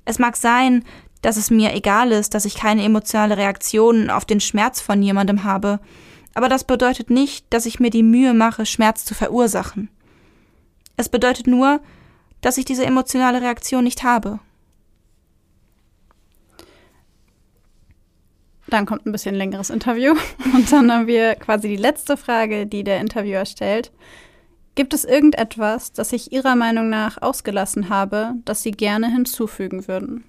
Es 0.04 0.18
mag 0.18 0.36
sein, 0.36 0.84
dass 1.22 1.38
es 1.38 1.50
mir 1.50 1.74
egal 1.74 2.12
ist, 2.12 2.34
dass 2.34 2.44
ich 2.44 2.54
keine 2.54 2.84
emotionale 2.84 3.38
Reaktion 3.38 4.10
auf 4.10 4.26
den 4.26 4.40
Schmerz 4.40 4.82
von 4.82 5.02
jemandem 5.02 5.44
habe, 5.44 5.80
aber 6.34 6.50
das 6.50 6.64
bedeutet 6.64 7.08
nicht, 7.08 7.46
dass 7.48 7.64
ich 7.64 7.80
mir 7.80 7.88
die 7.88 8.02
Mühe 8.02 8.34
mache, 8.34 8.66
Schmerz 8.66 9.06
zu 9.06 9.14
verursachen. 9.14 9.88
Es 10.98 11.08
bedeutet 11.08 11.46
nur, 11.46 11.80
dass 12.42 12.58
ich 12.58 12.66
diese 12.66 12.84
emotionale 12.84 13.40
Reaktion 13.40 13.84
nicht 13.84 14.02
habe. 14.02 14.38
Dann 18.66 18.86
kommt 18.86 19.06
ein 19.06 19.12
bisschen 19.12 19.34
längeres 19.34 19.70
Interview 19.70 20.14
und 20.54 20.70
dann 20.70 20.92
haben 20.92 21.06
wir 21.06 21.34
quasi 21.36 21.68
die 21.68 21.76
letzte 21.76 22.18
Frage, 22.18 22.66
die 22.66 22.84
der 22.84 23.00
Interviewer 23.00 23.46
stellt. 23.46 23.90
Gibt 24.74 24.94
es 24.94 25.04
irgendetwas, 25.04 25.92
das 25.92 26.12
ich 26.12 26.32
Ihrer 26.32 26.56
Meinung 26.56 26.88
nach 26.88 27.20
ausgelassen 27.20 27.90
habe, 27.90 28.34
das 28.44 28.62
Sie 28.62 28.70
gerne 28.70 29.10
hinzufügen 29.10 29.86
würden? 29.86 30.24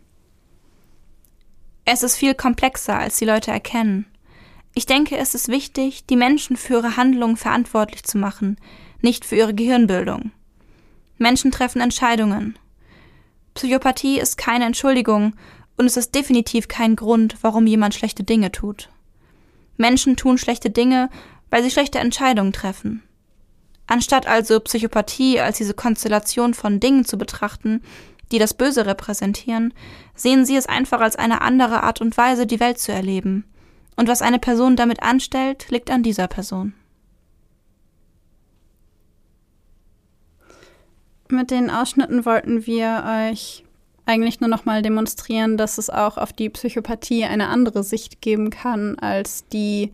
Es 1.85 2.03
ist 2.03 2.17
viel 2.17 2.33
komplexer, 2.33 2.97
als 2.97 3.17
die 3.17 3.25
Leute 3.25 3.51
erkennen. 3.51 4.05
Ich 4.73 4.85
denke, 4.85 5.17
es 5.17 5.35
ist 5.35 5.49
wichtig, 5.49 6.05
die 6.07 6.15
Menschen 6.15 6.57
für 6.57 6.75
ihre 6.75 6.97
Handlungen 6.97 7.37
verantwortlich 7.37 8.03
zu 8.03 8.17
machen, 8.17 8.57
nicht 9.01 9.23
für 9.23 9.35
ihre 9.35 9.53
Gehirnbildung. 9.53 10.31
Menschen 11.23 11.51
treffen 11.51 11.81
Entscheidungen. 11.81 12.59
Psychopathie 13.53 14.19
ist 14.19 14.37
keine 14.37 14.65
Entschuldigung 14.65 15.33
und 15.77 15.85
es 15.85 15.95
ist 15.95 16.13
definitiv 16.13 16.67
kein 16.67 16.97
Grund, 16.97 17.37
warum 17.41 17.65
jemand 17.65 17.95
schlechte 17.95 18.23
Dinge 18.23 18.51
tut. 18.51 18.89
Menschen 19.77 20.17
tun 20.17 20.37
schlechte 20.37 20.69
Dinge, 20.69 21.09
weil 21.49 21.63
sie 21.63 21.71
schlechte 21.71 21.99
Entscheidungen 21.99 22.51
treffen. 22.51 23.03
Anstatt 23.87 24.27
also 24.27 24.59
Psychopathie 24.59 25.39
als 25.39 25.57
diese 25.57 25.73
Konstellation 25.73 26.53
von 26.53 26.81
Dingen 26.81 27.05
zu 27.05 27.17
betrachten, 27.17 27.81
die 28.33 28.39
das 28.39 28.53
Böse 28.53 28.85
repräsentieren, 28.85 29.73
sehen 30.15 30.45
sie 30.45 30.57
es 30.57 30.65
einfach 30.65 30.99
als 30.99 31.15
eine 31.15 31.41
andere 31.41 31.83
Art 31.83 32.01
und 32.01 32.17
Weise, 32.17 32.45
die 32.45 32.59
Welt 32.59 32.79
zu 32.79 32.91
erleben. 32.91 33.45
Und 33.95 34.09
was 34.09 34.21
eine 34.21 34.39
Person 34.39 34.75
damit 34.75 35.01
anstellt, 35.01 35.69
liegt 35.69 35.89
an 35.89 36.03
dieser 36.03 36.27
Person. 36.27 36.73
Mit 41.33 41.49
den 41.49 41.71
Ausschnitten 41.71 42.25
wollten 42.27 42.67
wir 42.67 43.31
euch 43.31 43.63
eigentlich 44.05 44.39
nur 44.39 44.49
noch 44.49 44.65
mal 44.65 44.83
demonstrieren, 44.83 45.57
dass 45.57 45.79
es 45.79 45.89
auch 45.89 46.17
auf 46.17 46.31
die 46.31 46.49
Psychopathie 46.49 47.23
eine 47.25 47.47
andere 47.47 47.83
Sicht 47.83 48.21
geben 48.21 48.51
kann 48.51 48.99
als 48.99 49.47
die 49.47 49.93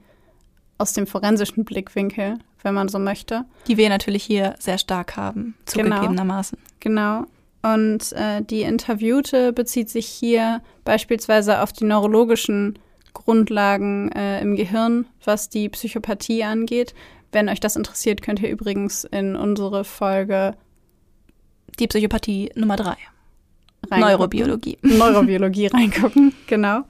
aus 0.78 0.92
dem 0.92 1.08
forensischen 1.08 1.64
Blickwinkel, 1.64 2.40
wenn 2.62 2.74
man 2.74 2.90
so 2.90 3.00
möchte. 3.00 3.46
Die 3.68 3.78
wir 3.78 3.88
natürlich 3.88 4.24
hier 4.24 4.56
sehr 4.60 4.78
stark 4.78 5.16
haben, 5.16 5.56
Genau. 5.74 5.96
zugegebenermaßen. 5.96 6.58
Genau. 6.82 7.24
Und 7.62 8.12
äh, 8.14 8.42
die 8.42 8.64
Interviewte 8.64 9.54
bezieht 9.54 9.90
sich 9.90 10.08
hier 10.08 10.62
beispielsweise 10.84 11.62
auf 11.62 11.72
die 11.72 11.86
neurologischen 11.86 12.78
Grundlagen 13.14 14.12
äh, 14.12 14.42
im 14.42 14.58
Gehirn, 14.58 15.06
was 15.24 15.48
die 15.48 15.70
Psychopathie 15.70 16.44
angeht. 16.44 16.94
Wenn 17.32 17.48
euch 17.48 17.62
das 17.62 17.78
interessiert, 17.78 18.22
könnt 18.22 18.42
ihr 18.42 18.50
übrigens 18.50 19.06
in 19.06 19.38
unsere 19.38 19.86
Folge 19.86 20.56
Die 21.78 21.88
Psychopathie 21.88 22.52
Nummer 22.56 22.76
drei. 22.76 22.98
reingucken. 23.90 24.00
Neurobiologie. 24.00 24.78
Neurobiologie 24.82 25.68
reingucken, 25.68 26.34
genau. 26.48 26.84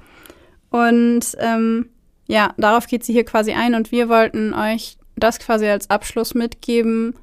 Und 0.69 1.21
ähm, 1.39 1.89
ja, 2.27 2.53
darauf 2.57 2.87
geht 2.87 3.03
sie 3.03 3.13
hier 3.13 3.25
quasi 3.25 3.53
ein 3.53 3.75
und 3.75 3.91
wir 3.91 4.09
wollten 4.09 4.53
euch 4.53 4.97
das 5.15 5.39
quasi 5.39 5.67
als 5.67 5.89
Abschluss 5.89 6.33
mitgeben, 6.33 7.15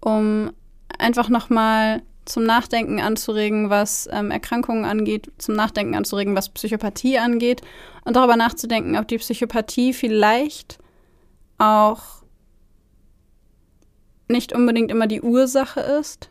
um 0.00 0.52
einfach 0.98 1.28
nochmal 1.28 2.02
zum 2.26 2.44
Nachdenken 2.44 3.00
anzuregen, 3.00 3.70
was 3.70 4.08
ähm, 4.12 4.30
Erkrankungen 4.30 4.84
angeht, 4.84 5.32
zum 5.38 5.56
Nachdenken 5.56 5.94
anzuregen, 5.94 6.36
was 6.36 6.50
Psychopathie 6.50 7.18
angeht 7.18 7.62
und 8.04 8.14
darüber 8.14 8.36
nachzudenken, 8.36 8.96
ob 8.96 9.08
die 9.08 9.18
Psychopathie 9.18 9.92
vielleicht 9.92 10.78
auch 11.58 12.22
nicht 14.28 14.52
unbedingt 14.52 14.90
immer 14.90 15.06
die 15.06 15.22
Ursache 15.22 15.80
ist 15.80 16.29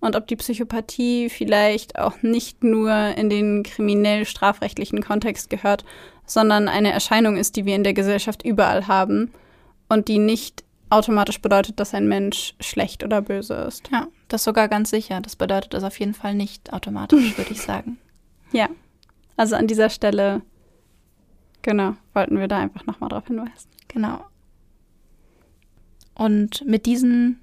und 0.00 0.16
ob 0.16 0.26
die 0.26 0.36
Psychopathie 0.36 1.28
vielleicht 1.28 1.98
auch 1.98 2.22
nicht 2.22 2.64
nur 2.64 2.92
in 3.16 3.28
den 3.28 3.62
kriminell-strafrechtlichen 3.62 5.02
Kontext 5.02 5.50
gehört, 5.50 5.84
sondern 6.26 6.68
eine 6.68 6.92
Erscheinung 6.92 7.36
ist, 7.36 7.56
die 7.56 7.64
wir 7.64 7.76
in 7.76 7.84
der 7.84 7.94
Gesellschaft 7.94 8.44
überall 8.44 8.86
haben 8.86 9.32
und 9.88 10.08
die 10.08 10.18
nicht 10.18 10.64
automatisch 10.88 11.40
bedeutet, 11.40 11.78
dass 11.78 11.94
ein 11.94 12.08
Mensch 12.08 12.54
schlecht 12.60 13.04
oder 13.04 13.22
böse 13.22 13.54
ist. 13.54 13.88
Ja, 13.92 14.08
das 14.28 14.44
sogar 14.44 14.68
ganz 14.68 14.90
sicher. 14.90 15.20
Das 15.20 15.36
bedeutet 15.36 15.74
das 15.74 15.84
auf 15.84 15.98
jeden 15.98 16.14
Fall 16.14 16.34
nicht 16.34 16.72
automatisch, 16.72 17.36
würde 17.36 17.52
ich 17.52 17.62
sagen. 17.62 17.98
Ja, 18.52 18.68
also 19.36 19.54
an 19.54 19.68
dieser 19.68 19.90
Stelle, 19.90 20.42
genau, 21.62 21.94
wollten 22.14 22.36
wir 22.36 22.48
da 22.48 22.58
einfach 22.58 22.84
nochmal 22.84 23.10
drauf 23.10 23.28
hinweisen. 23.28 23.70
Genau. 23.86 24.24
Und 26.14 26.66
mit 26.66 26.84
diesen 26.84 27.40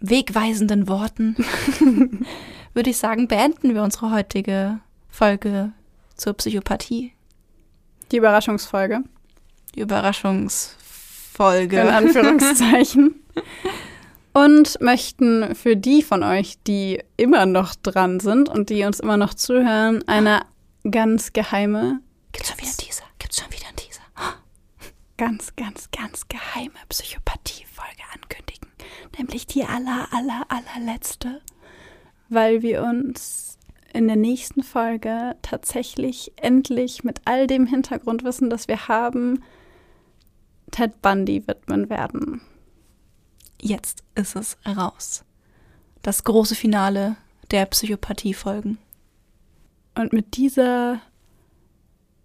wegweisenden 0.00 0.88
Worten 0.88 1.36
würde 2.74 2.90
ich 2.90 2.98
sagen, 2.98 3.28
beenden 3.28 3.74
wir 3.74 3.82
unsere 3.82 4.12
heutige 4.12 4.80
Folge 5.08 5.72
zur 6.16 6.34
Psychopathie. 6.34 7.12
Die 8.12 8.18
Überraschungsfolge, 8.18 9.00
Die 9.74 9.80
Überraschungsfolge. 9.80 11.80
in 11.80 11.88
Anführungszeichen. 11.88 13.14
Und 14.32 14.80
möchten 14.80 15.54
für 15.56 15.76
die 15.76 16.02
von 16.02 16.22
euch, 16.22 16.58
die 16.66 17.02
immer 17.16 17.46
noch 17.46 17.74
dran 17.74 18.20
sind 18.20 18.48
und 18.48 18.70
die 18.70 18.84
uns 18.84 19.00
immer 19.00 19.16
noch 19.16 19.34
zuhören, 19.34 20.06
eine 20.06 20.42
ganz 20.88 21.32
geheime, 21.32 22.00
Gibt's 22.30 22.50
schon 22.50 22.58
wieder 22.58 22.68
einen 22.68 22.76
Teaser? 22.76 23.02
Gibt's 23.18 23.40
schon 23.40 23.52
wieder 23.52 23.66
einen 23.66 23.76
Teaser? 23.76 24.02
ganz, 25.16 25.56
ganz, 25.56 25.88
ganz 25.90 26.28
geheime 26.28 26.74
ankündigen. 26.88 27.67
Nämlich 29.18 29.46
die 29.46 29.64
aller, 29.64 30.08
aller, 30.12 30.46
allerletzte. 30.48 31.40
Weil 32.28 32.62
wir 32.62 32.82
uns 32.82 33.58
in 33.92 34.06
der 34.06 34.16
nächsten 34.16 34.62
Folge 34.62 35.36
tatsächlich 35.42 36.32
endlich 36.36 37.04
mit 37.04 37.22
all 37.24 37.46
dem 37.46 37.66
Hintergrundwissen, 37.66 38.50
das 38.50 38.68
wir 38.68 38.88
haben, 38.88 39.42
Ted 40.70 41.02
Bundy 41.02 41.46
widmen 41.48 41.90
werden. 41.90 42.40
Jetzt 43.60 44.04
ist 44.14 44.36
es 44.36 44.56
raus. 44.66 45.24
Das 46.02 46.24
große 46.24 46.54
Finale 46.54 47.16
der 47.50 47.66
Psychopathie-Folgen. 47.66 48.78
Und 49.94 50.12
mit 50.12 50.36
dieser 50.36 51.00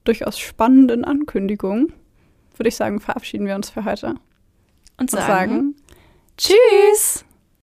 durchaus 0.03 0.37
spannenden 0.37 1.05
Ankündigung 1.05 1.91
würde 2.57 2.67
ich 2.67 2.75
sagen, 2.75 2.99
verabschieden 2.99 3.47
wir 3.47 3.55
uns 3.55 3.69
für 3.69 3.85
heute. 3.85 4.15
Und 4.97 5.09
Und 5.09 5.09
sagen, 5.09 5.25
sagen 5.27 5.75
Tschüss! 6.37 7.23